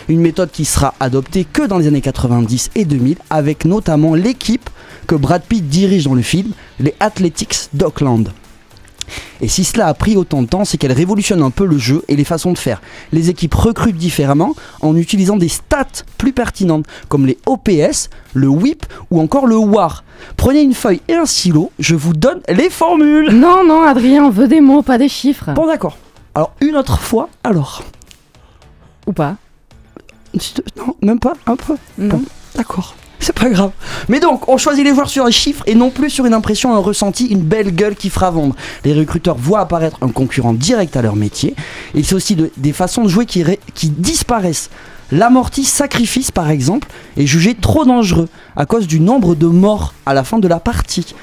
Une 0.09 0.19
méthode 0.19 0.51
qui 0.51 0.65
sera 0.65 0.93
adoptée 0.99 1.45
que 1.45 1.61
dans 1.61 1.77
les 1.77 1.87
années 1.87 2.01
90 2.01 2.71
et 2.75 2.85
2000, 2.85 3.17
avec 3.29 3.65
notamment 3.65 4.15
l'équipe 4.15 4.69
que 5.07 5.15
Brad 5.15 5.43
Pitt 5.43 5.67
dirige 5.67 6.05
dans 6.05 6.15
le 6.15 6.21
film, 6.21 6.51
les 6.79 6.95
Athletics 6.99 7.69
d'Auckland. 7.73 8.31
Et 9.41 9.47
si 9.47 9.63
cela 9.63 9.87
a 9.87 9.93
pris 9.93 10.15
autant 10.15 10.43
de 10.43 10.47
temps, 10.47 10.65
c'est 10.65 10.77
qu'elle 10.77 10.91
révolutionne 10.91 11.41
un 11.41 11.49
peu 11.49 11.65
le 11.65 11.77
jeu 11.77 12.03
et 12.07 12.15
les 12.15 12.23
façons 12.23 12.53
de 12.53 12.57
faire. 12.57 12.81
Les 13.11 13.29
équipes 13.29 13.55
recrutent 13.55 13.97
différemment 13.97 14.55
en 14.81 14.95
utilisant 14.95 15.35
des 15.35 15.49
stats 15.49 16.03
plus 16.17 16.31
pertinentes, 16.31 16.85
comme 17.09 17.25
les 17.25 17.37
OPS, 17.47 18.09
le 18.33 18.47
WHIP 18.47 18.85
ou 19.09 19.19
encore 19.19 19.47
le 19.47 19.57
WAR. 19.57 20.03
Prenez 20.37 20.61
une 20.61 20.75
feuille 20.75 21.01
et 21.07 21.15
un 21.15 21.25
stylo, 21.25 21.71
je 21.79 21.95
vous 21.95 22.13
donne 22.13 22.41
les 22.47 22.69
formules. 22.69 23.31
Non, 23.31 23.65
non, 23.65 23.83
Adrien, 23.83 24.25
on 24.25 24.29
veut 24.29 24.47
des 24.47 24.61
mots, 24.61 24.83
pas 24.83 24.97
des 24.97 25.09
chiffres. 25.09 25.51
Bon 25.53 25.65
d'accord. 25.65 25.97
Alors 26.35 26.53
une 26.61 26.75
autre 26.75 26.99
fois, 26.99 27.29
alors. 27.43 27.83
Ou 29.07 29.13
pas 29.13 29.35
Non, 30.77 30.95
même 31.01 31.19
pas, 31.19 31.33
un 31.47 31.55
peu. 31.55 31.75
Non. 31.97 32.17
Bon, 32.17 32.23
d'accord. 32.55 32.95
C'est 33.23 33.33
pas 33.37 33.49
grave. 33.49 33.71
Mais 34.09 34.19
donc, 34.19 34.49
on 34.49 34.57
choisit 34.57 34.83
les 34.83 34.91
joueurs 34.95 35.09
sur 35.09 35.25
les 35.25 35.31
chiffres 35.31 35.63
et 35.67 35.75
non 35.75 35.91
plus 35.91 36.09
sur 36.09 36.25
une 36.25 36.33
impression, 36.33 36.73
un 36.75 36.79
ressenti, 36.79 37.27
une 37.27 37.41
belle 37.43 37.69
gueule 37.73 37.95
qui 37.95 38.09
fera 38.09 38.31
vendre. 38.31 38.55
Les 38.83 38.93
recruteurs 38.95 39.35
voient 39.37 39.59
apparaître 39.59 39.97
un 40.01 40.09
concurrent 40.09 40.53
direct 40.53 40.97
à 40.97 41.03
leur 41.03 41.15
métier. 41.15 41.55
Et 41.93 42.01
c'est 42.01 42.15
aussi 42.15 42.35
de- 42.35 42.49
des 42.57 42.73
façons 42.73 43.03
de 43.03 43.09
jouer 43.09 43.27
qui 43.27 43.89
disparaissent. 43.89 44.69
L'amorti 45.11 45.65
sacrifice, 45.65 46.31
par 46.31 46.49
exemple, 46.49 46.87
est 47.17 47.25
jugé 47.25 47.53
trop 47.53 47.83
dangereux 47.83 48.29
à 48.55 48.65
cause 48.65 48.87
du 48.87 49.01
nombre 49.01 49.35
de 49.35 49.47
morts 49.47 49.93
à 50.05 50.13
la 50.13 50.23
fin 50.23 50.39
de 50.39 50.47
la 50.47 50.59
partie. 50.59 51.13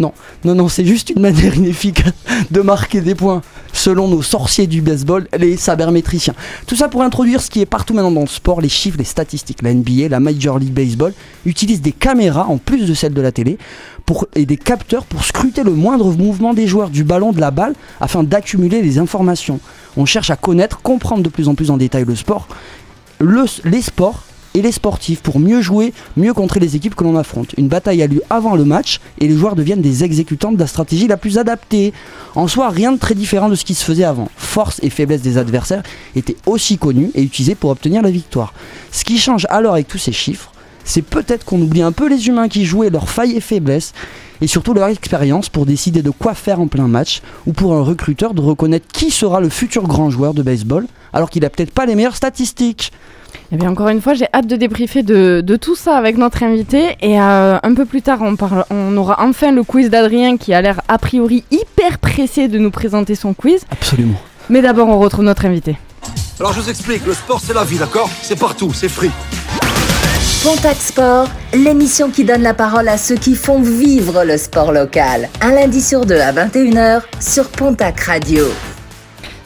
Non, 0.00 0.12
non, 0.44 0.54
non, 0.54 0.68
c'est 0.68 0.84
juste 0.84 1.10
une 1.10 1.22
manière 1.22 1.54
inefficace 1.54 2.12
de 2.50 2.60
marquer 2.60 3.00
des 3.00 3.14
points, 3.14 3.42
selon 3.72 4.08
nos 4.08 4.20
sorciers 4.20 4.66
du 4.66 4.82
baseball, 4.82 5.28
les 5.38 5.56
sabermétriciens. 5.56 6.34
Tout 6.66 6.76
ça 6.76 6.88
pour 6.88 7.02
introduire 7.02 7.40
ce 7.40 7.48
qui 7.48 7.60
est 7.60 7.66
partout 7.66 7.94
maintenant 7.94 8.10
dans 8.10 8.20
le 8.22 8.26
sport, 8.26 8.60
les 8.60 8.68
chiffres, 8.68 8.98
les 8.98 9.04
statistiques. 9.04 9.62
La 9.62 9.72
NBA, 9.72 10.08
la 10.10 10.20
Major 10.20 10.58
League 10.58 10.72
Baseball 10.72 11.12
utilisent 11.44 11.82
des 11.82 11.92
caméras 11.92 12.46
en 12.48 12.58
plus 12.58 12.86
de 12.86 12.94
celles 12.94 13.14
de 13.14 13.20
la 13.20 13.32
télé 13.32 13.58
pour, 14.04 14.26
et 14.34 14.44
des 14.44 14.56
capteurs 14.56 15.04
pour 15.04 15.24
scruter 15.24 15.62
le 15.62 15.72
moindre 15.72 16.12
mouvement 16.12 16.52
des 16.52 16.66
joueurs 16.66 16.90
du 16.90 17.04
ballon 17.04 17.32
de 17.32 17.40
la 17.40 17.50
balle 17.50 17.74
afin 18.00 18.22
d'accumuler 18.24 18.82
les 18.82 18.98
informations. 18.98 19.60
On 19.96 20.04
cherche 20.04 20.30
à 20.30 20.36
connaître, 20.36 20.80
comprendre 20.82 21.22
de 21.22 21.28
plus 21.28 21.48
en 21.48 21.54
plus 21.54 21.70
en 21.70 21.76
détail 21.76 22.04
le 22.04 22.16
sport, 22.16 22.48
le- 23.18 23.44
les 23.64 23.82
sports 23.82 24.22
et 24.54 24.62
les 24.62 24.72
sportifs 24.72 25.20
pour 25.20 25.38
mieux 25.38 25.60
jouer, 25.60 25.92
mieux 26.16 26.32
contrer 26.32 26.60
les 26.60 26.76
équipes 26.76 26.94
que 26.94 27.04
l'on 27.04 27.16
affronte. 27.16 27.52
Une 27.58 27.68
bataille 27.68 28.02
a 28.02 28.06
lieu 28.06 28.22
avant 28.30 28.56
le 28.56 28.64
match 28.64 29.00
et 29.18 29.28
les 29.28 29.36
joueurs 29.36 29.54
deviennent 29.54 29.82
des 29.82 30.02
exécutants 30.02 30.50
de 30.52 30.58
la 30.58 30.66
stratégie 30.66 31.06
la 31.06 31.18
plus 31.18 31.36
adaptée. 31.36 31.92
En 32.34 32.48
soi, 32.48 32.70
rien 32.70 32.92
de 32.92 32.98
très 32.98 33.14
différent 33.14 33.50
de 33.50 33.54
ce 33.54 33.66
qui 33.66 33.74
se 33.74 33.84
faisait 33.84 34.04
avant. 34.04 34.28
Force 34.36 34.80
et 34.82 34.88
faiblesse 34.88 35.20
des 35.20 35.36
adversaires 35.36 35.82
étaient 36.14 36.36
aussi 36.46 36.78
connus 36.78 37.10
et 37.14 37.22
utilisés 37.22 37.54
pour 37.54 37.68
obtenir 37.68 38.00
la 38.00 38.10
victoire. 38.10 38.54
Ce 38.92 39.04
qui 39.04 39.18
change 39.18 39.46
alors 39.50 39.74
avec 39.74 39.88
tous 39.88 39.98
ces 39.98 40.12
chiffres, 40.12 40.50
c'est 40.84 41.02
peut-être 41.02 41.44
qu'on 41.44 41.60
oublie 41.60 41.82
un 41.82 41.92
peu 41.92 42.08
les 42.08 42.28
humains 42.28 42.48
qui 42.48 42.64
jouaient 42.64 42.90
leurs 42.90 43.10
failles 43.10 43.36
et 43.36 43.40
faiblesses 43.40 43.92
et 44.40 44.46
surtout 44.46 44.72
leur 44.72 44.86
expérience 44.88 45.48
pour 45.50 45.66
décider 45.66 46.00
de 46.00 46.10
quoi 46.10 46.32
faire 46.32 46.60
en 46.60 46.68
plein 46.68 46.86
match 46.88 47.20
ou 47.46 47.52
pour 47.52 47.74
un 47.74 47.82
recruteur 47.82 48.32
de 48.34 48.40
reconnaître 48.40 48.86
qui 48.92 49.10
sera 49.10 49.40
le 49.40 49.48
futur 49.50 49.82
grand 49.86 50.08
joueur 50.10 50.32
de 50.32 50.42
baseball 50.42 50.86
alors 51.16 51.30
qu'il 51.30 51.44
a 51.46 51.50
peut-être 51.50 51.70
pas 51.70 51.86
les 51.86 51.94
meilleures 51.94 52.14
statistiques. 52.14 52.92
Eh 53.50 53.56
bien, 53.56 53.70
encore 53.70 53.88
une 53.88 54.02
fois, 54.02 54.12
j'ai 54.12 54.26
hâte 54.34 54.46
de 54.46 54.56
débriefer 54.56 55.02
de, 55.02 55.40
de 55.40 55.56
tout 55.56 55.74
ça 55.74 55.96
avec 55.96 56.18
notre 56.18 56.42
invité. 56.42 56.96
Et 57.00 57.18
euh, 57.20 57.58
un 57.62 57.74
peu 57.74 57.86
plus 57.86 58.02
tard, 58.02 58.18
on, 58.20 58.36
parle, 58.36 58.64
on 58.70 58.94
aura 58.96 59.16
enfin 59.20 59.50
le 59.50 59.62
quiz 59.62 59.88
d'Adrien 59.88 60.36
qui 60.36 60.52
a 60.52 60.60
l'air 60.60 60.82
a 60.88 60.98
priori 60.98 61.42
hyper 61.50 61.98
pressé 61.98 62.48
de 62.48 62.58
nous 62.58 62.70
présenter 62.70 63.14
son 63.14 63.32
quiz. 63.32 63.64
Absolument. 63.70 64.20
Mais 64.50 64.60
d'abord, 64.60 64.88
on 64.88 64.98
retrouve 64.98 65.24
notre 65.24 65.46
invité. 65.46 65.78
Alors 66.38 66.52
je 66.52 66.60
vous 66.60 66.68
explique, 66.68 67.06
le 67.06 67.14
sport 67.14 67.40
c'est 67.40 67.54
la 67.54 67.64
vie, 67.64 67.78
d'accord? 67.78 68.10
C'est 68.22 68.38
partout, 68.38 68.70
c'est 68.74 68.90
free. 68.90 69.10
Pontac 70.42 70.76
Sport, 70.76 71.28
l'émission 71.54 72.10
qui 72.10 72.24
donne 72.24 72.42
la 72.42 72.52
parole 72.52 72.88
à 72.88 72.98
ceux 72.98 73.16
qui 73.16 73.34
font 73.34 73.62
vivre 73.62 74.22
le 74.22 74.36
sport 74.36 74.70
local. 74.70 75.30
Un 75.40 75.52
lundi 75.52 75.80
sur 75.80 76.04
deux 76.04 76.20
à 76.20 76.32
21h 76.32 77.00
sur 77.20 77.48
Pontac 77.48 77.98
Radio. 78.00 78.44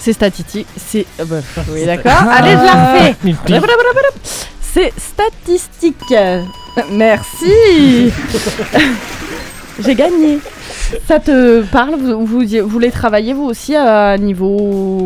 C'est 0.00 0.12
statistique. 0.14 0.66
C'est. 0.76 1.06
euh, 1.20 1.24
bah, 1.26 1.36
oui, 1.72 1.84
d'accord. 1.86 2.12
Allez, 2.30 2.52
je 2.52 2.56
la 2.64 2.92
refais. 2.94 3.16
Mille 3.22 3.36
pires. 3.44 3.62
C'est 4.60 4.92
statistique. 4.98 6.14
Merci. 6.92 8.12
J'ai 9.84 9.94
gagné. 9.94 10.38
Ça 11.06 11.18
te 11.20 11.62
parle? 11.62 11.94
Vous, 11.96 12.26
vous, 12.26 12.40
vous 12.44 12.68
voulez 12.68 12.90
travailler 12.90 13.32
vous 13.32 13.44
aussi 13.44 13.74
à 13.76 14.18
niveau, 14.18 14.56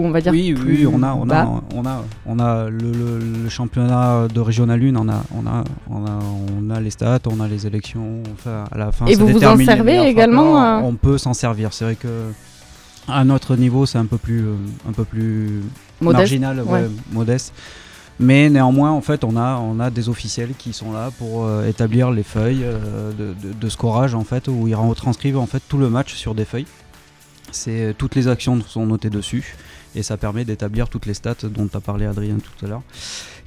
on 0.02 0.10
va 0.10 0.20
dire 0.20 0.32
Oui, 0.32 0.52
plus 0.52 0.86
oui, 0.86 0.92
on 0.92 1.02
a, 1.02 1.12
on 1.14 1.30
a, 1.30 1.46
on 1.74 1.84
a, 1.86 2.04
on 2.26 2.38
a 2.38 2.64
le, 2.70 2.78
le- 2.90 3.42
le 3.44 3.48
championnat 3.48 4.26
de 4.32 4.40
Régional 4.40 4.80
1, 4.82 4.96
on 4.96 5.08
a, 5.08 5.22
on 5.34 5.46
a, 5.46 5.64
on 5.90 6.06
a, 6.06 6.18
on 6.60 6.70
a 6.74 6.80
les 6.80 6.90
stats, 6.90 7.18
on 7.30 7.38
a 7.40 7.46
les 7.48 7.66
élections. 7.66 8.22
Enfin, 8.32 8.64
à 8.72 8.78
la 8.78 8.92
fin, 8.92 9.06
Et 9.06 9.14
vous 9.14 9.28
vous 9.28 9.44
en 9.44 9.56
servez 9.58 10.00
également, 10.08 10.60
euh? 10.62 10.80
On 10.82 10.94
peut 10.94 11.18
s'en 11.18 11.34
servir. 11.34 11.72
C'est 11.72 11.84
vrai 11.84 11.94
que 11.96 12.08
à 13.08 13.24
notre 13.24 13.56
niveau, 13.56 13.86
c'est 13.86 13.98
un 13.98 14.06
peu 14.06 14.18
plus, 14.18 14.46
euh, 14.46 14.54
un 14.88 14.92
peu 14.92 15.04
plus 15.04 15.60
Modeste, 16.00 16.20
marginal, 16.20 16.60
ouais, 16.60 16.72
ouais. 16.82 16.90
modeste. 17.12 17.52
Mais 18.20 18.48
néanmoins, 18.48 18.92
en 18.92 19.00
fait, 19.00 19.24
on 19.24 19.36
a, 19.36 19.56
on 19.56 19.80
a 19.80 19.90
des 19.90 20.08
officiels 20.08 20.50
qui 20.56 20.72
sont 20.72 20.92
là 20.92 21.10
pour 21.18 21.44
euh, 21.44 21.66
établir 21.68 22.10
les 22.12 22.22
feuilles 22.22 22.62
euh, 22.62 23.10
de, 23.12 23.34
de- 23.48 23.52
de 23.52 23.68
scorage, 23.68 24.14
en 24.14 24.22
fait, 24.24 24.46
où 24.48 24.68
ils 24.68 24.74
retranscrivent 24.74 25.38
en 25.38 25.46
fait 25.46 25.62
tout 25.68 25.78
le 25.78 25.90
match 25.90 26.14
sur 26.14 26.34
des 26.34 26.44
feuilles. 26.44 26.66
C'est 27.50 27.94
toutes 27.98 28.14
les 28.14 28.28
actions 28.28 28.60
sont 28.62 28.86
notées 28.86 29.10
dessus 29.10 29.56
et 29.94 30.02
ça 30.02 30.16
permet 30.16 30.44
d'établir 30.44 30.88
toutes 30.88 31.06
les 31.06 31.14
stats 31.14 31.34
dont 31.44 31.68
a 31.72 31.80
parlé 31.80 32.06
Adrien 32.06 32.36
tout 32.38 32.64
à 32.64 32.68
l'heure, 32.68 32.82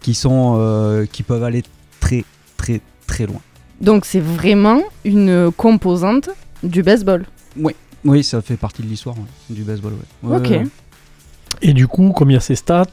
qui 0.02 0.14
sont, 0.14 0.56
euh, 0.60 1.06
qui 1.06 1.24
peuvent 1.24 1.44
aller 1.44 1.64
très, 2.00 2.24
très, 2.56 2.80
très 3.06 3.26
loin. 3.26 3.42
Donc 3.82 4.06
c'est 4.06 4.22
vraiment 4.22 4.82
une 5.04 5.52
composante 5.56 6.30
du 6.64 6.84
baseball. 6.84 7.26
Oui, 7.58 7.74
oui, 8.08 8.24
ça 8.24 8.42
fait 8.42 8.58
partie 8.58 8.82
de 8.82 8.88
l'histoire 8.88 9.16
ouais, 9.18 9.24
du 9.56 9.64
baseball. 9.64 9.94
ouais. 10.24 10.30
Ouais, 10.32 10.38
Ok. 10.38 10.50
ouais. 10.50 10.68
Et 11.62 11.74
du 11.74 11.88
coup, 11.88 12.12
comme 12.12 12.30
il 12.32 12.34
y 12.34 12.38
a 12.38 12.42
ces 12.42 12.56
stats, 12.56 12.86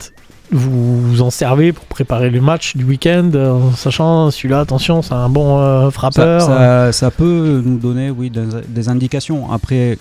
vous 0.52 1.00
vous 1.00 1.22
en 1.22 1.30
servez 1.30 1.72
pour 1.72 1.84
préparer 1.86 2.30
le 2.30 2.40
match 2.40 2.76
du 2.76 2.84
week-end, 2.84 3.30
euh, 3.34 3.52
en 3.52 3.72
sachant 3.72 4.30
celui-là, 4.30 4.60
attention, 4.60 5.02
c'est 5.02 5.14
un 5.14 5.28
bon 5.28 5.58
euh, 5.58 5.90
frappeur. 5.90 6.42
ça- 6.42 6.92
ça 6.92 7.10
peut 7.10 7.62
nous 7.64 7.78
donner 7.78 8.10
oui, 8.10 8.30
des, 8.30 8.44
des 8.68 8.88
indications. 8.88 9.50
Après, 9.50 9.98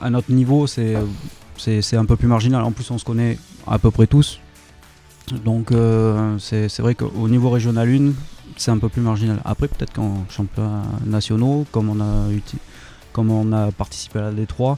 à 0.00 0.08
notre 0.10 0.30
niveau, 0.32 0.66
c'est 0.66 0.94
c'est 1.56 1.96
un 1.96 2.04
peu 2.04 2.16
plus 2.16 2.26
marginal. 2.28 2.62
En 2.62 2.72
plus, 2.72 2.90
on 2.90 2.98
se 2.98 3.04
connaît 3.04 3.38
à 3.66 3.78
peu 3.78 3.90
près 3.90 4.06
tous. 4.06 4.38
Donc, 5.44 5.70
euh, 5.72 6.36
c'est 6.38 6.68
c'est 6.68 6.82
vrai 6.82 6.94
qu'au 6.94 7.28
niveau 7.28 7.50
régional 7.50 7.88
1, 7.88 8.12
c'est 8.56 8.70
un 8.70 8.78
peu 8.78 8.88
plus 8.88 9.00
marginal. 9.02 9.38
Après, 9.44 9.68
peut-être 9.68 9.92
qu'en 9.92 10.24
championnat 10.28 10.82
nationaux, 11.06 11.64
comme 11.70 11.88
on 11.90 12.00
a, 12.00 12.28
uti- 12.32 12.58
comme 13.12 13.30
on 13.30 13.52
a 13.52 13.70
participé 13.72 14.18
à 14.18 14.22
la 14.22 14.32
D3, 14.32 14.76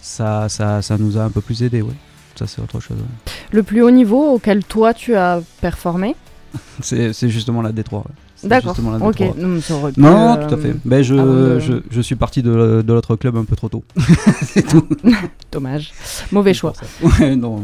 ça, 0.00 0.48
ça, 0.48 0.82
ça 0.82 0.98
nous 0.98 1.16
a 1.18 1.22
un 1.22 1.30
peu 1.30 1.40
plus 1.40 1.62
aidé. 1.62 1.82
Ouais. 1.82 1.94
Ça, 2.36 2.46
c'est 2.46 2.60
autre 2.60 2.80
chose. 2.80 2.96
ouais. 2.98 3.32
Le 3.52 3.62
plus 3.62 3.82
haut 3.82 3.90
niveau 3.90 4.32
auquel 4.34 4.64
toi 4.64 4.92
tu 4.92 5.14
as 5.14 5.40
performé 5.60 6.16
C'est 6.80 7.12
c'est 7.12 7.28
justement 7.28 7.62
la 7.62 7.72
D3. 7.72 7.96
ouais. 7.98 8.02
C'est 8.36 8.48
D'accord. 8.48 8.76
Ok. 9.02 9.20
D3. 9.20 9.92
Non, 9.96 10.36
euh, 10.38 10.48
tout 10.48 10.54
à 10.54 10.58
fait. 10.58 10.74
Ben, 10.84 11.02
je, 11.02 11.58
je, 11.60 11.74
je 11.90 12.00
suis 12.00 12.16
parti 12.16 12.42
de, 12.42 12.82
de 12.86 12.92
l'autre 12.92 13.16
club 13.16 13.36
un 13.36 13.44
peu 13.44 13.56
trop 13.56 13.68
tôt. 13.68 13.84
C'est 14.42 14.66
tout. 14.66 14.86
Dommage. 15.52 15.92
Mauvais 16.32 16.52
choix. 16.52 16.72
Ouais, 17.02 17.36
non. 17.36 17.62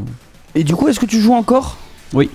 Et 0.55 0.65
du 0.65 0.75
coup, 0.75 0.89
est-ce 0.89 0.99
que 1.01 1.07
tu 1.07 1.21
joues 1.21 1.35
encore? 1.35 1.77
Oui. 2.15 2.31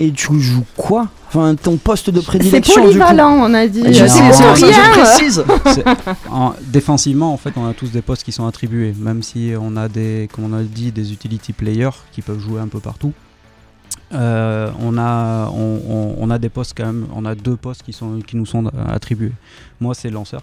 Et 0.00 0.10
tu 0.10 0.40
joues 0.40 0.64
quoi? 0.76 1.08
Enfin, 1.28 1.54
ton 1.54 1.76
poste 1.76 2.10
de 2.10 2.20
C'est 2.20 2.26
prédilection 2.26 2.74
du 2.74 2.80
coup 2.80 2.86
polyvalent, 2.86 3.32
on 3.32 3.54
a 3.54 3.66
dit. 3.68 3.82
Je 3.82 3.88
Euh, 4.04 4.08
sais, 4.08 4.08
c'est 4.08 4.32
c'est 4.32 4.42
pour 4.44 4.56
ça 4.56 4.66
que 4.66 4.72
je 4.72 4.80
rien. 4.80 5.04
précise. 5.04 5.44
C'est- 5.66 5.84
en- 6.30 6.52
défensivement, 6.66 7.32
en 7.32 7.36
fait, 7.36 7.52
on 7.56 7.66
a 7.66 7.74
tous 7.74 7.90
des 7.92 8.02
postes 8.02 8.24
qui 8.24 8.32
sont 8.32 8.46
attribués, 8.46 8.92
même 8.98 9.22
si 9.22 9.52
on 9.60 9.76
a 9.76 9.88
des, 9.88 10.28
comme 10.32 10.44
on 10.44 10.56
a 10.56 10.62
dit, 10.62 10.90
des 10.92 11.12
utility 11.12 11.52
players 11.52 11.90
qui 12.12 12.22
peuvent 12.22 12.40
jouer 12.40 12.60
un 12.60 12.68
peu 12.68 12.80
partout. 12.80 13.12
Euh, 14.12 14.70
on 14.80 14.96
a, 14.98 15.48
on, 15.52 15.80
on- 15.88 16.14
on 16.18 16.30
a 16.30 16.38
des 16.38 16.48
postes 16.48 16.74
quand 16.76 16.86
même, 16.86 17.06
on 17.14 17.24
a 17.24 17.34
deux 17.34 17.56
postes 17.56 17.82
qui 17.82 17.92
sont, 17.92 18.20
qui 18.26 18.36
nous 18.36 18.46
sont 18.46 18.64
attribués. 18.88 19.32
Moi, 19.80 19.94
c'est 19.94 20.10
lanceur. 20.10 20.42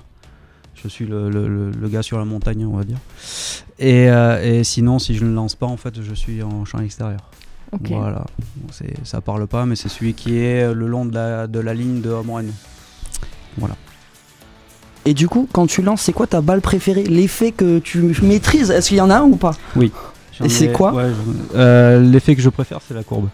Je 0.82 0.88
suis 0.88 1.06
le, 1.06 1.30
le- 1.30 1.48
le- 1.48 1.72
le 1.72 1.88
gars 1.90 2.02
sur 2.02 2.18
la 2.18 2.26
montagne, 2.26 2.66
on 2.66 2.76
va 2.76 2.84
dire. 2.84 2.98
Et, 3.80 4.10
euh, 4.10 4.42
et 4.60 4.64
sinon, 4.64 4.98
si 5.00 5.16
je 5.16 5.24
ne 5.26 5.34
lance 5.34 5.56
pas, 5.56 5.68
en 5.68 5.78
fait, 5.78 6.02
je 6.02 6.14
suis 6.14 6.42
en 6.42 6.66
champ 6.66 6.80
extérieur. 6.80 7.20
Voilà, 7.90 8.26
ça 9.04 9.22
parle 9.22 9.48
pas, 9.48 9.66
mais 9.66 9.76
c'est 9.76 9.90
celui 9.90 10.14
qui 10.14 10.38
est 10.38 10.74
le 10.74 10.88
long 10.88 11.06
de 11.06 11.14
la, 11.16 11.48
de 11.48 11.60
la 11.60 11.74
ligne 11.74 12.02
de 12.02 12.10
home 12.10 12.30
run. 12.30 12.46
Voilà. 13.58 13.76
Et 15.06 15.14
du 15.14 15.28
coup, 15.28 15.48
quand 15.52 15.66
tu 15.68 15.82
lances, 15.82 16.02
c'est 16.02 16.14
quoi 16.14 16.28
ta 16.28 16.42
balle 16.42 16.62
préférée? 16.62 17.04
L'effet 17.04 17.52
que 17.52 17.80
tu 17.80 18.14
maîtrises 18.22 18.70
Est-ce 18.72 18.90
qu'il 18.90 18.98
y 18.98 19.02
en 19.02 19.10
a 19.10 19.18
un 19.18 19.24
ou 19.24 19.36
pas? 19.36 19.52
Oui. 19.76 19.92
Et 20.44 20.50
c'est 20.50 20.72
quoi? 20.72 20.94
ouais, 20.94 21.12
euh, 21.56 22.02
L'effet 22.02 22.36
que 22.36 22.42
je 22.42 22.50
préfère, 22.50 22.80
c'est 22.88 22.94
la 22.94 23.04
courbe. 23.04 23.30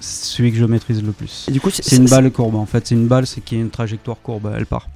C'est 0.00 0.24
celui 0.36 0.50
que 0.52 0.58
je 0.58 0.64
maîtrise 0.64 1.02
le 1.02 1.12
plus. 1.12 1.46
Et 1.48 1.52
du 1.52 1.60
coup, 1.60 1.70
c'est 1.70 1.96
une 1.96 2.06
balle 2.06 2.30
courbe 2.30 2.56
en 2.56 2.66
fait. 2.66 2.86
C'est 2.86 2.94
une 2.94 3.06
balle 3.06 3.26
c'est 3.26 3.40
qui 3.42 3.56
a 3.56 3.58
une 3.58 3.70
trajectoire 3.70 4.16
courbe. 4.22 4.50
Elle 4.56 4.66
part. 4.66 4.88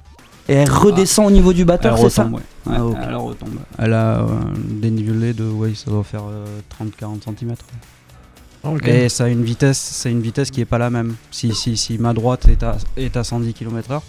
Et 0.47 0.53
elle 0.53 0.69
redescend 0.71 1.27
au 1.27 1.31
niveau 1.31 1.53
du 1.53 1.65
batteur, 1.65 1.97
c'est 1.97 2.09
ça? 2.09 2.25
ouais. 2.25 2.33
Ouais, 2.67 2.75
Ah, 2.77 2.85
ok. 2.85 2.97
Elle 3.01 3.15
retombe. 3.15 3.49
Elle 3.79 3.93
a 3.93 4.19
euh, 4.21 4.25
dénivelé 4.57 5.33
de, 5.33 5.43
ouais, 5.43 5.73
ça 5.75 5.89
doit 5.89 6.03
faire 6.03 6.23
30-40 6.79 7.21
cm. 7.39 7.53
Ok. 8.65 8.87
Et 8.87 9.09
ça 9.09 9.25
a 9.25 9.27
une 9.27 9.43
vitesse, 9.43 9.77
c'est 9.77 10.11
une 10.11 10.21
vitesse 10.21 10.49
qui 10.51 10.61
est 10.61 10.65
pas 10.65 10.77
la 10.77 10.89
même. 10.89 11.15
Si, 11.31 11.53
si, 11.53 11.77
si 11.77 11.97
ma 11.97 12.13
droite 12.13 12.47
est 12.47 12.63
à, 12.63 12.77
est 12.97 13.15
à 13.15 13.23
110 13.23 13.53
km/h, 13.53 14.01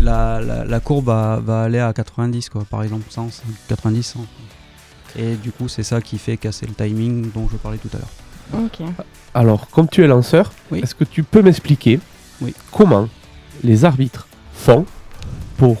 la, 0.00 0.40
la, 0.40 0.64
la 0.64 0.80
courbe 0.80 1.06
va, 1.06 1.40
va 1.44 1.62
aller 1.64 1.78
à 1.78 1.92
90 1.92 2.48
quoi, 2.50 2.64
par 2.68 2.82
exemple 2.82 3.04
100, 3.10 3.28
90, 3.68 4.02
100. 4.02 4.26
Et 5.18 5.34
du 5.36 5.52
coup, 5.52 5.68
c'est 5.68 5.82
ça 5.82 6.00
qui 6.00 6.18
fait 6.18 6.36
casser 6.36 6.66
le 6.66 6.74
timing 6.74 7.30
dont 7.34 7.48
je 7.50 7.56
parlais 7.56 7.78
tout 7.78 7.88
à 7.94 7.98
l'heure. 7.98 8.64
Ok. 8.64 8.86
Alors, 9.34 9.68
comme 9.70 9.88
tu 9.88 10.02
es 10.04 10.06
lanceur, 10.06 10.52
Oui. 10.70 10.80
est-ce 10.82 10.94
que 10.94 11.04
tu 11.04 11.22
peux 11.22 11.42
m'expliquer 11.42 11.98
Oui. 12.40 12.54
comment 12.70 13.08
les 13.64 13.84
arbitres 13.84 14.26
font 14.52 14.84
pour 15.56 15.78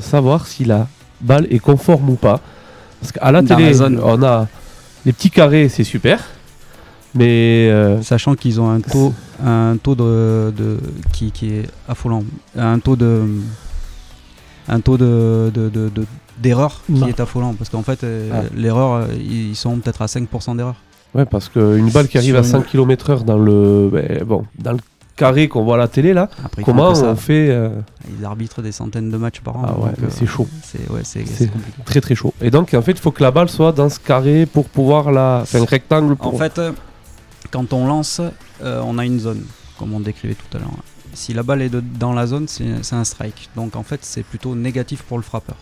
savoir 0.00 0.46
si 0.46 0.64
la 0.64 0.88
balle 1.20 1.46
est 1.50 1.58
conforme 1.58 2.10
ou 2.10 2.14
pas? 2.16 2.40
Parce 3.00 3.12
qu'à 3.12 3.30
la 3.32 3.42
Dans 3.42 3.56
télé, 3.56 3.72
la 3.72 3.86
on 4.04 4.22
a 4.22 4.46
les 5.04 5.12
petits 5.12 5.30
carrés, 5.30 5.68
c'est 5.68 5.84
super. 5.84 6.22
Mais 7.16 7.68
euh, 7.70 8.02
Sachant 8.02 8.34
qu'ils 8.34 8.60
ont 8.60 8.70
un 8.70 8.80
taux, 8.80 9.12
un 9.44 9.76
taux 9.82 9.94
de, 9.94 10.52
de- 10.56 10.78
qui, 11.12 11.30
qui 11.32 11.50
est 11.54 11.66
affolant, 11.88 12.22
un 12.56 12.78
taux 12.78 12.96
de 12.96 13.22
un 14.68 14.80
taux 14.80 14.96
de, 14.98 15.50
de- 15.54 15.68
de- 15.68 15.88
de- 15.88 16.06
d'erreur 16.38 16.82
qui 16.86 16.92
Non. 16.92 17.06
est 17.06 17.20
affolant 17.20 17.54
parce 17.54 17.70
qu'en 17.70 17.82
fait 17.82 18.02
euh, 18.04 18.28
Ah. 18.32 18.40
l'erreur 18.54 18.92
euh, 18.94 19.06
ils 19.18 19.54
sont 19.56 19.76
peut-être 19.78 20.02
à 20.02 20.06
5% 20.06 20.56
d'erreur. 20.56 20.74
ouais, 21.14 21.24
parce 21.24 21.48
qu'une 21.48 21.88
balle 21.90 22.08
qui 22.08 22.18
arrive 22.18 22.36
à 22.36 22.42
100 22.42 22.58
une- 22.58 22.64
km/h 22.64 23.24
dans 23.24 23.38
le 23.38 23.88
ben, 23.92 24.24
bon 24.24 24.44
dans 24.58 24.72
le 24.72 24.78
carré 25.14 25.48
qu'on 25.48 25.62
voit 25.64 25.76
à 25.76 25.78
la 25.78 25.88
télé 25.88 26.12
là, 26.12 26.28
Après, 26.44 26.62
comment 26.62 26.90
on 26.90 27.16
fait 27.16 27.48
euh, 27.48 27.70
Ils 28.18 28.24
arbitrent 28.26 28.60
des 28.60 28.72
centaines 28.72 29.08
de 29.10 29.16
matchs 29.16 29.40
par 29.40 29.56
an. 29.56 29.62
Ah 29.66 29.72
ouais, 29.78 29.88
donc, 29.90 29.94
mais 30.00 30.06
euh, 30.08 30.10
c'est 30.10 30.26
chaud. 30.26 30.46
C'est 30.62 30.90
ouais, 30.90 31.00
c'est, 31.04 31.24
C'est 31.26 31.44
c'est 31.44 31.50
compliqué. 31.50 31.78
très 31.86 32.00
très 32.02 32.14
chaud. 32.14 32.34
Et 32.42 32.50
donc 32.50 32.74
en 32.74 32.82
fait, 32.82 32.92
il 32.92 32.98
faut 32.98 33.12
que 33.12 33.22
la 33.22 33.30
balle 33.30 33.48
soit 33.48 33.72
dans 33.72 33.88
ce 33.88 33.98
carré 33.98 34.44
pour 34.44 34.66
pouvoir 34.68 35.10
la, 35.12 35.38
enfin 35.42 35.62
un 35.62 35.64
rectangle 35.64 36.16
pour. 36.16 36.34
En 36.34 36.36
fait, 36.36 36.58
euh, 36.58 36.72
quand 37.46 37.72
on 37.72 37.86
lance, 37.86 38.20
euh, 38.62 38.80
on 38.84 38.98
a 38.98 39.04
une 39.04 39.18
zone, 39.18 39.44
comme 39.78 39.92
on 39.92 40.00
décrivait 40.00 40.34
tout 40.34 40.56
à 40.56 40.60
l'heure. 40.60 40.70
Si 41.14 41.32
la 41.32 41.42
balle 41.42 41.62
est 41.62 41.74
dans 41.74 42.12
la 42.12 42.26
zone, 42.26 42.46
c'est 42.48 42.92
un 42.92 43.04
strike. 43.04 43.50
Donc 43.56 43.76
en 43.76 43.82
fait, 43.82 44.04
c'est 44.04 44.22
plutôt 44.22 44.54
négatif 44.54 45.02
pour 45.02 45.16
le 45.16 45.22
frappeur. 45.22 45.56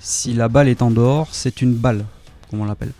Si 0.00 0.32
la 0.32 0.48
balle 0.48 0.68
est 0.68 0.82
en 0.82 0.90
dehors, 0.90 1.28
c'est 1.32 1.62
une 1.62 1.74
balle, 1.74 2.04
comme 2.50 2.60
on 2.60 2.64
l'appelle. 2.64 2.92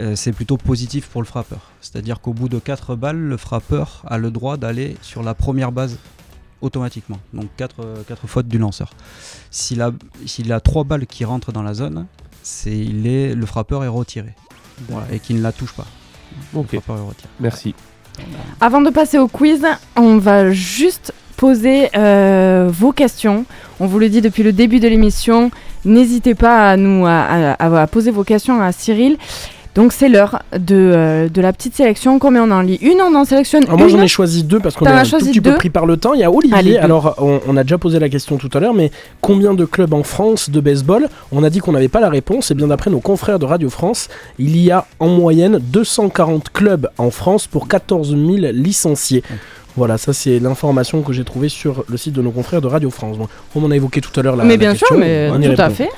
Euh, 0.00 0.16
c'est 0.16 0.32
plutôt 0.32 0.58
positif 0.58 1.08
pour 1.08 1.22
le 1.22 1.26
frappeur. 1.26 1.60
C'est-à-dire 1.80 2.20
qu'au 2.20 2.34
bout 2.34 2.48
de 2.48 2.58
4 2.58 2.94
balles, 2.94 3.18
le 3.18 3.36
frappeur 3.36 4.02
a 4.06 4.18
le 4.18 4.30
droit 4.30 4.56
d'aller 4.56 4.96
sur 5.00 5.22
la 5.22 5.34
première 5.34 5.72
base 5.72 5.98
automatiquement. 6.60 7.18
Donc 7.32 7.48
4 7.56 8.06
fautes 8.26 8.48
du 8.48 8.58
lanceur. 8.58 8.90
S'il 9.50 9.80
a, 9.80 9.92
s'il 10.26 10.52
a 10.52 10.60
3 10.60 10.84
balles 10.84 11.06
qui 11.06 11.24
rentrent 11.24 11.52
dans 11.52 11.62
la 11.62 11.74
zone, 11.74 12.06
le 12.66 13.46
frappeur 13.46 13.84
est 13.84 13.88
retiré. 13.88 14.34
Et 15.10 15.18
qui 15.20 15.34
ne 15.34 15.40
la 15.40 15.52
touche 15.52 15.72
pas. 15.72 15.86
Ok. 16.54 16.74
Merci. 17.40 17.74
Avant 18.60 18.80
de 18.80 18.90
passer 18.90 19.18
au 19.18 19.28
quiz, 19.28 19.64
on 19.96 20.18
va 20.18 20.50
juste 20.50 21.12
poser 21.36 21.88
euh, 21.96 22.68
vos 22.72 22.90
questions. 22.92 23.44
On 23.78 23.86
vous 23.86 23.98
le 24.00 24.08
dit 24.08 24.20
depuis 24.20 24.42
le 24.42 24.52
début 24.52 24.80
de 24.80 24.88
l'émission. 24.88 25.50
N'hésitez 25.84 26.34
pas 26.34 26.70
à 26.70 26.76
nous 26.76 27.06
à, 27.06 27.20
à- 27.58 27.82
à 27.82 27.86
poser 27.86 28.10
vos 28.10 28.24
questions 28.24 28.60
à 28.60 28.72
Cyril. 28.72 29.16
Donc 29.78 29.92
c'est 29.92 30.08
l'heure 30.08 30.42
de, 30.58 30.74
euh, 30.74 31.28
de 31.28 31.40
la 31.40 31.52
petite 31.52 31.76
sélection. 31.76 32.18
Combien 32.18 32.42
on 32.42 32.50
en 32.50 32.62
lit 32.62 32.80
Une, 32.82 33.00
on 33.00 33.14
en 33.14 33.24
sélectionne 33.24 33.62
Alors 33.62 33.78
moi 33.78 33.86
j'en 33.86 34.02
ai 34.02 34.08
choisi 34.08 34.42
deux 34.42 34.58
parce 34.58 34.74
qu'on 34.74 34.84
est 34.86 34.88
un 34.88 35.04
tout 35.04 35.18
petit 35.18 35.40
peu 35.40 35.54
pris 35.54 35.70
par 35.70 35.86
le 35.86 35.96
temps. 35.96 36.14
Il 36.14 36.20
y 36.20 36.24
a 36.24 36.32
Olivier. 36.32 36.58
Allez. 36.58 36.76
Alors 36.78 37.14
on, 37.18 37.38
on 37.46 37.56
a 37.56 37.62
déjà 37.62 37.78
posé 37.78 38.00
la 38.00 38.08
question 38.08 38.38
tout 38.38 38.50
à 38.54 38.58
l'heure, 38.58 38.74
mais 38.74 38.90
combien 39.20 39.54
de 39.54 39.64
clubs 39.64 39.94
en 39.94 40.02
France 40.02 40.50
de 40.50 40.58
baseball 40.58 41.08
On 41.30 41.44
a 41.44 41.48
dit 41.50 41.60
qu'on 41.60 41.70
n'avait 41.70 41.86
pas 41.86 42.00
la 42.00 42.08
réponse? 42.08 42.50
Et 42.50 42.54
bien 42.54 42.66
d'après 42.66 42.90
nos 42.90 42.98
confrères 42.98 43.38
de 43.38 43.44
Radio 43.44 43.70
France, 43.70 44.08
il 44.40 44.56
y 44.56 44.72
a 44.72 44.84
en 44.98 45.06
moyenne 45.06 45.60
240 45.62 46.50
clubs 46.52 46.88
en 46.98 47.12
France 47.12 47.46
pour 47.46 47.68
14 47.68 48.16
000 48.16 48.28
licenciés. 48.52 49.22
Voilà, 49.76 49.96
ça 49.96 50.12
c'est 50.12 50.40
l'information 50.40 51.02
que 51.02 51.12
j'ai 51.12 51.22
trouvée 51.22 51.48
sur 51.48 51.84
le 51.88 51.96
site 51.96 52.14
de 52.14 52.22
nos 52.22 52.32
confrères 52.32 52.60
de 52.60 52.66
Radio 52.66 52.90
France. 52.90 53.16
Bon, 53.16 53.28
on 53.54 53.62
en 53.62 53.70
a 53.70 53.76
évoqué 53.76 54.00
tout 54.00 54.18
à 54.18 54.24
l'heure 54.24 54.34
la 54.34 54.42
Mais 54.42 54.54
la 54.54 54.56
bien 54.56 54.74
sûr, 54.74 54.98
mais 54.98 55.30
tout 55.54 55.62
à 55.62 55.70
fait. 55.70 55.88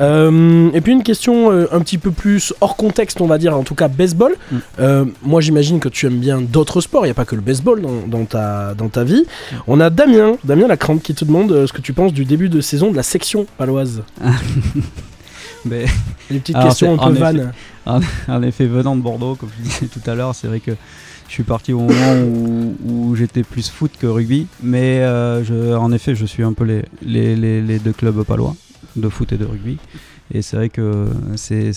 Euh, 0.00 0.70
et 0.74 0.80
puis 0.80 0.92
une 0.92 1.02
question 1.02 1.50
euh, 1.52 1.66
un 1.72 1.80
petit 1.80 1.98
peu 1.98 2.10
plus 2.10 2.52
hors 2.60 2.76
contexte, 2.76 3.20
on 3.20 3.26
va 3.26 3.38
dire, 3.38 3.56
en 3.56 3.62
tout 3.62 3.74
cas 3.74 3.88
baseball. 3.88 4.34
Mm. 4.50 4.56
Euh, 4.80 5.04
moi 5.22 5.40
j'imagine 5.40 5.80
que 5.80 5.88
tu 5.88 6.06
aimes 6.06 6.18
bien 6.18 6.40
d'autres 6.40 6.80
sports, 6.80 7.04
il 7.04 7.08
n'y 7.08 7.12
a 7.12 7.14
pas 7.14 7.24
que 7.24 7.34
le 7.34 7.40
baseball 7.42 7.80
dans, 7.82 8.06
dans 8.06 8.24
ta, 8.24 8.74
dans 8.74 8.88
ta 8.88 9.04
vie. 9.04 9.24
On 9.66 9.80
a 9.80 9.90
Damien, 9.90 10.32
Damien 10.44 10.66
Lacrante 10.68 11.02
qui 11.02 11.14
te 11.14 11.24
demande 11.24 11.66
ce 11.66 11.72
que 11.72 11.80
tu 11.80 11.92
penses 11.92 12.12
du 12.12 12.24
début 12.24 12.48
de 12.48 12.60
saison 12.60 12.90
de 12.90 12.96
la 12.96 13.02
section 13.02 13.46
paloise. 13.58 14.02
Mais- 15.64 15.86
Les 16.30 16.38
petites 16.40 16.56
Alors, 16.56 16.68
questions 16.68 17.00
un 17.00 17.08
peu 17.12 17.18
vannes. 17.18 17.52
En, 17.86 18.00
en 18.28 18.42
effet, 18.42 18.66
venant 18.66 18.96
de 18.96 19.00
Bordeaux, 19.02 19.34
comme 19.34 19.48
je 19.58 19.62
disais 19.64 19.86
tout 19.86 20.00
à 20.10 20.14
l'heure, 20.14 20.34
c'est 20.34 20.46
vrai 20.46 20.60
que 20.60 20.72
je 21.26 21.32
suis 21.32 21.42
parti 21.42 21.72
au 21.72 21.80
moment 21.80 22.14
où, 22.22 22.74
où 22.86 23.16
j'étais 23.16 23.42
plus 23.42 23.70
foot 23.70 23.90
que 23.98 24.06
rugby. 24.06 24.46
Mais 24.62 25.00
euh, 25.00 25.42
je- 25.42 25.74
en 25.74 25.90
effet, 25.92 26.14
je 26.14 26.26
suis 26.26 26.42
un 26.42 26.52
peu 26.52 26.64
les, 26.64 26.82
les, 27.02 27.34
les- 27.34 27.62
les 27.62 27.78
deux 27.78 27.92
clubs 27.92 28.22
palois, 28.24 28.54
de 28.96 29.08
foot 29.08 29.32
et 29.32 29.38
de 29.38 29.44
rugby. 29.44 29.78
Et 30.32 30.42
c'est 30.42 30.56
vrai 30.56 30.68
que 30.68 31.08
c'est- 31.36 31.72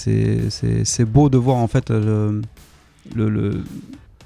beau 1.05 1.29
de 1.29 1.37
voir 1.37 1.57
en 1.57 1.67
fait 1.67 1.89
le, 1.89 2.41
le, 3.15 3.29
le, 3.29 3.63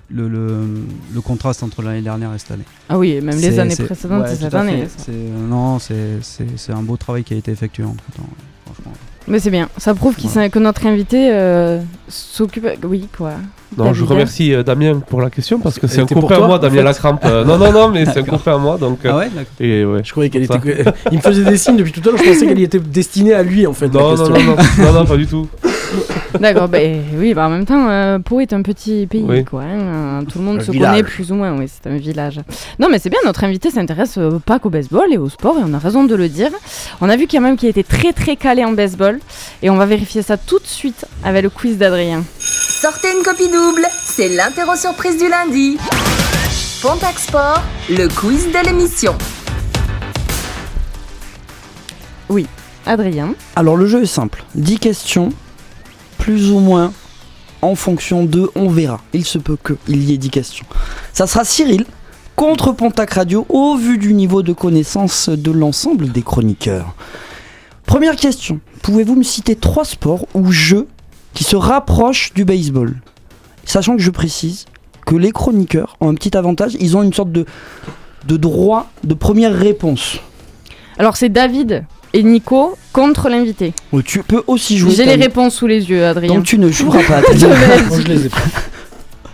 le, 0.09 0.27
le- 0.27 0.65
le 1.13 1.21
contraste 1.21 1.63
entre 1.63 1.81
l'année 1.81 2.01
dernière 2.01 2.33
et 2.33 2.39
cette 2.39 2.51
année. 2.51 2.65
Ah 2.89 2.97
oui, 2.99 3.11
et 3.11 3.21
même 3.21 3.37
les 3.39 3.59
années 3.59 3.75
précédentes 3.75 4.23
ouais, 4.23 4.33
et 4.33 4.35
cette 4.35 4.53
année. 4.53 4.87
Non, 5.49 5.79
c'est- 5.79 6.19
un 6.71 6.83
beau 6.83 6.97
travail 6.97 7.23
qui 7.23 7.33
a 7.33 7.37
été 7.37 7.51
effectué 7.51 7.83
en 7.83 7.93
tout 7.93 8.11
temps. 8.17 8.29
Mais 9.27 9.39
c'est 9.39 9.51
bien, 9.51 9.69
ça 9.77 9.93
prouve 9.93 10.15
que 10.15 10.59
notre 10.59 10.85
invité 10.85 11.29
euh, 11.31 11.79
s'occupe. 12.07 12.67
Oui, 12.83 13.07
quoi. 13.15 13.31
Non, 13.77 13.93
je 13.93 13.99
David. 14.01 14.09
remercie 14.11 14.53
euh, 14.53 14.63
Damien 14.63 14.99
pour 14.99 15.21
la 15.21 15.29
question 15.29 15.59
parce 15.59 15.79
que 15.79 15.87
c'est 15.87 16.01
un 16.01 16.05
copain 16.05 16.35
à 16.35 16.39
moi, 16.47 16.55
en 16.55 16.59
Damien 16.59 16.83
Lacrampe. 16.83 17.23
Euh, 17.23 17.45
non, 17.45 17.57
non, 17.57 17.71
non, 17.71 17.89
mais 17.89 18.05
c'est 18.05 18.19
un 18.19 18.23
copain 18.23 18.55
à 18.55 18.57
moi 18.57 18.77
donc. 18.77 19.05
euh, 19.05 19.09
Ah 19.13 19.17
ouais, 19.17 19.29
d'accord. 19.29 19.53
Et 19.59 19.85
ouais. 19.85 20.01
Je 20.03 20.11
croyais 20.11 20.29
qu'elle 20.29 20.43
était. 20.43 20.59
Il 21.11 21.17
me 21.17 21.21
faisait 21.21 21.43
des 21.43 21.57
signes 21.57 21.77
depuis 21.77 21.93
tout 21.93 22.01
à 22.01 22.11
l'heure, 22.11 22.21
je 22.21 22.29
pensais 22.29 22.47
qu'elle 22.47 22.61
était 22.61 22.79
destinée 22.79 23.33
à 23.33 23.43
lui 23.43 23.65
en 23.65 23.73
fait. 23.73 23.87
la 23.87 23.93
non, 24.01 24.15
non, 24.15 24.29
non, 24.29 24.93
non, 24.93 25.05
pas 25.05 25.17
du 25.17 25.27
tout. 25.27 25.47
D'accord, 26.39 26.67
bah, 26.69 26.77
oui, 27.15 27.33
bah, 27.33 27.47
en 27.47 27.49
même 27.49 27.65
temps, 27.65 27.89
euh, 27.89 28.19
Pau 28.19 28.39
est 28.39 28.53
un 28.53 28.61
petit 28.61 29.05
pays, 29.07 29.25
Oui. 29.27 29.43
quoi. 29.45 29.63
hein, 29.63 30.23
tout 30.29 30.39
le 30.39 30.45
monde 30.45 30.59
Un 30.59 30.63
se 30.63 30.71
village. 30.71 30.91
connaît 30.91 31.03
plus 31.03 31.31
ou 31.31 31.35
moins, 31.35 31.57
oui, 31.57 31.65
c'est 31.67 31.89
un 31.89 31.97
village. 31.97 32.39
Non, 32.79 32.87
mais 32.89 32.99
c'est 32.99 33.09
bien, 33.09 33.19
notre 33.25 33.43
invité 33.43 33.69
s'intéresse 33.71 34.17
euh, 34.17 34.39
pas 34.39 34.59
qu'au 34.59 34.69
baseball 34.69 35.11
et 35.11 35.17
au 35.17 35.29
sport, 35.29 35.57
et 35.59 35.61
on 35.65 35.73
a 35.73 35.79
raison 35.79 36.03
de 36.03 36.15
le 36.15 36.29
dire. 36.29 36.51
On 37.01 37.09
a 37.09 37.15
vu 37.17 37.27
qu'il 37.27 37.39
y 37.39 37.43
a 37.43 37.45
même 37.45 37.57
qui 37.57 37.67
était 37.67 37.83
très 37.83 38.13
très 38.13 38.35
calé 38.35 38.63
en 38.63 38.71
baseball, 38.71 39.19
et 39.61 39.69
on 39.69 39.75
va 39.75 39.85
vérifier 39.85 40.21
ça 40.21 40.37
tout 40.37 40.59
de 40.59 40.67
suite 40.67 41.05
avec 41.23 41.43
le 41.43 41.49
quiz 41.49 41.77
d'Adrien. 41.77 42.23
Sortez 42.39 43.09
une 43.17 43.23
copie 43.23 43.49
double, 43.49 43.85
c'est 44.03 44.29
l'interro 44.29 44.75
surprise 44.75 45.17
du 45.17 45.29
lundi. 45.29 45.77
Pontac 46.81 47.19
Sport, 47.19 47.61
le 47.89 48.07
quiz 48.07 48.47
de 48.47 48.65
l'émission. 48.67 49.13
Adrien, 52.87 53.35
Alors 53.55 53.77
le 53.77 53.85
jeu 53.85 54.01
est 54.01 54.05
simple. 54.07 54.43
10 54.55 54.79
questions, 54.79 55.29
plus 56.21 56.51
ou 56.51 56.59
moins 56.59 56.93
en 57.63 57.73
fonction 57.73 58.25
de 58.25 58.49
on 58.53 58.69
verra. 58.69 59.01
Il 59.11 59.25
se 59.25 59.39
peut 59.39 59.57
que 59.61 59.73
il 59.87 60.03
y 60.03 60.13
ait 60.13 60.17
10 60.17 60.29
questions. 60.29 60.65
Ça 61.13 61.25
sera 61.25 61.43
Cyril 61.43 61.85
contre 62.35 62.73
Pontac 62.73 63.15
Radio 63.15 63.47
au 63.49 63.75
vu 63.75 63.97
du 63.97 64.13
niveau 64.13 64.43
de 64.43 64.53
connaissance 64.53 65.29
de 65.29 65.51
l'ensemble 65.51 66.11
des 66.11 66.21
chroniqueurs. 66.21 66.93
Première 67.87 68.15
question. 68.15 68.59
Pouvez-vous 68.83 69.15
me 69.15 69.23
citer 69.23 69.55
trois 69.55 69.83
sports 69.83 70.27
ou 70.35 70.51
jeux 70.51 70.87
qui 71.33 71.43
se 71.43 71.55
rapprochent 71.55 72.33
du 72.33 72.45
baseball? 72.45 73.01
Sachant 73.65 73.95
que 73.95 74.03
je 74.03 74.11
précise 74.11 74.65
que 75.07 75.15
les 75.15 75.31
chroniqueurs 75.31 75.97
ont 76.01 76.09
un 76.09 76.13
petit 76.13 76.37
avantage, 76.37 76.77
ils 76.79 76.95
ont 76.95 77.01
une 77.01 77.13
sorte 77.13 77.31
de 77.31 77.45
droit 78.37 78.91
de 79.03 79.15
première 79.15 79.55
réponse. 79.55 80.19
alors 80.99 81.17
c'est 81.17 81.29
David 81.29 81.83
et 82.13 82.23
Nico 82.23 82.77
contre 82.93 83.29
l'invité. 83.29 83.73
Tu 84.05 84.23
peux 84.23 84.43
aussi 84.47 84.77
jouer. 84.77 84.91
J'ai 84.91 85.05
les 85.05 85.15
réponses 85.15 85.55
sous 85.55 85.67
les 85.67 85.89
yeux, 85.89 86.05
Adrien. 86.05 86.33
Donc 86.33 86.43
tu 86.43 86.57
ne 86.57 86.69
joueras 86.69 87.03
pas. 87.03 87.21
Je 87.33 87.37
je 88.01 88.07
les 88.07 88.25
ai 88.25 88.29
pas. 88.29 88.37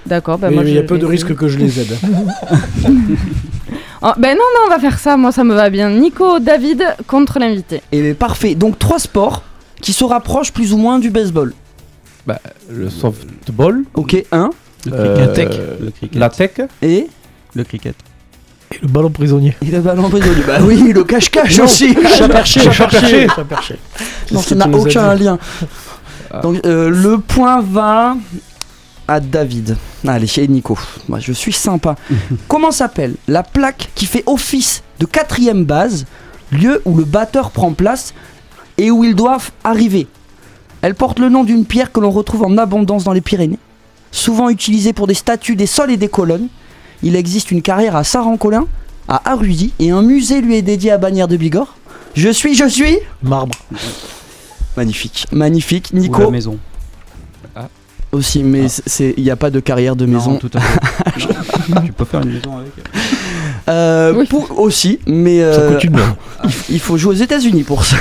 D'accord, 0.06 0.38
bah 0.38 0.50
moi 0.50 0.64
il 0.64 0.74
y 0.74 0.78
a 0.78 0.84
peu 0.84 0.98
de 0.98 1.06
risques 1.06 1.36
que 1.36 1.48
je 1.48 1.58
les 1.58 1.80
aide. 1.80 1.98
Oh, 4.04 4.12
ben 4.16 4.36
non, 4.38 4.44
non, 4.56 4.68
on 4.68 4.70
va 4.70 4.78
faire 4.78 5.00
ça, 5.00 5.18
moi 5.18 5.32
ça 5.32 5.44
me 5.44 5.56
va 5.56 5.72
bien. 5.72 5.90
Nico, 5.90 6.38
David 6.38 6.84
contre 7.08 7.40
l'invité. 7.40 7.82
Et 7.92 8.02
bien, 8.02 8.14
parfait. 8.14 8.54
Donc 8.54 8.78
trois 8.78 9.00
sports 9.00 9.42
qui 9.82 9.92
se 9.92 10.04
rapprochent 10.04 10.54
plus 10.54 10.72
ou 10.72 10.78
moins 10.78 11.00
du 11.00 11.10
baseball. 11.10 11.54
Bah, 12.28 12.40
le 12.70 12.90
softball, 12.90 13.84
Ok, 13.96 14.24
un. 14.32 14.52
Le 14.86 14.94
euh, 14.94 15.34
cricket. 15.34 15.60
Le 15.82 15.92
cricket. 15.92 16.20
la 16.20 16.30
tech, 16.30 16.52
Et, 16.84 17.08
Le 17.56 17.64
cricket. 17.64 17.96
Et 18.78 18.86
le 18.86 18.88
ballon 18.88 19.10
prisonnier. 19.10 19.56
et 19.62 19.72
le 19.72 19.82
ballon 19.82 20.10
prisonnier. 20.10 20.44
Bah 20.46 20.60
oui, 20.62 20.92
le 20.94 21.04
cache-cache 21.04 21.60
aussi. 21.60 21.96
Chat 22.18 22.30
perché, 22.30 22.62
perché. 23.48 23.80
Non, 24.32 24.42
ça 24.42 24.56
n'a 24.56 24.70
aucun 24.70 25.16
lien. 25.16 25.38
Ah. 26.32 26.42
Donc 26.42 26.66
euh, 26.66 26.90
le 26.90 27.20
point 27.20 27.62
va 27.62 28.16
à 29.08 29.20
David. 29.20 29.78
Allez, 30.06 30.28
chez 30.28 30.48
Nico. 30.48 30.78
Moi, 31.08 31.20
je 31.20 31.32
suis 31.32 31.54
sympa. 31.54 31.96
Comment 32.48 32.72
s'appelle 32.72 33.16
la 33.28 33.44
plaque 33.44 33.90
qui 33.96 34.06
fait 34.06 34.24
office 34.26 34.84
de 35.00 35.06
quatrième 35.06 35.64
base, 35.66 36.06
lieu 36.52 36.82
où 36.86 36.98
le 36.98 37.06
batteur 37.06 37.52
prend 37.52 37.72
place 37.74 38.14
et 38.78 38.92
où 38.92 39.04
ils 39.04 39.16
doivent 39.16 39.52
arriver? 39.64 40.08
Elle 40.82 40.96
porte 40.96 41.20
le 41.20 41.30
nom 41.30 41.44
d'une 41.44 41.66
pierre 41.66 41.92
que 41.92 42.00
l'on 42.00 42.12
retrouve 42.12 42.44
en 42.44 42.58
abondance 42.58 43.04
dans 43.04 43.14
les 43.14 43.22
Pyrénées, 43.22 43.60
souvent 44.12 44.50
utilisée 44.50 44.94
pour 44.94 45.08
des 45.08 45.14
statues, 45.14 45.56
des 45.56 45.66
sols 45.66 45.92
et 45.92 45.98
des 45.98 46.10
colonnes. 46.10 46.48
Il 47.04 47.16
existe 47.16 47.52
une 47.52 47.62
carrière 47.62 47.96
à 47.96 48.04
Saran-Colin, 48.04 48.66
à 49.08 49.22
Arudy, 49.32 49.74
et 49.80 49.92
un 49.92 50.02
musée 50.02 50.42
lui 50.42 50.56
est 50.56 50.62
dédié 50.62 50.92
à 50.92 50.98
Bagnères 50.98 51.28
de 51.28 51.38
Bigorre. 51.38 51.76
Je 52.16 52.30
suis, 52.30 52.56
je 52.56 52.68
suis 52.68 52.98
Marbre. 53.22 53.56
Magnifique, 54.76 55.26
magnifique. 55.32 55.90
Ou 55.94 55.96
la 55.96 56.02
Nico 56.02 56.32
maison. 56.32 56.58
aussi, 58.12 58.42
mais 58.44 58.68
c'est 58.70 59.14
il 59.18 59.24
n'y 59.24 59.30
a 59.30 59.36
pas 59.36 59.50
de 59.50 59.60
carrière 59.60 59.96
de 59.96 60.06
maison. 60.06 60.32
Non, 60.34 60.38
tout 60.38 60.52
à 60.54 60.60
fait. 60.60 60.80
Tu 61.86 61.92
peux 61.92 62.06
faire 62.06 62.22
une 62.22 62.32
maison 62.34 62.58
avec. 62.58 62.72
Euh, 63.68 64.14
Oui. 64.16 64.26
pour- 64.28 64.58
aussi, 64.60 65.00
mais 65.06 65.40
Ça 65.40 65.60
euh, 65.60 65.74
coûte 65.74 65.84
une 65.84 65.90
blinde. 65.92 66.14
il, 66.46 66.76
il 66.76 66.80
faut 66.80 66.98
jouer 66.98 67.12
aux 67.16 67.18
États-Unis 67.18 67.64
pour 67.64 67.84
ça. 67.84 67.98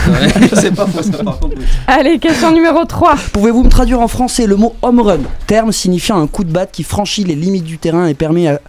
c'est 0.54 0.70
pas 0.74 0.86
ça 0.86 1.24
par 1.24 1.40
contre. 1.40 1.56
oui. 1.58 1.64
Allez, 1.88 2.18
question 2.20 2.52
numéro 2.52 2.84
3. 2.84 3.16
Pouvez-vous 3.32 3.64
me 3.64 3.68
traduire 3.68 4.00
en 4.00 4.06
français 4.08 4.46
le 4.46 4.54
mot 4.56 4.76
home 4.82 5.00
run, 5.00 5.18
terme 5.48 5.72
signifiant 5.72 6.20
un 6.20 6.28
coup 6.28 6.44
de 6.44 6.52
batte 6.52 6.70
qui 6.72 6.84
franchit 6.84 7.24
les 7.24 7.34
limites 7.34 7.64
du 7.64 7.78
terrain 7.78 8.06
et 8.06 8.14
permet 8.14 8.46
à, 8.46 8.60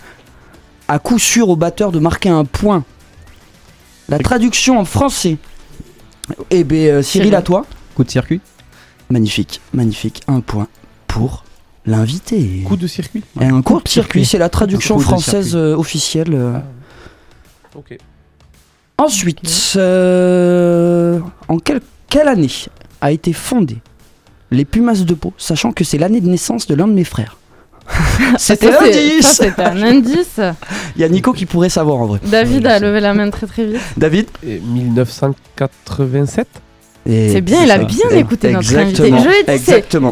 à 0.88 1.00
coup 1.00 1.20
sûr 1.20 1.50
au 1.50 1.56
batteur 1.56 1.92
de 1.92 2.00
marquer 2.00 2.30
un 2.30 2.46
point. 2.46 2.84
La 4.10 4.20
traduction 4.20 4.80
en 4.80 4.86
français. 4.86 5.38
Eh 6.50 6.64
bien, 6.64 6.96
euh, 6.96 7.02
Cyril, 7.02 7.36
à 7.36 7.42
toi. 7.42 7.66
Coup 7.96 8.04
de 8.04 8.10
circuit. 8.10 8.42
Magnifique, 9.10 9.62
magnifique. 9.74 10.22
Un 10.28 10.42
point 10.42 10.68
pour 11.08 11.44
l'invité. 11.86 12.64
coup 12.66 12.78
de 12.78 12.88
circuit. 12.88 13.24
Et 13.40 13.46
un 13.46 13.62
coup 13.62 13.82
de 13.82 13.88
circuit, 13.88 14.26
c'est 14.26 14.38
la 14.38 14.50
traduction 14.50 15.00
française 15.00 15.56
euh, 15.56 15.76
officielle. 15.76 16.34
euh. 16.34 16.60
Ok. 17.76 17.98
Ensuite, 18.98 19.74
euh, 19.76 21.20
en 21.48 21.60
quelle, 21.60 21.82
quelle 22.10 22.28
année 22.28 22.50
a 23.00 23.12
été 23.12 23.32
fondée 23.32 23.78
les 24.50 24.66
Pumas 24.66 25.04
de 25.06 25.14
Pau, 25.14 25.34
sachant 25.38 25.72
que 25.72 25.84
c'est 25.84 25.98
l'année 25.98 26.20
de 26.22 26.28
naissance 26.28 26.66
de 26.68 26.74
l'un 26.74 26.88
de 26.88 26.94
mes 26.94 27.04
frères? 27.04 27.37
C'était 28.38 28.70
l'indice 28.72 29.40
c'était 29.42 29.62
un 29.62 29.82
indice. 29.82 30.40
Il 30.96 31.02
y 31.02 31.04
a 31.04 31.10
Nico 31.10 31.34
qui 31.34 31.46
pourrait 31.46 31.70
savoir 31.70 31.98
en 31.98 32.06
vrai. 32.06 32.20
David 32.24 32.66
a 32.68 32.80
levé 32.80 33.00
la 33.00 33.14
main 33.14 33.30
très 33.30 33.48
très 33.48 33.66
vite. 33.66 33.82
David 33.96 34.28
Et 34.46 34.60
1987 34.60 36.48
Et- 37.06 37.32
C'est 37.32 37.42
bien, 37.42 37.64
il 37.64 37.72
a 37.72 37.78
ça. 37.78 37.84
bien 37.84 38.10
écouté 38.12 38.52
notre 38.52 38.76
invité. 38.76 39.04
Exactement, 39.04 39.24
Je 39.24 39.30
l'ai 39.52 39.58
dit, 39.58 39.64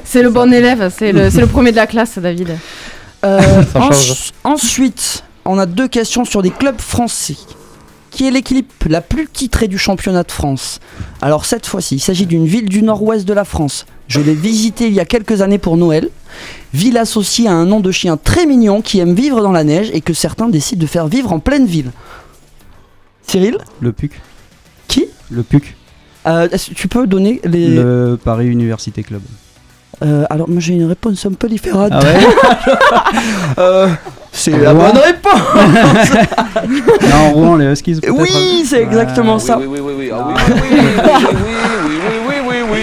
c'est- 0.05 0.21
le 0.23 0.29
bon 0.29 0.51
élève, 0.53 0.91
c'est 0.97 1.11
le, 1.11 1.45
premier 1.47 1.71
de 1.71 1.75
la 1.75 1.87
classe, 1.87 2.17
David. 2.17 2.57
Euh, 3.25 3.41
ensuite, 4.43 5.23
on 5.43 5.57
a 5.59 5.65
deux 5.65 5.87
questions 5.87 6.25
sur 6.25 6.41
des 6.41 6.51
clubs 6.51 6.79
français. 6.79 7.35
Qui 8.15 8.25
est 8.25 8.31
l'équipe 8.31 8.71
la 8.87 9.01
plus 9.01 9.27
titrée 9.27 9.67
du 9.67 9.77
championnat 9.77 10.23
de 10.23 10.31
France 10.31 10.79
Alors 11.21 11.45
cette 11.45 11.65
fois-ci, 11.65 11.95
il 11.95 11.99
s'agit 11.99 12.25
d'une 12.25 12.45
ville 12.45 12.69
du 12.69 12.81
nord-ouest 12.81 13.27
de 13.27 13.33
la 13.33 13.43
France. 13.43 13.85
Je 14.07 14.21
l'ai 14.21 14.33
visitée 14.33 14.87
il 14.87 14.93
y 14.93 15.01
a 15.01 15.05
quelques 15.05 15.41
années 15.41 15.57
pour 15.57 15.75
Noël. 15.75 16.09
Ville 16.73 16.97
associée 16.97 17.49
à 17.49 17.51
un 17.51 17.65
nom 17.65 17.81
de 17.81 17.91
chien 17.91 18.15
très 18.15 18.45
mignon 18.45 18.81
qui 18.81 18.99
aime 18.99 19.13
vivre 19.13 19.41
dans 19.41 19.51
la 19.51 19.65
neige 19.65 19.89
et 19.93 19.99
que 19.99 20.13
certains 20.13 20.47
décident 20.47 20.81
de 20.81 20.87
faire 20.87 21.07
vivre 21.07 21.33
en 21.33 21.39
pleine 21.39 21.65
ville. 21.65 21.91
Cyril 23.27 23.57
Le 23.81 23.91
PUC. 23.91 24.13
Qui 24.87 25.07
Le 25.29 25.43
PUC. 25.43 25.75
Euh, 26.25 26.47
Tu 26.73 26.87
peux 26.87 27.07
donner 27.07 27.41
les... 27.43 27.67
Le 27.75 28.17
Paris 28.23 28.47
Université 28.47 29.03
Club. 29.03 29.23
Euh, 30.03 30.25
alors 30.29 30.49
moi 30.49 30.59
j'ai 30.61 30.73
une 30.73 30.85
réponse 30.85 31.25
un 31.25 31.33
peu 31.33 31.49
différente. 31.49 31.91
Ah 31.91 31.99
ouais 32.01 32.19
Euh, 33.57 33.87
c'est 34.35 34.57
la 34.57 34.73
bonne 34.73 34.97
réponse 34.97 35.41
Non, 37.09 37.15
en 37.15 37.31
Rouen, 37.31 37.55
les 37.55 37.65
Huskies. 37.71 37.95
peut-être 37.95 38.19
Oui, 38.19 38.65
c'est 38.65 38.81
exactement 38.81 39.39
ça. 39.39 39.57
Oui, 39.57 39.65
oui, 39.67 39.79
oui, 39.81 39.93
oui. 39.97 40.09
Ah 40.13 40.27
oui, 40.27 40.33
oui, 40.47 40.61
oui, 40.61 40.69
oui, 40.69 41.51
oui, 41.97 42.15
oui, 42.27 42.35
oui, 42.47 42.55
oui, 42.71 42.77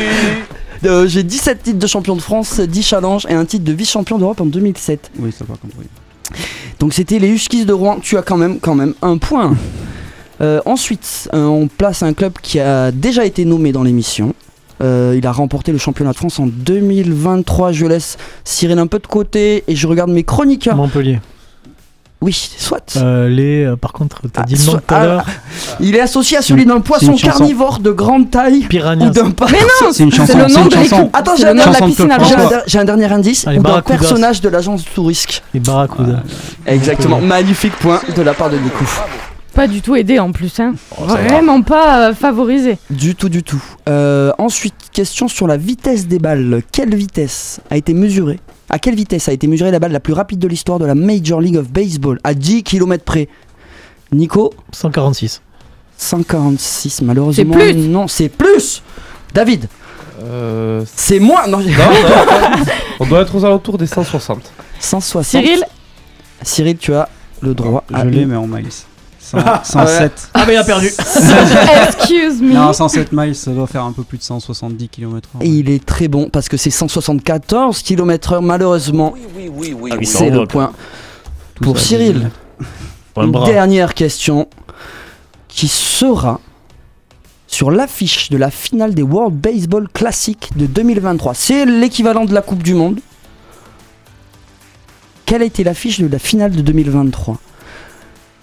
oui. 0.82 0.88
Euh, 0.88 1.06
j'ai 1.06 1.22
17 1.22 1.62
titres 1.62 1.78
de 1.78 1.86
champion 1.86 2.16
de 2.16 2.22
France, 2.22 2.58
10 2.58 2.82
challenges 2.82 3.26
et 3.28 3.34
un 3.34 3.44
titre 3.44 3.64
de 3.64 3.72
vice-champion 3.72 4.18
d'Europe 4.18 4.40
en 4.40 4.46
2007. 4.46 5.12
Oui, 5.20 5.30
ça 5.30 5.44
va 5.48 5.54
compris. 5.56 5.86
Donc 6.80 6.94
c'était 6.94 7.18
les 7.18 7.28
Huskies 7.28 7.64
de 7.64 7.72
Rouen. 7.72 7.98
Tu 8.00 8.16
as 8.16 8.22
quand 8.22 8.36
même, 8.36 8.58
quand 8.58 8.74
même 8.74 8.94
un 9.02 9.18
point. 9.18 9.54
Euh, 10.40 10.60
ensuite, 10.64 11.28
euh, 11.34 11.44
on 11.44 11.68
place 11.68 12.02
un 12.02 12.14
club 12.14 12.32
qui 12.42 12.58
a 12.58 12.90
déjà 12.90 13.24
été 13.24 13.44
nommé 13.44 13.70
dans 13.70 13.84
l'émission. 13.84 14.34
Euh, 14.82 15.14
il 15.16 15.24
a 15.26 15.32
remporté 15.32 15.70
le 15.70 15.78
championnat 15.78 16.10
de 16.10 16.16
France 16.16 16.40
en 16.40 16.46
2023. 16.48 17.70
Je 17.70 17.86
laisse 17.86 18.16
Cyril 18.42 18.78
un 18.78 18.88
peu 18.88 18.98
de 18.98 19.06
côté 19.06 19.62
et 19.68 19.76
je 19.76 19.86
regarde 19.86 20.10
mes 20.10 20.24
chroniqueurs. 20.24 20.74
Montpellier. 20.74 21.20
Oui, 22.22 22.50
soit. 22.56 22.96
Euh, 22.96 23.28
les, 23.28 23.64
euh, 23.64 23.76
par 23.76 23.92
contre, 23.92 24.22
t'as 24.32 24.42
Ah, 24.42 24.44
dit 24.44 24.54
le 24.54 24.60
nom 24.64 24.70
soit- 24.72 24.80
tout 24.86 24.94
à 24.94 25.04
l'heure. 25.04 25.26
Il 25.80 25.96
est 25.96 26.00
associé 26.00 26.36
à 26.38 26.42
celui 26.42 26.64
d'un 26.64 26.80
poisson 26.80 27.14
carnivore 27.16 27.80
de 27.80 27.90
grande 27.90 28.30
taille 28.30 28.60
Piranha. 28.68 29.08
ou 29.08 29.10
d'un 29.10 29.24
Mais 29.24 29.58
non, 29.60 29.90
C'est 29.92 30.04
une 30.04 30.12
chanson. 30.12 30.38
le 30.38 30.44
nom 30.46 30.62
une 30.62 30.68
de 30.68 30.74
chanson. 30.74 30.96
l'équipe. 30.98 31.16
Attends, 31.16 31.34
j'ai 31.36 31.46
un, 31.48 31.54
de 31.54 31.60
un 32.78 32.84
dernier 32.84 33.12
indice 33.12 33.46
Allez, 33.46 33.58
ou 33.58 33.62
d'un 33.62 33.82
personnage 33.82 34.40
de 34.40 34.48
l'agence 34.48 34.84
Tourisque. 34.94 35.42
Les 35.52 35.60
Barracuda. 35.60 36.22
Exactement, 36.66 37.20
magnifique 37.20 37.74
point 37.80 38.00
de 38.16 38.22
la 38.22 38.34
part 38.34 38.50
de 38.50 38.56
Nico. 38.56 38.84
Pas 39.54 39.66
du 39.66 39.82
tout 39.82 39.96
aidé 39.96 40.18
en 40.18 40.32
plus, 40.32 40.60
hein. 40.60 40.74
Oh, 40.92 41.02
ça 41.06 41.14
va. 41.16 41.22
Vraiment 41.24 41.60
pas 41.60 42.08
euh, 42.08 42.14
favorisé. 42.14 42.78
Du 42.88 43.14
tout, 43.14 43.28
du 43.28 43.42
tout. 43.42 43.62
Euh, 43.86 44.32
ensuite, 44.38 44.74
question 44.92 45.28
sur 45.28 45.46
la 45.46 45.58
vitesse 45.58 46.06
des 46.06 46.18
balles. 46.18 46.62
Quelle 46.72 46.94
vitesse 46.94 47.60
a 47.70 47.76
été 47.76 47.92
mesurée 47.92 48.40
À 48.72 48.78
quelle 48.78 48.94
vitesse 48.94 49.28
a 49.28 49.32
été 49.32 49.46
mesurée 49.46 49.70
la 49.70 49.78
balle 49.78 49.92
la 49.92 50.00
plus 50.00 50.14
rapide 50.14 50.38
de 50.38 50.48
l'histoire 50.48 50.78
de 50.78 50.86
la 50.86 50.94
Major 50.94 51.40
League 51.40 51.56
of 51.56 51.68
Baseball? 51.70 52.18
À 52.24 52.32
10 52.34 52.62
km 52.64 53.04
près. 53.04 53.28
Nico? 54.12 54.52
146. 54.72 55.42
146, 55.98 57.02
malheureusement. 57.02 57.54
C'est 57.54 57.72
plus. 57.72 57.74
Non, 57.88 58.08
c'est 58.08 58.28
plus 58.28 58.82
David? 59.34 59.68
Euh, 60.22 60.84
C'est 60.94 61.18
moins 61.20 61.46
Non, 61.46 61.60
j'ai- 61.60 61.70
non, 61.70 61.76
non, 61.78 62.64
on 63.00 63.06
doit 63.06 63.20
être 63.20 63.34
aux 63.34 63.44
alentours 63.44 63.78
des 63.78 63.86
160. 63.86 64.52
160. 64.80 65.24
Cyril? 65.42 65.64
Cyril, 66.42 66.76
tu 66.76 66.94
as 66.94 67.08
le 67.40 67.54
droit 67.54 67.84
à 67.92 68.04
Je 68.04 68.08
l'ai, 68.08 68.26
mais 68.26 68.36
en 68.36 68.46
miles. 68.46 68.68
100 69.32 69.64
107. 69.64 70.30
Ah, 70.34 70.44
mais 70.46 70.54
il 70.54 70.56
a 70.56 70.64
perdu. 70.64 70.86
Excuse 71.88 72.40
me. 72.40 72.52
Non, 72.54 72.72
107 72.72 73.12
miles, 73.12 73.34
ça 73.34 73.50
doit 73.52 73.66
faire 73.66 73.84
un 73.84 73.92
peu 73.92 74.02
plus 74.02 74.18
de 74.18 74.22
170 74.22 74.88
km. 74.88 75.28
Et 75.40 75.48
il 75.48 75.70
est 75.70 75.84
très 75.84 76.08
bon 76.08 76.28
parce 76.30 76.48
que 76.48 76.56
c'est 76.56 76.70
174 76.70 77.82
km/h, 77.82 78.40
malheureusement. 78.44 79.14
Oui, 79.14 79.26
oui, 79.36 79.50
oui, 79.54 79.76
oui. 79.80 79.90
Ah 79.92 79.96
oui, 79.98 80.06
C'est 80.06 80.30
le 80.30 80.46
point. 80.46 80.72
Pour 81.60 81.78
Cyril, 81.78 82.30
Un 83.16 83.24
une 83.24 83.32
bras. 83.32 83.46
dernière 83.46 83.94
question 83.94 84.48
qui 85.48 85.68
sera 85.68 86.40
sur 87.46 87.70
l'affiche 87.70 88.30
de 88.30 88.38
la 88.38 88.50
finale 88.50 88.94
des 88.94 89.02
World 89.02 89.36
Baseball 89.36 89.86
Classic 89.92 90.50
de 90.56 90.66
2023. 90.66 91.34
C'est 91.34 91.66
l'équivalent 91.66 92.24
de 92.24 92.32
la 92.32 92.40
Coupe 92.42 92.62
du 92.62 92.72
Monde. 92.74 93.00
Quelle 95.26 95.42
a 95.42 95.44
été 95.44 95.62
l'affiche 95.62 96.00
de 96.00 96.06
la 96.08 96.18
finale 96.18 96.52
de 96.52 96.62
2023 96.62 97.36
Ah 97.38 97.51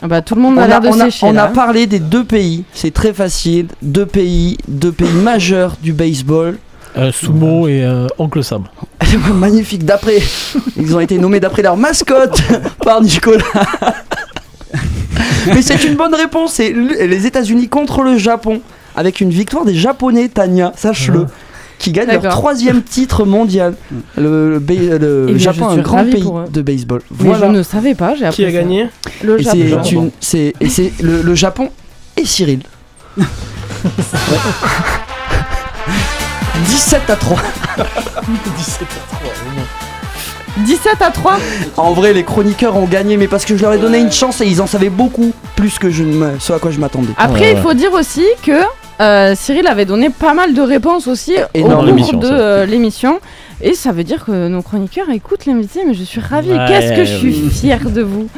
bah, 0.08 0.22
tout 0.22 0.36
le 0.36 0.42
monde 0.42 0.56
on 0.58 0.62
a 0.62 0.64
a, 0.64 0.68
l'air 0.68 0.82
de 0.82 0.88
on 0.88 1.00
a- 1.00 1.06
sécher. 1.06 1.26
on 1.26 1.34
là, 1.34 1.44
a 1.44 1.48
parlé 1.48 1.86
des 1.88 2.00
deux 2.00 2.24
pays, 2.24 2.64
c'est 2.74 2.94
très 2.94 3.14
facile. 3.14 3.68
Deux 3.82 4.06
pays, 4.06 4.58
deux 4.68 4.92
pays 4.92 5.12
majeurs 5.24 5.76
du 5.82 5.94
baseball. 5.94 6.58
Euh, 6.98 7.12
Sumo 7.12 7.68
et 7.68 7.84
euh, 7.84 8.08
Oncle 8.18 8.44
Sam. 8.44 8.64
Magnifique, 9.34 9.86
d'après. 9.86 10.20
Ils 10.78 10.96
ont 10.96 11.00
été 11.00 11.18
nommés 11.18 11.40
d'après 11.40 11.62
leur 11.62 11.78
mascotte 11.78 12.42
par 12.84 13.02
Nicolas. 13.02 13.44
Mais 15.48 15.62
c'est 15.62 15.84
une 15.84 15.96
bonne 15.96 16.14
réponse. 16.16 16.54
C'est 16.54 16.72
les 16.72 17.26
États-Unis 17.26 17.68
contre 17.70 18.02
le 18.04 18.18
Japon. 18.18 18.62
Avec 18.96 19.22
une 19.22 19.30
victoire 19.30 19.66
des 19.66 19.76
Japonais, 19.76 20.28
Tania, 20.30 20.74
sache-le. 20.76 21.28
Qui 21.80 21.92
gagnent 21.94 22.12
leur 22.22 22.32
troisième 22.34 22.84
titre 22.84 23.26
mondial. 23.26 23.74
Le, 24.18 24.52
le 24.52 24.60
ba- 24.60 24.74
le 24.74 25.26
Eh 25.30 25.34
bien, 25.34 25.38
Japon 25.52 25.70
un 25.70 25.78
grand 25.78 26.04
pays 26.04 26.24
de 26.52 26.62
baseball. 26.62 27.02
Mais 27.20 27.30
Voilà. 27.30 27.48
je 27.48 27.52
ne 27.54 27.64
savais 27.64 27.96
pas, 27.96 28.14
j'ai 28.16 28.26
appris 28.26 28.36
Qui 28.36 28.44
a 28.46 28.48
ça. 28.48 28.52
gagné 28.52 28.88
Le 29.24 29.38
Japon. 29.40 29.82
c'est 29.84 29.92
une- 29.96 30.12
c'est 30.20 30.54
et 30.60 30.70
c'est 30.70 30.92
le, 31.02 31.22
le 31.22 31.36
Japon 31.36 31.70
et 32.18 32.26
Cyril. 32.26 32.60
Ouais. 33.18 33.26
17 36.68 37.10
à 37.10 37.16
3. 37.16 37.38
17 40.66 41.02
à 41.02 41.12
3 41.12 41.38
En 41.78 41.94
vrai, 41.94 42.12
les 42.14 42.24
chroniqueurs 42.24 42.76
ont 42.76 42.86
gagné, 42.86 43.16
mais 43.18 43.28
parce 43.28 43.46
que 43.46 43.56
je 43.56 43.62
leur 43.62 43.74
ai 43.74 43.78
donné 43.78 44.00
une 44.00 44.12
chance 44.12 44.42
et 44.42 44.46
ils 44.46 44.62
en 44.62 44.68
savaient 44.68 44.90
beaucoup 44.90 45.32
plus 45.56 45.80
que 45.80 45.90
je 45.90 46.04
ce 46.40 46.52
à 46.54 46.60
quoi 46.60 46.72
je 46.72 46.80
m'attendais. 46.80 47.14
Après, 47.18 47.40
Ouais, 47.40 47.52
il 47.54 47.62
faut 47.62 47.74
dire 47.74 47.94
aussi 47.94 48.26
que 48.46 48.52
euh, 49.02 49.34
Cyril 49.36 49.68
avait 49.68 49.86
donné 49.86 50.10
pas 50.10 50.34
mal 50.34 50.54
de 50.54 50.62
réponses 50.62 51.08
aussi 51.08 51.36
Énorme. 51.54 51.90
au 51.90 51.96
cours 51.96 52.18
de 52.20 52.28
euh, 52.30 52.66
l'émission. 52.66 53.20
Et 53.62 53.74
ça 53.74 53.92
veut 53.92 54.04
dire 54.04 54.26
que 54.26 54.48
nos 54.48 54.62
chroniqueurs 54.62 55.10
écoutent 55.10 55.46
l'invité, 55.46 55.82
mais 55.86 55.94
je 55.94 56.04
suis 56.04 56.22
ravie. 56.22 56.52
Ouais, 56.52 56.66
Qu'est-ce 56.68 56.94
que 56.94 57.04
je 57.06 57.16
suis 57.18 57.42
oui. 57.44 57.50
fière 57.50 57.90
de 57.90 58.02
vous. 58.02 58.30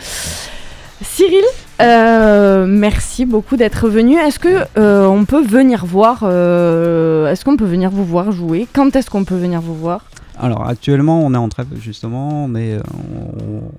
Cyril, 1.03 1.43
euh, 1.81 2.65
merci 2.67 3.25
beaucoup 3.25 3.57
d'être 3.57 3.87
venu. 3.89 4.17
Est-ce 4.17 4.37
que 4.39 4.63
euh, 4.77 5.05
on 5.07 5.25
peut 5.25 5.41
venir 5.43 5.85
voir 5.85 6.19
euh, 6.23 7.27
Est-ce 7.31 7.43
qu'on 7.43 7.57
peut 7.57 7.65
venir 7.65 7.89
vous 7.89 8.05
voir 8.05 8.31
jouer? 8.31 8.67
Quand 8.73 8.95
est-ce 8.95 9.09
qu'on 9.09 9.23
peut 9.23 9.35
venir 9.35 9.61
vous 9.61 9.75
voir? 9.75 10.05
Alors 10.39 10.67
actuellement, 10.67 11.23
on 11.23 11.33
est 11.33 11.37
en 11.37 11.49
trêve 11.49 11.67
justement, 11.79 12.47
mais 12.47 12.77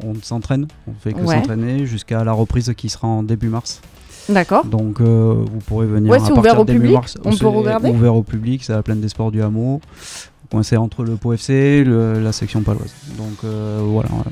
on, 0.05 0.09
on 0.11 0.15
s'entraîne, 0.23 0.67
on 0.89 0.93
fait 1.03 1.13
que 1.13 1.21
Ouais. 1.21 1.37
s'entraîner 1.37 1.87
jusqu'à 1.87 2.23
la 2.25 2.33
reprise 2.33 2.73
qui 2.77 2.89
sera 2.89 3.09
en 3.09 3.23
début 3.23 3.49
mars. 3.49 3.81
D'accord. 4.29 4.65
Donc 4.67 5.01
euh, 5.01 5.35
vous 5.37 5.59
pourrez 5.67 5.87
venir. 5.87 6.11
Ouais, 6.11 6.19
à 6.19 6.21
c'est 6.21 6.29
partir 6.33 6.41
ouvert 6.53 6.61
au 6.61 6.65
public 6.65 6.93
mars. 6.95 7.19
On 7.25 7.37
peut 7.37 7.47
regarder 7.49 7.91
Ouvert 7.91 8.15
au 8.15 8.23
public, 8.23 8.63
c'est 8.65 8.73
à 8.73 8.77
la 8.77 8.83
plaine 8.83 9.01
des 9.01 9.09
sports 9.09 9.31
du 9.33 9.43
hameau, 9.43 9.81
coincé 10.51 10.77
entre 10.77 11.03
le 11.05 11.17
Pau 11.17 11.33
FC, 11.33 11.83
le- 11.85 12.21
la 12.21 12.33
section 12.33 12.63
paloise. 12.63 12.93
Donc 13.19 13.39
euh, 13.45 13.81
voilà. 13.83 14.09
voilà. 14.13 14.31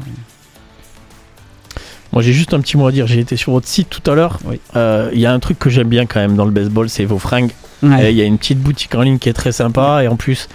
Moi 2.12 2.22
j'ai 2.22 2.32
juste 2.32 2.54
un 2.54 2.60
petit 2.60 2.76
mot 2.76 2.86
à 2.88 2.92
dire, 2.92 3.06
j'ai 3.06 3.20
été 3.20 3.36
sur 3.36 3.52
votre 3.52 3.68
site 3.68 3.88
tout 3.88 4.08
à 4.10 4.14
l'heure. 4.14 4.38
Oui. 4.44 4.60
Euh, 4.76 5.10
Il 5.12 5.20
y 5.20 5.26
a 5.26 5.32
un 5.32 5.38
truc 5.38 5.58
que 5.58 5.70
j'aime 5.70 5.88
bien 5.88 6.06
quand 6.06 6.20
même 6.20 6.34
dans 6.36 6.44
le 6.44 6.50
baseball, 6.50 6.88
c'est 6.88 7.04
vos 7.04 7.18
fringues. 7.18 7.52
Il 7.82 8.10
y 8.10 8.20
a 8.20 8.24
une 8.24 8.36
petite 8.36 8.58
boutique 8.60 8.94
en 8.94 9.02
ligne 9.02 9.18
qui 9.18 9.28
est 9.28 9.32
très 9.32 9.52
sympa 9.52 10.02
et 10.04 10.08
en 10.08 10.16
plus, 10.16 10.48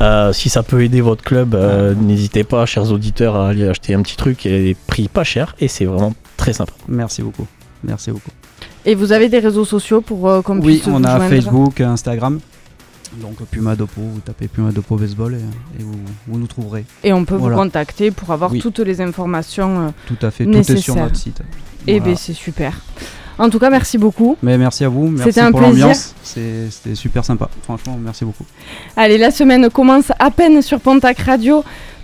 euh, 0.00 0.32
si 0.32 0.48
ça 0.48 0.62
peut 0.62 0.82
aider 0.82 1.00
votre 1.00 1.22
club, 1.22 1.54
euh, 1.54 1.94
n'hésitez 1.94 2.42
pas, 2.42 2.66
chers 2.66 2.90
auditeurs, 2.90 3.36
à 3.36 3.48
aller 3.50 3.68
acheter 3.68 3.94
un 3.94 4.02
petit 4.02 4.16
truc 4.16 4.44
et 4.46 4.62
des 4.64 4.74
prix 4.74 5.08
pas 5.08 5.24
chers 5.24 5.54
et 5.60 5.68
c'est 5.68 5.84
vraiment 5.84 6.14
très 6.36 6.52
sympa. 6.52 6.72
Merci 6.88 7.22
beaucoup. 7.22 7.46
Merci 7.84 8.10
beaucoup. 8.10 8.30
Et 8.88 8.94
vous 8.94 9.12
avez 9.12 9.28
des 9.28 9.38
réseaux 9.38 9.66
sociaux 9.66 10.00
pour 10.00 10.28
euh, 10.30 10.40
qu'on 10.40 10.56
Oui, 10.60 10.78
puisse 10.78 10.86
on 10.86 10.92
vous 10.98 11.04
a 11.06 11.16
joindre 11.18 11.28
Facebook, 11.28 11.80
Instagram. 11.80 12.40
Donc 13.20 13.36
Puma 13.50 13.76
Dopo, 13.76 14.00
vous 14.00 14.20
tapez 14.20 14.48
Puma 14.48 14.70
Dopo 14.72 14.96
Baseball 14.96 15.34
et, 15.34 15.80
et 15.80 15.82
vous, 15.82 15.98
vous 16.26 16.38
nous 16.38 16.46
trouverez. 16.46 16.84
Et 17.04 17.12
on 17.12 17.24
peut 17.26 17.36
Voilà. 17.36 17.56
vous 17.56 17.62
contacter 17.62 18.10
pour 18.10 18.30
avoir 18.30 18.50
Oui. 18.52 18.60
toutes 18.60 18.78
les 18.80 19.00
informations. 19.02 19.78
euh, 19.80 19.88
Tout 20.06 20.24
à 20.26 20.30
fait, 20.30 20.44
tout 20.44 20.50
est 20.56 20.62
sur 20.62 20.74
Nécessaire. 20.74 20.96
notre 21.04 21.16
site. 21.16 21.40
Et 21.86 21.98
Voilà. 21.98 22.12
ben 22.12 22.16
c'est 22.16 22.32
super. 22.34 22.80
En 23.38 23.50
tout 23.50 23.58
cas, 23.58 23.70
merci 23.70 23.98
beaucoup. 23.98 24.36
Mais 24.42 24.56
merci 24.58 24.84
à 24.84 24.88
vous, 24.88 25.08
merci 25.08 25.24
C'était 25.24 25.40
un 25.42 25.50
pour 25.50 25.60
plaisir. 25.60 25.86
l'ambiance. 25.86 26.14
C'est- 26.22 26.70
C'était 26.70 26.94
super 26.94 27.24
sympa. 27.24 27.48
Franchement, 27.62 27.98
merci 28.02 28.24
beaucoup. 28.24 28.44
Allez, 28.96 29.18
la 29.18 29.30
semaine 29.30 29.68
commence 29.70 30.12
à 30.18 30.30
peine 30.30 30.60
sur 30.62 30.80
Pontac 30.80 31.18
Radio. 31.20 31.62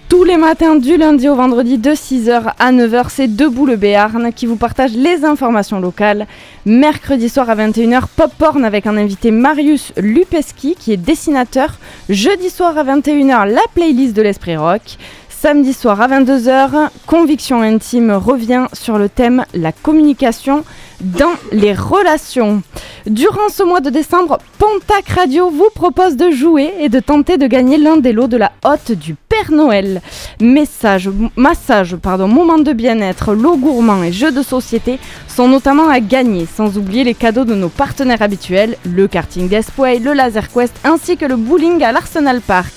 Tous 0.09 0.23
les 0.23 0.37
matins, 0.37 0.77
du 0.77 0.97
lundi 0.97 1.29
au 1.29 1.35
vendredi, 1.35 1.79
de 1.79 1.91
6h 1.91 2.53
à 2.59 2.73
9h, 2.73 3.07
c'est 3.09 3.35
Debout 3.35 3.65
le 3.65 3.77
Béarn 3.77 4.33
qui 4.33 4.45
vous 4.45 4.57
partage 4.57 4.93
les 4.93 5.25
informations 5.25 5.81
locales. 5.81 6.27
Mercredi 6.67 7.29
soir 7.29 7.49
à 7.49 7.57
21h, 7.57 8.03
Pop 8.15 8.31
Porn 8.39 8.65
avec 8.65 8.87
un 8.87 8.97
invité 8.97 9.31
Marius 9.31 9.93
Lupeski 9.97 10.77
qui 10.79 10.93
est 10.93 10.99
dessinateur. 10.99 11.79
Jeudi 12.11 12.51
soir 12.51 12.77
à 12.77 12.85
21h, 12.85 13.49
la 13.51 13.63
playlist 13.75 14.15
de 14.15 14.23
l'Esprit 14.23 14.57
Rock. 14.57 14.83
Samedi 15.31 15.73
soir 15.73 16.01
à 16.01 16.09
22h, 16.09 16.89
Conviction 17.07 17.63
Intime 17.63 18.13
revient 18.13 18.67
sur 18.73 18.99
le 18.99 19.09
thème 19.09 19.45
La 19.55 19.73
communication 19.73 20.65
dans 21.05 21.35
les 21.53 21.73
relations. 21.73 22.63
Durant 23.07 23.49
ce 23.51 23.63
mois 23.63 23.81
de 23.81 23.91
décembre, 23.91 24.39
Pontac 24.59 25.09
Radio 25.11 25.51
vous 25.51 25.69
propose 25.75 26.17
de 26.17 26.31
jouer 26.31 26.73
et 26.81 26.89
de 26.89 27.01
tenter 27.01 27.37
de 27.37 27.47
gagner 27.47 27.77
l'un 27.77 27.99
des 27.99 28.13
lots 28.13 28.29
de 28.29 28.39
la 28.39 28.53
hotte 28.65 28.93
du 28.93 29.15
Père 29.15 29.53
Noël. 29.53 30.01
Message, 30.41 31.11
massage, 31.37 31.97
pardon, 31.97 32.29
moment 32.29 32.59
de 32.59 32.73
bien-être, 32.73 33.35
lots 33.35 33.57
gourmands 33.57 34.03
et 34.03 34.13
jeux 34.13 34.33
de 34.33 34.43
société 34.43 34.99
sont 35.29 35.49
notamment 35.49 35.89
à 35.89 36.01
gagner, 36.01 36.47
sans 36.47 36.79
oublier 36.79 37.05
les 37.05 37.15
cadeaux 37.15 37.45
de 37.45 37.55
nos 37.55 37.69
partenaires 37.69 38.23
habituels, 38.23 38.77
le 38.85 39.07
karting 39.07 39.49
d'Espoir, 39.49 39.95
le 40.01 40.15
Laser 40.15 40.51
Quest 40.51 40.75
ainsi 40.85 41.17
que 41.19 41.27
le 41.27 41.37
bowling 41.37 41.83
à 41.83 41.93
l'Arsenal 41.93 42.41
Park. 42.41 42.73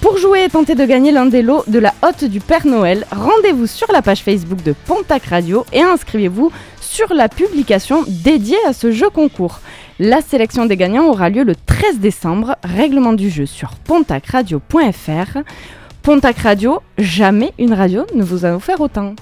Pour 0.00 0.16
jouer 0.16 0.44
et 0.44 0.48
tenter 0.48 0.76
de 0.76 0.84
gagner 0.84 1.10
l'un 1.10 1.26
des 1.26 1.42
lots 1.42 1.64
de 1.66 1.80
la 1.80 1.92
hotte 2.02 2.24
du 2.24 2.38
Père 2.38 2.66
Noël, 2.66 3.04
rendez-vous 3.10 3.66
sur 3.66 3.90
la 3.92 4.00
page 4.00 4.22
Facebook 4.22 4.62
de 4.62 4.72
Pontac 4.86 5.24
Radio 5.26 5.66
et 5.72 5.82
inscrivez-vous 5.82 6.52
sur 6.88 7.12
la 7.12 7.28
publication 7.28 8.04
dédiée 8.08 8.58
à 8.66 8.72
ce 8.72 8.90
jeu 8.90 9.10
concours. 9.10 9.60
La 9.98 10.20
sélection 10.20 10.64
des 10.64 10.76
gagnants 10.76 11.06
aura 11.06 11.28
lieu 11.28 11.44
le 11.44 11.54
13 11.54 11.98
décembre. 11.98 12.56
Règlement 12.64 13.12
du 13.12 13.30
jeu 13.30 13.46
sur 13.46 13.70
pontacradio.fr. 13.84 15.38
Pontac 16.02 16.38
Radio, 16.38 16.80
jamais 16.96 17.52
une 17.58 17.74
radio 17.74 18.06
ne 18.14 18.24
vous 18.24 18.46
a 18.46 18.54
offert 18.54 18.80
autant. 18.80 19.14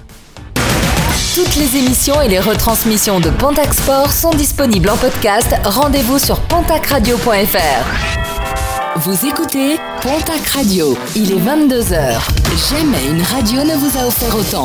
Toutes 1.34 1.56
les 1.56 1.76
émissions 1.76 2.20
et 2.22 2.28
les 2.28 2.40
retransmissions 2.40 3.20
de 3.20 3.28
Pontac 3.28 3.74
Sport 3.74 4.10
sont 4.10 4.30
disponibles 4.30 4.88
en 4.88 4.96
podcast. 4.96 5.54
Rendez-vous 5.64 6.18
sur 6.18 6.40
pontacradio.fr. 6.40 8.16
Vous 9.00 9.26
écoutez 9.26 9.76
Pontac 10.00 10.46
Radio. 10.54 10.96
Il 11.14 11.32
est 11.32 11.34
22h. 11.34 12.18
Jamais 12.70 13.06
une 13.10 13.20
radio 13.20 13.62
ne 13.64 13.74
vous 13.76 13.98
a 13.98 14.06
offert 14.06 14.34
autant. 14.34 14.64